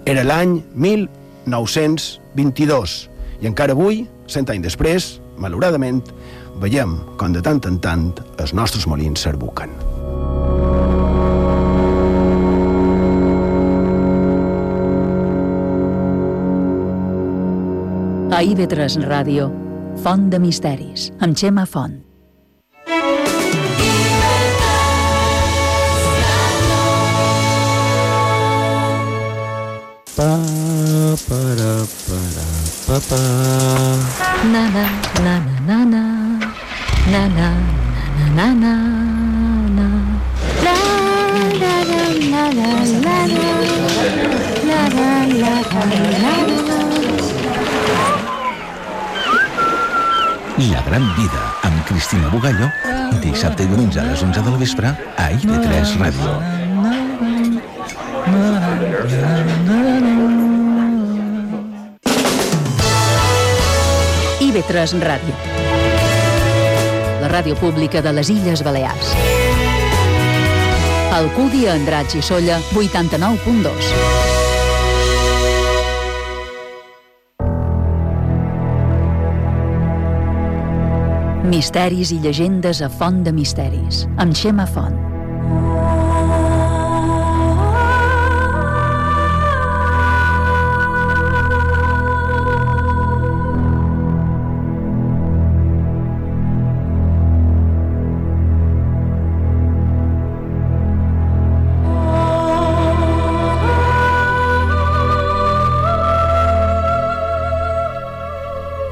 Era 0.07 0.24
l'any 0.24 0.63
1922 0.72 3.11
i 3.43 3.51
encara 3.51 3.76
avui, 3.76 4.07
cent 4.32 4.47
anys 4.55 4.72
després, 4.72 5.20
malauradament, 5.36 5.99
veiem 6.60 6.97
com 7.20 7.32
de 7.36 7.41
tant 7.45 7.62
en 7.70 7.80
tant 7.80 8.10
els 8.39 8.53
nostres 8.53 8.86
molins 8.88 9.24
s'arbuquen. 9.24 9.72
A 18.30 18.43
IB3 18.45 19.01
Ràdio, 19.10 19.49
Font 20.03 20.30
de 20.32 20.39
Misteris, 20.39 21.10
amb 21.20 21.36
Xema 21.36 21.66
Font. 21.68 21.97
Pa, 30.16 30.32
para, 31.28 31.74
para, 32.05 32.47
pa, 32.88 32.97
pa. 33.10 33.22
Na 34.53 34.64
na 34.70 34.86
na 35.24 35.36
na 35.39 35.55
na 35.68 35.86
na 35.86 36.28
na 37.10 37.26
na 37.28 37.49
na 38.18 38.28
na 38.38 38.47
na 38.53 38.74
na 39.78 39.88
La 40.66 40.76
la 41.62 41.76
la 41.82 42.03
la 42.32 42.43
la 42.60 42.74
la 43.05 43.18
la 43.36 43.51
la 44.70 44.82
la 44.99 45.14
la 45.41 45.55
la 45.74 46.36
la 46.60 46.80
La 50.70 50.82
gran 50.86 51.05
vida 51.16 51.41
amb 51.64 51.84
Cristina 51.88 52.30
Bugallo 52.30 52.70
dissabte 53.24 53.64
i 53.64 53.68
diumenge 53.72 53.99
a 53.99 54.03
les 54.03 54.22
11 54.22 54.43
del 54.45 54.57
vespre 54.62 54.93
a 55.18 55.30
IB3 55.32 55.95
Ràdio. 56.03 56.32
IB3 64.49 64.99
Ràdio. 65.10 65.68
Ràdio 67.30 67.53
pública 67.61 68.01
de 68.01 68.09
les 68.17 68.30
Illes 68.34 68.63
Balears. 68.65 69.13
Alcúdia, 71.13 71.75
Andratx 71.77 72.17
i 72.17 72.23
Solla, 72.25 72.57
89.2. 72.73 73.93
Misteris 81.49 82.13
i 82.13 82.19
llegendes 82.21 82.82
a 82.82 82.89
Font 82.89 83.23
de 83.25 83.34
Misteris, 83.34 84.07
amb 84.17 84.34
Xema 84.38 84.65
Font. 84.69 84.97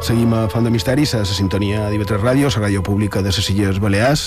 Seguim 0.07 0.31
a 0.31 0.45
Font 0.47 0.63
de 0.63 0.69
Misteris, 0.71 1.11
a 1.17 1.19
la 1.19 1.27
sintonia 1.27 1.89
d'IV3 1.91 2.21
Ràdio, 2.21 2.47
la 2.47 2.61
ràdio 2.61 2.79
pública 2.79 3.19
de 3.19 3.27
les 3.27 3.49
Illes 3.51 3.81
Balears. 3.83 4.21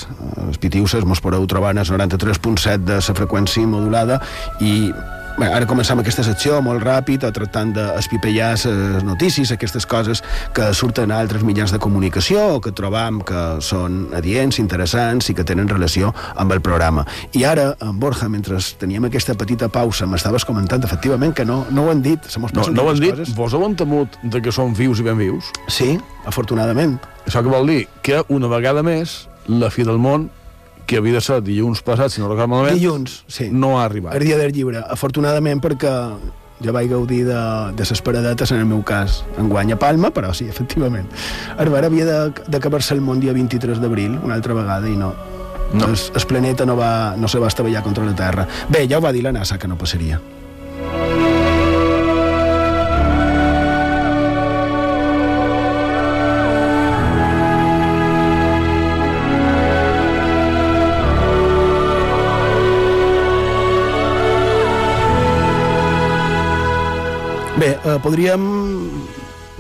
Els 0.45 0.59
pitiuses 0.61 1.07
mos 1.09 1.23
podeu 1.25 1.47
trobar 1.49 1.71
el 1.73 1.81
93.7 1.81 2.85
de 2.85 2.99
la 3.01 3.15
freqüència 3.17 3.65
modulada 3.65 4.19
i 4.61 4.91
Bé, 5.39 5.47
ara 5.49 5.67
començam 5.69 6.01
aquesta 6.03 6.25
secció 6.27 6.59
molt 6.65 6.83
ràpid, 6.85 7.23
tractant 7.33 7.71
d'espipellar 7.77 8.51
les 8.57 9.05
notícies, 9.07 9.53
aquestes 9.55 9.87
coses 9.89 10.23
que 10.57 10.71
surten 10.77 11.13
a 11.13 11.21
altres 11.23 11.45
mitjans 11.47 11.73
de 11.73 11.79
comunicació 11.81 12.57
o 12.57 12.61
que 12.61 12.73
trobam 12.77 13.21
que 13.27 13.41
són 13.65 14.09
adients, 14.17 14.59
interessants 14.61 15.31
i 15.31 15.37
que 15.37 15.47
tenen 15.47 15.71
relació 15.71 16.13
amb 16.35 16.53
el 16.53 16.61
programa. 16.61 17.07
I 17.33 17.45
ara, 17.49 17.71
en 17.81 18.01
Borja, 18.03 18.29
mentre 18.29 18.59
teníem 18.81 19.07
aquesta 19.09 19.37
petita 19.39 19.71
pausa, 19.73 20.09
m'estaves 20.11 20.45
comentant 20.45 20.85
efectivament 20.85 21.33
que 21.37 21.47
no, 21.49 21.63
no 21.71 21.87
ho 21.87 21.95
han 21.95 22.03
dit. 22.03 22.27
Se 22.29 22.41
No, 22.41 22.49
no 22.51 22.83
ho 22.85 22.91
han 22.91 23.01
dit? 23.01 23.15
Coses. 23.15 23.35
Vos 23.37 23.55
heu 23.55 23.65
entemut 23.69 24.19
de 24.23 24.43
que 24.43 24.53
són 24.53 24.75
vius 24.75 25.01
i 25.01 25.07
ben 25.07 25.19
vius? 25.19 25.53
Sí, 25.69 25.95
afortunadament. 26.27 26.99
Això 27.27 27.45
que 27.45 27.53
vol 27.53 27.69
dir 27.71 27.87
que 28.03 28.25
una 28.29 28.49
vegada 28.51 28.83
més 28.83 29.29
la 29.47 29.71
fi 29.71 29.85
del 29.87 29.99
món, 29.99 30.29
que 30.87 30.97
havia 30.99 31.15
de 31.15 31.21
ser 31.21 31.41
dilluns 31.43 31.83
passat, 31.83 32.11
si 32.11 32.21
no 32.21 32.29
recordo 32.29 32.49
malament, 32.49 32.77
Dilluns, 32.79 33.25
sí. 33.27 33.49
no 33.51 33.79
ha 33.81 33.85
arribat. 33.85 34.15
El 34.15 34.25
dia 34.25 34.39
del 34.39 34.53
llibre, 34.53 34.83
afortunadament 34.89 35.61
perquè 35.63 35.93
jo 36.61 36.73
vaig 36.77 36.91
gaudir 36.91 37.23
de, 37.25 37.39
de 37.77 37.85
ses 37.89 38.03
paradetes, 38.05 38.51
en 38.53 38.59
el 38.61 38.67
meu 38.67 38.83
cas, 38.85 39.23
en 39.39 39.49
guanya 39.49 39.79
Palma, 39.81 40.11
però 40.13 40.35
sí, 40.35 40.45
efectivament. 40.49 41.07
Arbara 41.57 41.87
havia 41.89 42.05
de- 42.05 42.45
d'acabar-se 42.53 42.93
el 42.95 43.01
món 43.01 43.21
dia 43.21 43.33
23 43.33 43.81
d'abril, 43.81 44.19
una 44.23 44.35
altra 44.35 44.53
vegada, 44.55 44.89
i 44.89 44.97
no. 44.97 45.15
no. 45.73 45.87
El, 45.89 45.97
el 46.15 46.27
planeta 46.27 46.67
no, 46.67 46.77
va, 46.77 47.15
no 47.17 47.29
se 47.29 47.39
va 47.39 47.49
estavellar 47.49 47.83
contra 47.83 48.05
la 48.05 48.15
Terra. 48.15 48.47
Bé, 48.69 48.87
ja 48.89 48.99
ho 48.99 49.01
va 49.01 49.13
dir 49.13 49.23
la 49.25 49.33
NASA 49.33 49.59
que 49.59 49.69
no 49.69 49.79
passaria. 49.79 50.21
Bé, 67.61 67.77
eh, 67.85 67.99
podríem 68.01 68.41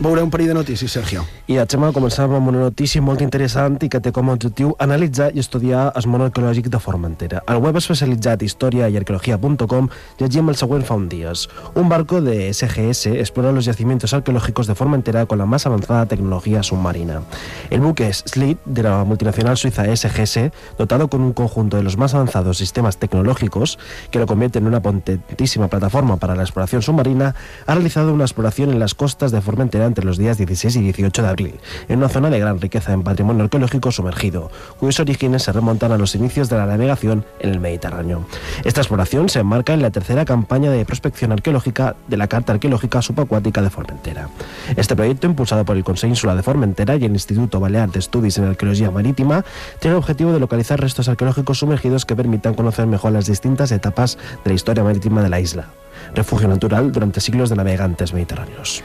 veure 0.00 0.22
un 0.22 0.30
parell 0.30 0.48
de 0.48 0.54
notícies, 0.54 0.92
Sergio. 0.92 1.26
I 1.46 1.58
a 1.60 1.66
Xema 1.68 1.90
començàvem 1.92 2.38
amb 2.38 2.48
una 2.48 2.62
notícia 2.62 3.02
molt 3.04 3.20
interessant 3.20 3.76
i 3.84 3.88
que 3.92 3.98
té 4.00 4.12
com 4.16 4.30
a 4.30 4.34
objectiu 4.36 4.70
analitzar 4.80 5.28
i 5.36 5.42
estudiar 5.42 5.90
el 5.98 6.06
món 6.08 6.24
arqueològic 6.24 6.70
de 6.72 6.80
Formentera. 6.80 7.42
Al 7.46 7.60
web 7.60 7.76
especialitzat 7.76 8.40
història 8.46 8.88
i 8.88 8.96
arqueologia.com 8.96 9.90
llegim 10.22 10.48
el 10.48 10.56
següent 10.56 10.86
fa 10.88 10.96
un 10.96 11.08
dies. 11.12 11.46
Un 11.74 11.90
barco 11.92 12.22
de 12.24 12.48
SGS 12.48 13.12
explora 13.20 13.52
los 13.52 13.66
yacimientos 13.66 14.14
arqueológicos 14.14 14.66
de 14.66 14.74
Formentera 14.74 15.26
con 15.26 15.38
la 15.38 15.46
más 15.46 15.66
avanzada 15.66 16.06
tecnología 16.06 16.62
submarina. 16.62 17.20
El 17.68 17.80
buque 17.80 18.10
Slid 18.12 18.56
de 18.64 18.82
la 18.82 19.04
multinacional 19.04 19.58
suiza 19.58 19.84
SGS, 19.84 20.50
dotado 20.78 21.08
con 21.08 21.20
un 21.20 21.34
conjunto 21.34 21.76
de 21.76 21.82
los 21.82 21.98
más 21.98 22.14
avanzados 22.14 22.56
sistemas 22.56 22.96
tecnológicos 22.96 23.78
que 24.10 24.18
lo 24.18 24.26
convierten 24.26 24.62
en 24.62 24.68
una 24.68 24.80
potentísima 24.80 25.68
plataforma 25.68 26.16
para 26.16 26.34
la 26.34 26.42
exploración 26.42 26.80
submarina, 26.80 27.34
ha 27.66 27.74
realizado 27.74 28.14
una 28.14 28.24
exploración 28.24 28.70
en 28.70 28.78
las 28.78 28.94
costas 28.94 29.30
de 29.30 29.42
Formentera 29.42 29.89
entre 29.90 30.04
los 30.04 30.18
días 30.18 30.38
16 30.38 30.76
y 30.76 30.80
18 30.80 31.22
de 31.22 31.28
abril, 31.28 31.54
en 31.88 31.98
una 31.98 32.08
zona 32.08 32.30
de 32.30 32.38
gran 32.38 32.60
riqueza 32.60 32.92
en 32.92 33.02
patrimonio 33.02 33.44
arqueológico 33.44 33.92
sumergido, 33.92 34.50
cuyos 34.78 35.00
orígenes 35.00 35.42
se 35.42 35.52
remontan 35.52 35.92
a 35.92 35.98
los 35.98 36.14
inicios 36.14 36.48
de 36.48 36.56
la 36.56 36.66
navegación 36.66 37.24
en 37.40 37.50
el 37.50 37.60
Mediterráneo. 37.60 38.24
Esta 38.64 38.80
exploración 38.80 39.28
se 39.28 39.40
enmarca 39.40 39.74
en 39.74 39.82
la 39.82 39.90
tercera 39.90 40.24
campaña 40.24 40.70
de 40.70 40.84
prospección 40.84 41.32
arqueológica 41.32 41.96
de 42.08 42.16
la 42.16 42.28
Carta 42.28 42.52
Arqueológica 42.52 43.02
Subacuática 43.02 43.62
de 43.62 43.70
Formentera. 43.70 44.28
Este 44.76 44.96
proyecto, 44.96 45.26
impulsado 45.26 45.64
por 45.64 45.76
el 45.76 45.84
Consejo 45.84 46.10
Insular 46.10 46.36
de 46.36 46.42
Formentera 46.42 46.96
y 46.96 47.04
el 47.04 47.12
Instituto 47.12 47.60
Balear 47.60 47.90
de 47.90 47.98
Estudios 47.98 48.38
en 48.38 48.44
Arqueología 48.44 48.90
Marítima, 48.90 49.44
tiene 49.80 49.96
el 49.96 49.98
objetivo 49.98 50.32
de 50.32 50.40
localizar 50.40 50.80
restos 50.80 51.08
arqueológicos 51.08 51.58
sumergidos 51.58 52.06
que 52.06 52.16
permitan 52.16 52.54
conocer 52.54 52.86
mejor 52.86 53.12
las 53.12 53.26
distintas 53.26 53.72
etapas 53.72 54.18
de 54.44 54.50
la 54.50 54.54
historia 54.54 54.84
marítima 54.84 55.22
de 55.22 55.28
la 55.28 55.40
isla 55.40 55.68
refugio 56.14 56.48
natural 56.48 56.92
durante 56.92 57.20
siglos 57.20 57.50
de 57.50 57.56
navegantes 57.56 58.12
mediterráneos. 58.12 58.82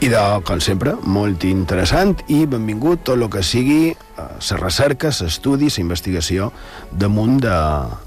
I 0.00 0.08
de, 0.08 0.20
com 0.46 0.60
sempre, 0.62 0.94
molt 1.02 1.44
interessant 1.48 2.16
i 2.30 2.44
benvingut 2.46 3.02
tot 3.08 3.18
el 3.18 3.26
que 3.32 3.42
sigui 3.42 3.96
la 4.18 4.58
recerca, 4.60 5.10
l'estudi, 5.10 5.70
la 5.70 5.82
investigació 5.82 6.52
damunt 6.92 7.40
de, 7.42 7.56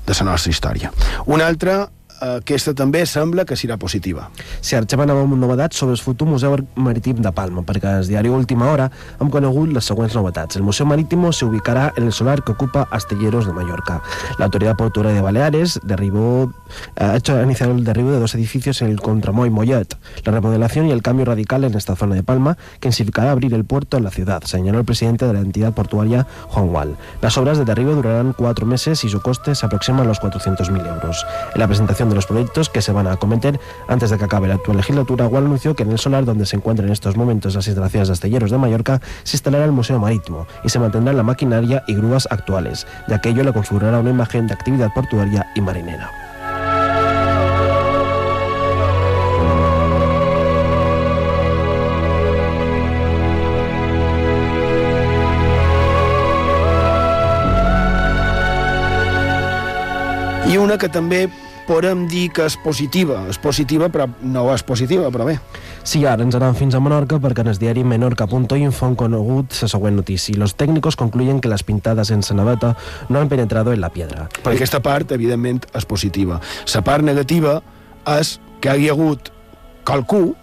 de 0.08 0.20
la 0.20 0.28
nostra 0.32 0.52
història. 0.52 0.92
Un 1.26 1.42
altre 1.42 1.86
aquesta 2.22 2.74
també 2.78 3.02
sembla 3.10 3.46
que 3.50 3.58
serà 3.58 3.78
positiva. 3.82 4.28
Si 4.62 4.76
arxivem 4.78 5.10
amb 5.10 5.34
novetats 5.42 5.80
sobre 5.82 5.96
el 5.98 6.02
futur 6.02 6.28
Museu 6.30 6.54
Marítim 6.76 7.22
de 7.24 7.32
Palma, 7.34 7.64
perquè 7.66 7.98
el 7.98 8.08
diari 8.08 8.30
Última 8.30 8.70
Hora 8.72 8.90
hem 9.20 9.32
conegut 9.34 9.72
les 9.74 9.88
següents 9.90 10.14
novetats. 10.16 10.56
El 10.60 10.64
Museu 10.64 10.86
Marítimo 10.86 11.32
se 11.34 11.46
ubicará 11.46 11.92
en 11.98 12.06
el 12.06 12.14
solar 12.14 12.44
que 12.44 12.52
ocupa 12.52 12.88
Astelleros 12.92 13.48
de 13.48 13.54
Mallorca. 13.54 14.02
La 14.38 14.46
Autoridad 14.46 14.76
Portuaria 14.76 15.14
de 15.14 15.22
Baleares 15.22 15.80
derribó, 15.84 16.54
eh, 16.96 17.04
ha 17.04 17.16
hecho 17.16 17.42
iniciar 17.42 17.70
el 17.70 17.84
derribo 17.84 18.12
de 18.12 18.20
dos 18.20 18.36
edificios 18.36 18.82
en 18.82 18.90
el 18.90 19.02
Contramoy 19.02 19.50
Mollet. 19.50 19.98
La 20.24 20.32
remodelación 20.32 20.88
y 20.88 20.92
el 20.92 21.02
cambio 21.02 21.26
radical 21.26 21.64
en 21.64 21.76
esta 21.76 21.96
zona 21.96 22.16
de 22.16 22.24
Palma 22.24 22.58
que 22.80 22.92
significará 22.92 23.32
abrir 23.32 23.54
el 23.54 23.66
puerto 23.66 23.98
en 23.98 24.04
la 24.04 24.12
ciudad, 24.12 24.44
señaló 24.44 24.80
el 24.80 24.86
presidente 24.86 25.26
de 25.26 25.34
la 25.34 25.40
entidad 25.40 25.74
portuaria, 25.74 26.28
Juan 26.50 26.70
Wall. 26.70 26.98
Las 27.22 27.38
obras 27.38 27.58
de 27.58 27.66
derribo 27.66 27.96
durarán 27.96 28.34
cuatro 28.34 28.66
meses 28.66 29.04
y 29.04 29.10
su 29.10 29.22
coste 29.22 29.56
se 29.56 29.66
aproxima 29.66 30.02
a 30.02 30.06
los 30.06 30.22
400.000 30.22 30.88
euros. 30.88 31.26
En 31.56 31.60
la 31.60 31.68
presentación 31.68 32.11
de 32.12 32.16
los 32.16 32.28
proyectos 32.28 32.70
que 32.70 32.82
se 32.82 32.92
van 32.92 33.08
a 33.08 33.14
acometer 33.14 33.60
antes 33.88 34.10
de 34.10 34.18
que 34.18 34.26
acabe 34.26 34.48
la 34.48 34.56
actual 34.56 34.78
legislatura, 34.78 35.28
Wall 35.28 35.46
anunció 35.46 35.76
que 35.76 35.84
en 35.84 35.92
el 35.92 35.98
solar 35.98 36.26
donde 36.26 36.46
se 36.46 36.58
encuentran 36.58 36.88
en 36.88 36.94
estos 36.94 37.18
momentos 37.18 37.56
las 37.56 37.68
instalaciones 37.68 38.10
de 38.10 38.14
Astelleros 38.14 38.52
de 38.52 38.58
Mallorca 38.58 39.02
se 39.24 39.38
instalará 39.38 39.66
el 39.66 39.72
Museo 39.72 40.00
Marítimo 40.00 40.46
y 40.64 40.70
se 40.70 40.80
mantendrá 40.80 41.14
la 41.14 41.24
maquinaria 41.24 41.84
y 41.88 41.96
grúas 41.96 42.28
actuales. 42.30 42.86
De 43.08 43.16
aquello 43.16 43.44
le 43.44 43.54
configurará 43.54 44.00
una 44.00 44.10
imagen 44.12 44.48
de 44.48 44.54
actividad 44.54 44.94
portuaria 44.94 45.48
y 45.56 45.62
marinera. 45.62 46.12
I 60.52 60.58
una 60.60 60.76
que 60.76 60.90
també 60.92 61.30
podem 61.72 62.04
dir 62.12 62.28
que 62.36 62.44
és 62.44 62.58
positiva. 62.60 63.22
És 63.32 63.40
positiva, 63.40 63.88
però 63.92 64.10
no 64.28 64.44
és 64.52 64.64
positiva, 64.68 65.08
però 65.14 65.28
bé. 65.28 65.38
Sí, 65.88 66.04
ara 66.06 66.26
ens 66.26 66.36
anem 66.36 66.56
fins 66.58 66.76
a 66.76 66.82
Menorca 66.84 67.20
perquè 67.24 67.46
en 67.46 67.52
el 67.54 67.60
diari 67.62 67.86
menorca.info 67.88 68.90
han 68.90 68.98
conegut 69.00 69.56
la 69.62 69.70
següent 69.72 69.96
notícia. 69.96 70.36
Los 70.38 70.56
técnicos 70.60 70.98
concluyen 71.00 71.40
que 71.40 71.48
las 71.48 71.64
pintadas 71.64 72.12
en 72.12 72.24
Sanaveta 72.24 72.76
no 73.10 73.20
han 73.20 73.30
penetrado 73.30 73.72
en 73.72 73.80
la 73.80 73.90
piedra. 73.90 74.28
Per 74.44 74.54
aquesta 74.54 74.82
part, 74.84 75.12
evidentment, 75.16 75.64
és 75.74 75.88
positiva. 75.88 76.42
La 76.76 76.84
part 76.84 77.08
negativa 77.08 77.62
és 78.20 78.40
que 78.60 78.70
hi 78.70 78.74
hagi 78.74 78.92
hagut 78.92 79.32
qualcú 79.88 80.36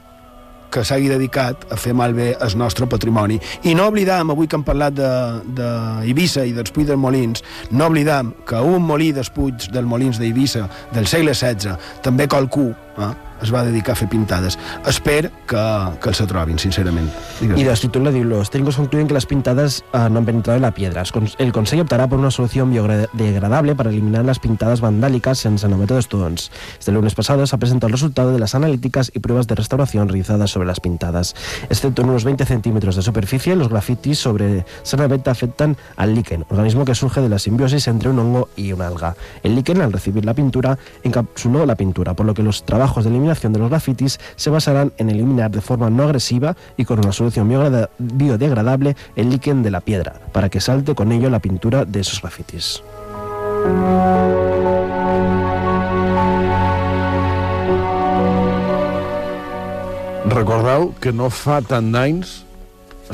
que 0.71 0.85
s'hagi 0.85 1.09
dedicat 1.11 1.67
a 1.73 1.79
fer 1.81 1.95
malbé 1.97 2.33
el 2.45 2.57
nostre 2.61 2.89
patrimoni. 2.91 3.39
I 3.69 3.75
no 3.79 3.89
oblidam, 3.93 4.33
avui 4.35 4.49
que 4.49 4.59
hem 4.59 4.67
parlat 4.67 4.97
d'Eivissa 4.99 6.45
de, 6.45 6.51
i 6.51 6.57
dels 6.57 6.75
Puig 6.75 6.89
dels 6.89 7.01
Molins, 7.01 7.45
no 7.71 7.89
oblidam 7.89 8.35
que 8.49 8.61
un 8.65 8.85
molí 8.87 9.13
dels 9.17 9.33
Puig 9.35 9.71
dels 9.73 9.89
Molins 9.89 10.21
d'Eivissa 10.21 10.67
del 10.95 11.09
segle 11.11 11.35
XVI, 11.35 11.77
també 12.05 12.29
qualcú, 12.29 12.71
eh, 12.99 13.15
es 13.43 13.53
va 13.53 13.65
dedicar 13.65 13.93
a 13.93 13.97
fer 13.97 14.09
pintades. 14.09 14.59
Espero 14.87 15.31
que, 15.47 15.63
que 16.03 16.11
els 16.11 16.23
trobin, 16.29 16.59
sincerament. 16.59 17.09
Digues. 17.41 17.59
Y 17.59 17.65
de 17.65 17.75
título 17.75 18.13
digo, 18.13 18.25
los 18.25 18.51
técnicos 18.51 18.77
concluyen 18.77 19.09
que 19.09 19.15
las 19.15 19.27
pintadas 19.27 19.85
uh, 19.93 20.09
no 20.09 20.19
han 20.19 20.25
penetrado 20.25 20.57
en 20.57 20.63
la 20.63 20.73
piedra. 20.73 21.03
El 21.39 21.53
Consejo 21.53 21.83
optará 21.83 22.09
por 22.09 22.19
una 22.19 22.31
solución 22.31 22.71
biodegradable 22.71 23.75
para 23.75 23.91
eliminar 23.91 24.25
las 24.25 24.39
pintadas 24.39 24.81
vandálicas 24.81 25.45
en 25.47 25.59
San 25.59 25.79
de 25.79 25.99
Estudons. 25.99 26.51
Este 26.79 26.93
lunes 26.93 27.15
pasado 27.15 27.47
se 27.47 27.55
ha 27.55 27.59
presentado 27.59 27.89
el 27.89 27.93
resultado 27.93 28.33
de 28.33 28.39
las 28.39 28.55
analíticas 28.55 29.11
y 29.15 29.21
pruebas 29.21 29.47
de 29.47 29.55
restauración 29.55 30.09
realizadas 30.09 30.51
sobre 30.51 30.67
las 30.67 30.81
pintadas. 30.81 31.35
Excepto 31.71 32.03
en 32.03 32.11
unos 32.11 32.25
20 32.25 32.45
centímetros 32.45 32.97
de 32.97 33.03
superficie, 33.03 33.55
los 33.55 33.69
grafitis 33.69 34.19
sobre 34.19 34.65
San 34.83 34.99
afectan 35.27 35.77
al 35.97 36.15
líquen, 36.15 36.45
organismo 36.49 36.85
que 36.85 36.95
surge 36.95 37.21
de 37.21 37.29
la 37.29 37.39
simbiosis 37.39 37.87
entre 37.89 38.11
un 38.11 38.19
hongo 38.19 38.49
y 38.57 38.73
una 38.73 38.89
alga. 38.89 39.15
El 39.43 39.55
líquen, 39.55 39.81
al 39.81 39.93
recibir 39.93 40.25
la 40.25 40.35
pintura, 40.35 40.79
encapsuló 41.03 41.65
la 41.65 41.77
pintura, 41.77 42.15
por 42.15 42.27
lo 42.27 42.35
que 42.35 42.43
los 42.43 42.65
trabajos 42.65 43.05
de 43.05 43.11
eliminación 43.11 43.28
de 43.53 43.59
los 43.59 43.69
grafitis 43.71 44.19
se 44.37 44.51
basarán 44.51 44.93
en 44.97 45.11
eliminar 45.11 45.51
de 45.51 45.61
forma 45.61 45.91
no 45.91 46.05
agresiva 46.05 46.57
y 46.77 46.85
con 46.85 46.99
una 46.99 47.13
solución 47.13 47.49
biodegradable 47.99 48.97
el 49.17 49.31
líquen 49.31 49.63
de 49.63 49.71
la 49.71 49.81
piedra, 49.81 50.15
para 50.33 50.49
que 50.49 50.61
salte 50.61 50.95
con 50.95 51.13
ello 51.13 51.31
la 51.31 51.41
pintura 51.41 51.85
de 51.85 52.01
esos 52.01 52.21
grafitis. 52.21 52.83
Recordeu 60.29 60.93
que 61.01 61.13
no 61.13 61.31
fa 61.33 61.61
tant 61.65 61.89
d'anys 61.95 62.43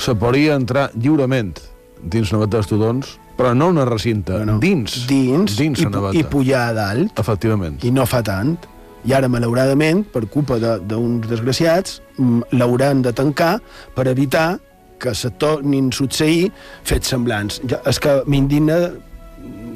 se 0.03 0.15
podia 0.19 0.57
entrar 0.59 0.89
lliurement 0.99 1.55
dins 2.03 2.33
Navata 2.35 2.59
d'Estudons, 2.59 3.15
però 3.39 3.53
no 3.55 3.69
una 3.73 3.85
recinta, 3.87 4.37
Bueno, 4.37 4.59
dins. 4.59 5.07
dins, 5.09 5.57
dins 5.57 5.81
i, 5.81 5.87
i 6.19 6.25
pujar 6.25 6.69
a 6.69 6.73
dalt, 6.75 7.19
Efectivament. 7.19 7.79
i 7.85 7.91
no 7.95 8.05
fa 8.07 8.23
tant. 8.23 8.59
I 9.05 9.13
ara, 9.13 9.29
malauradament, 9.29 10.07
per 10.11 10.27
culpa 10.33 10.59
de- 10.59 10.79
d'uns 10.81 11.29
desgraciats, 11.29 12.01
mm, 12.17 12.43
l'hauran 12.53 13.03
de 13.03 13.13
tancar 13.13 13.61
per 13.95 14.09
evitar 14.09 14.59
que 14.99 15.15
se 15.15 15.31
tornin 15.31 15.91
a 15.93 15.93
succeir 15.97 16.51
fets 16.83 17.09
semblants. 17.09 17.61
Ja, 17.69 17.81
és 17.85 17.99
que 18.01 18.23
m'indigna 18.27 18.93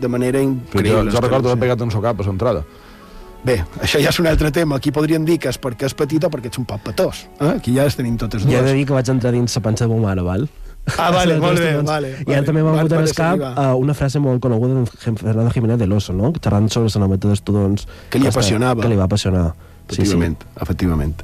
de 0.01 0.09
manera 0.09 0.41
increïble. 0.41 1.05
jo, 1.11 1.11
jo 1.11 1.21
recordo 1.21 1.51
haver 1.51 1.61
pegat 1.61 1.81
en 1.83 1.91
so 1.91 2.01
cap 2.01 2.21
a 2.21 2.23
l'entrada. 2.23 2.65
Bé, 3.45 3.65
això 3.81 4.01
ja 4.03 4.09
és 4.11 4.19
un 4.19 4.27
altre 4.27 4.51
tema. 4.51 4.77
Aquí 4.77 4.91
podríem 4.91 5.25
dir 5.25 5.39
que 5.39 5.49
és 5.49 5.61
perquè 5.61 5.85
és 5.87 5.95
petit 5.95 6.25
o 6.25 6.31
perquè 6.31 6.47
ets 6.47 6.59
un 6.59 6.65
poc 6.65 6.81
petós. 6.83 7.27
Eh? 7.41 7.53
Aquí 7.57 7.75
ja 7.75 7.85
les 7.85 7.95
tenim 7.97 8.17
totes 8.17 8.43
dues. 8.43 8.53
Ja 8.53 8.61
he 8.61 8.63
de 8.63 8.73
dir 8.75 8.87
que 8.87 8.93
vaig 8.93 9.09
entrar 9.09 9.33
dins 9.33 9.55
la 9.55 9.63
panxa 9.63 9.87
de 9.87 9.95
ma 9.95 10.01
mare, 10.09 10.23
val? 10.23 10.49
Ah, 10.97 11.11
vale, 11.11 11.37
molt 11.39 11.59
bé, 11.59 11.73
vale, 11.83 12.09
I 12.21 12.25
vale. 12.25 12.37
ara 12.37 12.47
també 12.47 12.63
m'ha 12.63 12.73
vingut 12.73 12.93
a 12.93 12.97
per 12.97 13.03
l'escap 13.05 13.33
arribar. 13.35 13.53
uh, 13.75 13.77
una 13.79 13.95
frase 13.95 14.19
molt 14.19 14.41
coneguda 14.41 14.75
d'en 14.75 15.17
Fernando 15.19 15.51
Jiménez 15.51 15.79
de 15.79 15.87
l'Oso, 15.87 16.13
no? 16.13 16.33
xerrant 16.41 16.69
sobre 16.73 16.89
la 16.95 17.01
naveta 17.07 17.29
d'estudons. 17.29 17.87
Que 18.11 18.19
li 18.19 18.27
Hasta- 18.27 18.39
apassionava. 18.41 18.83
Que 18.83 18.89
li 18.89 18.97
va 18.97 19.05
apassionar. 19.05 19.53
Sí, 19.89 19.97
sí. 19.97 20.03
Efectivament, 20.03 20.45
efectivament. 20.61 21.23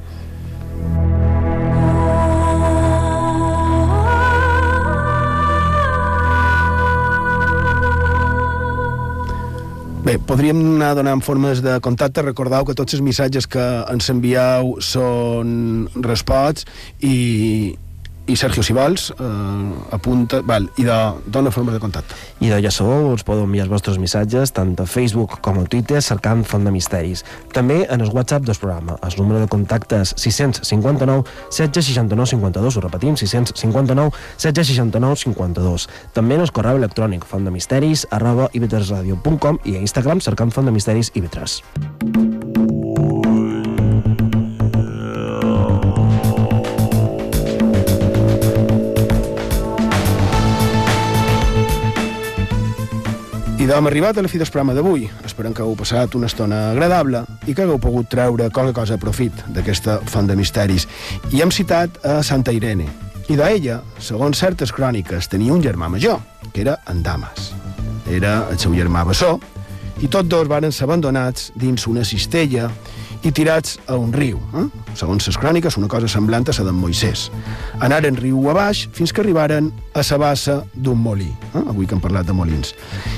Bé, 10.05 10.19
podríem 10.21 10.59
anar 10.75 10.91
donant 10.99 11.21
formes 11.25 11.63
de 11.65 11.79
contacte. 11.81 12.21
Recordeu 12.21 12.65
que 12.67 12.75
tots 12.77 12.93
els 12.93 13.01
missatges 13.01 13.47
que 13.49 13.63
ens 13.89 14.09
envieu 14.13 14.75
són 14.85 15.87
respots 16.05 16.67
i, 17.01 17.73
i 18.27 18.35
Sergio, 18.35 18.63
si 18.63 18.73
vols, 18.73 19.11
eh, 19.11 19.93
apunta... 19.93 20.41
Val, 20.41 20.69
I 20.77 20.83
de, 20.83 20.95
dona 21.29 21.51
formes 21.51 21.75
de 21.75 21.79
contacte. 21.79 22.15
I 22.41 22.49
de 22.49 22.71
sabeu, 22.71 23.11
us 23.13 23.23
podeu 23.23 23.45
enviar 23.45 23.67
els 23.67 23.71
vostres 23.71 23.99
missatges 24.01 24.53
tant 24.55 24.73
a 24.81 24.85
Facebook 24.89 25.37
com 25.45 25.59
a 25.61 25.65
Twitter 25.69 26.01
cercant 26.01 26.43
Font 26.43 26.65
de 26.65 26.73
Misteris. 26.73 27.23
També 27.53 27.83
en 27.85 28.01
el 28.01 28.09
WhatsApp 28.09 28.45
del 28.47 28.57
programa. 28.57 28.97
El 29.05 29.13
número 29.19 29.39
de 29.39 29.47
contactes 29.47 30.15
659 30.17 31.23
769 31.49 32.31
52, 32.33 32.77
ho 32.77 32.85
repetim, 32.87 33.15
659 33.15 34.11
769 34.37 35.21
52. 35.25 35.89
També 36.13 36.39
en 36.39 36.45
el 36.45 36.51
correu 36.51 36.81
electrònic 36.81 37.25
fontdemisteris 37.29 38.07
arroba 38.11 38.49
ib3radio.com 38.53 39.61
i 39.65 39.77
a 39.77 39.85
Instagram 39.85 40.23
cercant 40.25 40.51
Font 40.55 40.65
de 40.65 40.73
Misteris 40.73 41.13
ib3. 41.13 42.34
I 53.65 53.67
d'hom 53.67 53.87
arribat 53.89 54.19
a 54.19 54.21
la 54.21 54.29
fi 54.29 54.37
del 54.37 54.45
programa 54.53 54.75
d'avui. 54.77 55.07
Esperem 55.25 55.53
que 55.57 55.63
hagueu 55.63 55.73
passat 55.79 56.13
una 56.13 56.27
estona 56.29 56.59
agradable 56.75 57.23
i 57.49 57.55
que 57.55 57.63
hagueu 57.63 57.79
pogut 57.81 58.05
treure 58.11 58.51
qualque 58.53 58.75
cosa 58.77 58.93
a 58.93 59.01
profit 59.01 59.39
d'aquesta 59.55 59.95
font 60.05 60.29
de 60.29 60.35
misteris. 60.37 60.85
I 61.33 61.41
hem 61.41 61.49
citat 61.49 61.97
a 62.05 62.19
Santa 62.21 62.53
Irene. 62.53 62.85
I 63.25 63.39
d'ella, 63.39 63.79
segons 63.97 64.37
certes 64.37 64.69
cròniques, 64.69 65.31
tenia 65.33 65.55
un 65.55 65.65
germà 65.65 65.89
major, 65.89 66.21
que 66.53 66.61
era 66.61 66.77
en 66.93 67.01
Damas. 67.01 67.55
Era 68.05 68.35
el 68.51 68.61
seu 68.61 68.77
germà 68.77 69.01
bessó, 69.09 69.39
i 69.97 70.11
tots 70.13 70.29
dos 70.29 70.45
varen 70.45 70.69
ser 70.69 70.85
abandonats 70.85 71.49
dins 71.57 71.87
una 71.89 72.05
cistella 72.05 72.69
i 73.25 73.31
tirats 73.33 73.79
a 73.89 73.97
un 73.97 74.13
riu. 74.13 74.37
Eh? 74.53 74.65
Segons 74.95 75.25
les 75.27 75.37
cròniques, 75.41 75.79
una 75.81 75.89
cosa 75.89 76.07
semblant 76.11 76.45
a 76.45 76.53
la 76.59 76.65
d'en 76.67 76.77
Moisès. 76.77 77.27
Anaren 77.83 78.17
riu 78.21 78.49
a 78.49 78.53
baix 78.53 78.85
fins 78.93 79.11
que 79.11 79.23
arribaren 79.23 79.71
a 79.93 80.03
la 80.05 80.17
bassa 80.21 80.61
d'un 80.75 81.01
molí. 81.01 81.31
Eh? 81.53 81.63
Avui 81.65 81.87
que 81.87 81.97
hem 81.97 82.03
parlat 82.03 82.27
de 82.29 82.33
molins. 82.33 82.75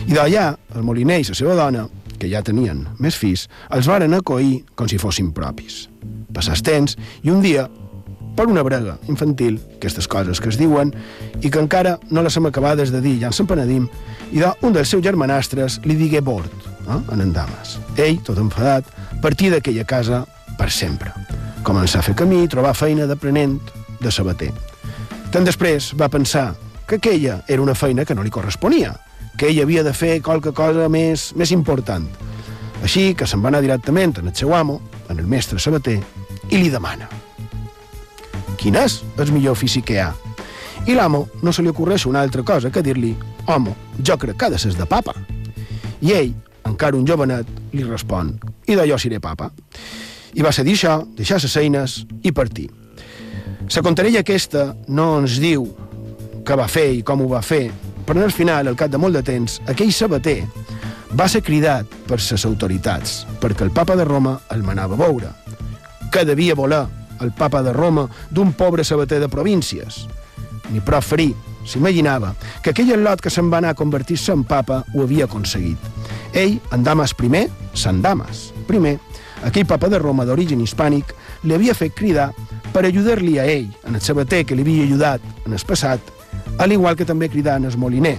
I 0.07 0.15
d'allà, 0.15 0.53
el 0.75 0.83
moliner 0.87 1.19
i 1.19 1.27
la 1.27 1.35
seva 1.35 1.57
dona, 1.59 1.87
que 2.17 2.29
ja 2.31 2.41
tenien 2.41 2.85
més 3.03 3.17
fills, 3.19 3.47
els 3.69 3.87
varen 3.87 4.15
acollir 4.15 4.63
com 4.75 4.87
si 4.87 4.97
fossin 4.97 5.33
propis. 5.35 5.85
Passar 6.33 6.55
el 6.55 6.63
temps, 6.63 6.95
i 7.23 7.29
un 7.29 7.43
dia, 7.43 7.67
per 8.37 8.47
una 8.47 8.63
brega 8.63 8.97
infantil, 9.09 9.59
aquestes 9.77 10.07
coses 10.07 10.39
que 10.39 10.49
es 10.49 10.57
diuen, 10.57 10.93
i 11.41 11.51
que 11.51 11.59
encara 11.59 11.97
no 12.09 12.23
les 12.23 12.37
hem 12.37 12.47
acabades 12.47 12.93
de 12.93 13.01
dir, 13.01 13.17
ja 13.21 13.31
ens 13.33 13.41
en 13.43 13.49
penedim, 13.49 13.89
i 14.31 14.39
d'un 14.39 14.73
dels 14.73 14.89
seus 14.89 15.03
germanastres 15.03 15.81
li 15.85 15.97
digué 15.99 16.21
bord, 16.21 16.76
eh, 16.87 17.13
en 17.13 17.21
en 17.21 17.33
Damas. 17.33 17.77
Ell, 17.95 18.21
tot 18.23 18.39
enfadat, 18.41 18.85
partí 19.21 19.51
d'aquella 19.53 19.85
casa 19.85 20.23
per 20.57 20.69
sempre. 20.71 21.11
Començar 21.67 21.99
a 21.99 22.07
fer 22.07 22.15
camí, 22.15 22.45
trobar 22.47 22.75
feina 22.75 23.07
d'aprenent 23.07 23.59
de 23.99 24.11
sabater. 24.11 24.53
Tant 25.31 25.45
després 25.45 25.91
va 25.99 26.09
pensar 26.09 26.53
que 26.87 26.95
aquella 26.95 27.41
era 27.47 27.61
una 27.61 27.75
feina 27.75 28.05
que 28.05 28.15
no 28.15 28.23
li 28.23 28.31
corresponia, 28.31 28.95
que 29.37 29.51
ell 29.51 29.61
havia 29.61 29.83
de 29.83 29.93
fer 29.93 30.21
qualque 30.21 30.53
cosa 30.55 30.87
més, 30.89 31.33
més 31.35 31.51
important. 31.51 32.07
Així 32.81 33.11
que 33.17 33.27
se'n 33.27 33.43
va 33.43 33.51
anar 33.51 33.61
directament 33.61 34.17
en 34.21 34.31
el 34.31 34.35
seu 34.35 34.55
amo, 34.55 34.81
en 35.09 35.19
el 35.19 35.27
mestre 35.27 35.59
sabater, 35.59 35.99
i 36.49 36.57
li 36.57 36.69
demana 36.71 37.09
quin 38.57 38.75
és 38.75 39.01
el 39.21 39.31
millor 39.31 39.55
ofici 39.55 39.83
que 39.85 39.95
hi 39.95 40.01
ha. 40.01 40.09
I 40.87 40.95
l'amo 40.97 41.27
no 41.43 41.53
se 41.53 41.63
li 41.63 41.71
ocorreix 41.71 42.07
una 42.09 42.23
altra 42.25 42.43
cosa 42.43 42.71
que 42.73 42.83
dir-li 42.83 43.13
home, 43.47 43.73
jo 44.03 44.17
crec 44.19 44.37
que 44.37 44.47
ha 44.47 44.53
de 44.53 44.59
ser 44.59 44.73
de 44.75 44.87
papa. 44.89 45.13
I 46.01 46.13
ell, 46.13 46.33
encara 46.67 46.97
un 46.97 47.07
jovenet, 47.07 47.47
li 47.73 47.85
respon 47.87 48.35
i 48.67 48.75
d'allò 48.75 48.97
seré 48.99 49.21
papa. 49.23 49.49
I 50.37 50.43
va 50.45 50.51
ser 50.53 50.65
dir 50.67 50.75
això, 50.77 50.99
deixar 51.17 51.39
les 51.41 51.57
eines 51.57 52.01
i 52.23 52.31
partir. 52.31 52.67
La 53.73 53.83
contarella 53.83 54.21
aquesta 54.23 54.69
no 54.87 55.17
ens 55.19 55.39
diu 55.43 55.65
què 56.47 56.55
va 56.55 56.67
fer 56.71 56.87
i 56.99 57.03
com 57.03 57.23
ho 57.23 57.29
va 57.31 57.41
fer, 57.43 57.65
però 58.07 58.23
al 58.23 58.31
final, 58.31 58.67
al 58.67 58.77
cap 58.79 58.91
de 58.91 58.99
molt 59.01 59.17
de 59.17 59.23
temps, 59.25 59.57
aquell 59.67 59.91
sabater 59.91 60.39
va 61.19 61.27
ser 61.27 61.41
cridat 61.43 61.87
per 62.07 62.19
les 62.21 62.45
autoritats, 62.45 63.25
perquè 63.41 63.65
el 63.65 63.73
papa 63.75 63.95
de 63.99 64.05
Roma 64.07 64.37
el 64.55 64.63
manava 64.63 64.95
a 64.95 65.01
veure, 65.01 65.33
que 66.11 66.23
devia 66.25 66.55
voler 66.55 66.85
el 67.21 67.33
papa 67.35 67.63
de 67.63 67.73
Roma 67.73 68.07
d'un 68.31 68.53
pobre 68.53 68.83
sabater 68.83 69.19
de 69.19 69.29
províncies. 69.29 70.05
Ni 70.71 70.81
prou 70.83 71.01
ferir, 71.01 71.33
s'imaginava 71.67 72.33
que 72.63 72.71
aquell 72.71 72.95
lot 73.03 73.21
que 73.21 73.31
se'n 73.33 73.51
va 73.51 73.61
anar 73.61 73.75
a 73.75 73.79
convertir-se 73.79 74.33
en 74.33 74.43
papa 74.47 74.83
ho 74.93 75.03
havia 75.03 75.25
aconseguit. 75.25 75.77
Ell, 76.33 76.59
en 76.71 76.83
Damas 76.83 77.13
primer, 77.17 77.47
Sant 77.73 78.01
Damas 78.01 78.51
primer, 78.67 78.97
aquell 79.47 79.67
papa 79.67 79.89
de 79.89 79.99
Roma 79.99 80.25
d'origen 80.25 80.61
hispànic, 80.63 81.13
li 81.43 81.55
havia 81.55 81.75
fet 81.77 81.95
cridar 81.95 82.31
per 82.73 82.85
ajudar-li 82.85 83.37
a 83.39 83.45
ell, 83.47 83.69
en 83.87 83.95
el 83.95 84.03
sabater 84.03 84.43
que 84.45 84.55
li 84.55 84.65
havia 84.65 84.87
ajudat 84.87 85.27
en 85.45 85.53
el 85.53 85.67
passat, 85.67 86.01
al 86.59 86.71
igual 86.71 86.97
que 86.97 87.05
també 87.05 87.29
cridar 87.29 87.57
en 87.61 87.69
el 87.69 87.77
moliner, 87.77 88.17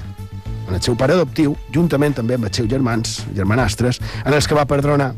en 0.69 0.75
el 0.75 0.83
seu 0.85 0.97
pare 0.97 1.17
adoptiu, 1.17 1.57
juntament 1.75 2.17
també 2.17 2.37
amb 2.37 2.49
els 2.49 2.57
seus 2.57 2.69
germans, 2.71 3.23
germanastres, 3.37 4.01
en 4.25 4.37
els 4.37 4.49
que 4.49 4.57
va 4.57 4.69
perdronar 4.69 5.15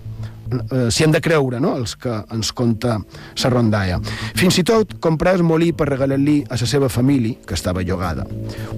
eh, 0.50 0.88
si 0.90 1.04
hem 1.04 1.12
de 1.14 1.20
creure, 1.20 1.60
no?, 1.60 1.76
els 1.78 1.96
que 1.96 2.12
ens 2.32 2.52
conta 2.56 2.98
la 2.98 3.50
rondalla. 3.52 4.00
Fins 4.38 4.58
i 4.60 4.64
tot 4.66 4.96
comprar 5.00 5.36
el 5.38 5.44
molí 5.46 5.72
per 5.72 5.88
regalar-li 5.90 6.40
a 6.48 6.58
la 6.60 6.68
seva 6.68 6.88
família, 6.88 7.38
que 7.46 7.54
estava 7.54 7.82
llogada. 7.82 8.26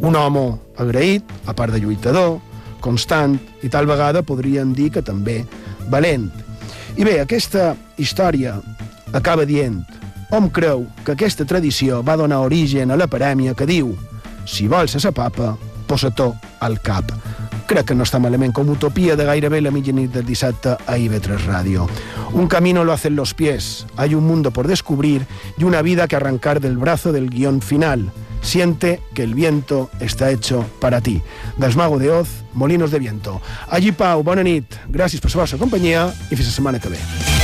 Un 0.01 0.17
home 0.17 0.47
agraït, 0.83 1.25
a 1.47 1.55
part 1.55 1.73
de 1.73 1.81
lluitador, 1.83 2.39
constant, 2.83 3.39
i 3.63 3.71
tal 3.71 3.87
vegada 3.87 4.25
podríem 4.27 4.75
dir 4.75 4.91
que 4.93 5.03
també 5.03 5.43
valent. 5.91 6.31
I 6.97 7.05
bé, 7.09 7.21
aquesta 7.23 7.73
història 7.97 8.59
acaba 9.13 9.47
dient 9.49 9.81
hom 10.33 10.49
creu 10.49 10.87
que 11.05 11.13
aquesta 11.13 11.45
tradició 11.45 12.01
va 12.03 12.17
donar 12.17 12.41
origen 12.47 12.91
a 12.91 12.97
la 12.97 13.07
parèmia 13.07 13.53
que 13.53 13.69
diu 13.69 13.93
si 14.49 14.67
vols 14.67 14.97
ser 14.97 15.13
papa, 15.13 15.53
posa-t'ho 15.87 16.33
al 16.61 16.79
cap. 16.83 17.13
Crec 17.67 17.87
que 17.89 17.95
no 17.95 18.05
està 18.05 18.19
malament 18.21 18.53
com 18.53 18.71
utopia 18.73 19.15
de 19.17 19.25
gairebé 19.29 19.61
la 19.63 19.71
mitjanit 19.73 20.13
del 20.13 20.27
dissabte 20.27 20.75
a 20.75 20.97
IB3 20.99 21.47
Ràdio. 21.47 21.87
Un 22.33 22.49
camino 22.49 22.85
lo 22.85 22.93
hacen 22.93 23.17
los 23.17 23.35
pies, 23.35 23.87
hay 23.97 24.15
un 24.15 24.27
mundo 24.27 24.51
por 24.51 24.69
descubrir 24.69 25.27
y 25.57 25.65
una 25.65 25.83
vida 25.83 26.09
que 26.09 26.17
arrancar 26.17 26.61
del 26.61 26.77
brazo 26.77 27.13
del 27.13 27.31
guion 27.31 27.63
final. 27.63 28.11
Siente 28.41 29.01
que 29.15 29.23
el 29.23 29.35
viento 29.35 29.89
está 30.01 30.31
hecho 30.31 30.67
para 30.81 31.01
ti. 31.01 31.23
Desmago 31.57 31.99
de 31.99 32.11
Oz, 32.11 32.29
Molinos 32.55 32.91
de 32.91 32.99
Viento. 32.99 33.41
Allí 33.69 33.93
Pau, 33.93 34.23
bona 34.23 34.43
nit, 34.43 34.67
gràcies 34.91 35.23
per 35.23 35.31
la 35.31 35.45
vostra 35.45 35.63
companyia 35.63 36.11
i 36.31 36.35
fins 36.35 36.51
la 36.51 36.59
setmana 36.59 36.83
que 36.83 36.91
ve. 36.91 37.42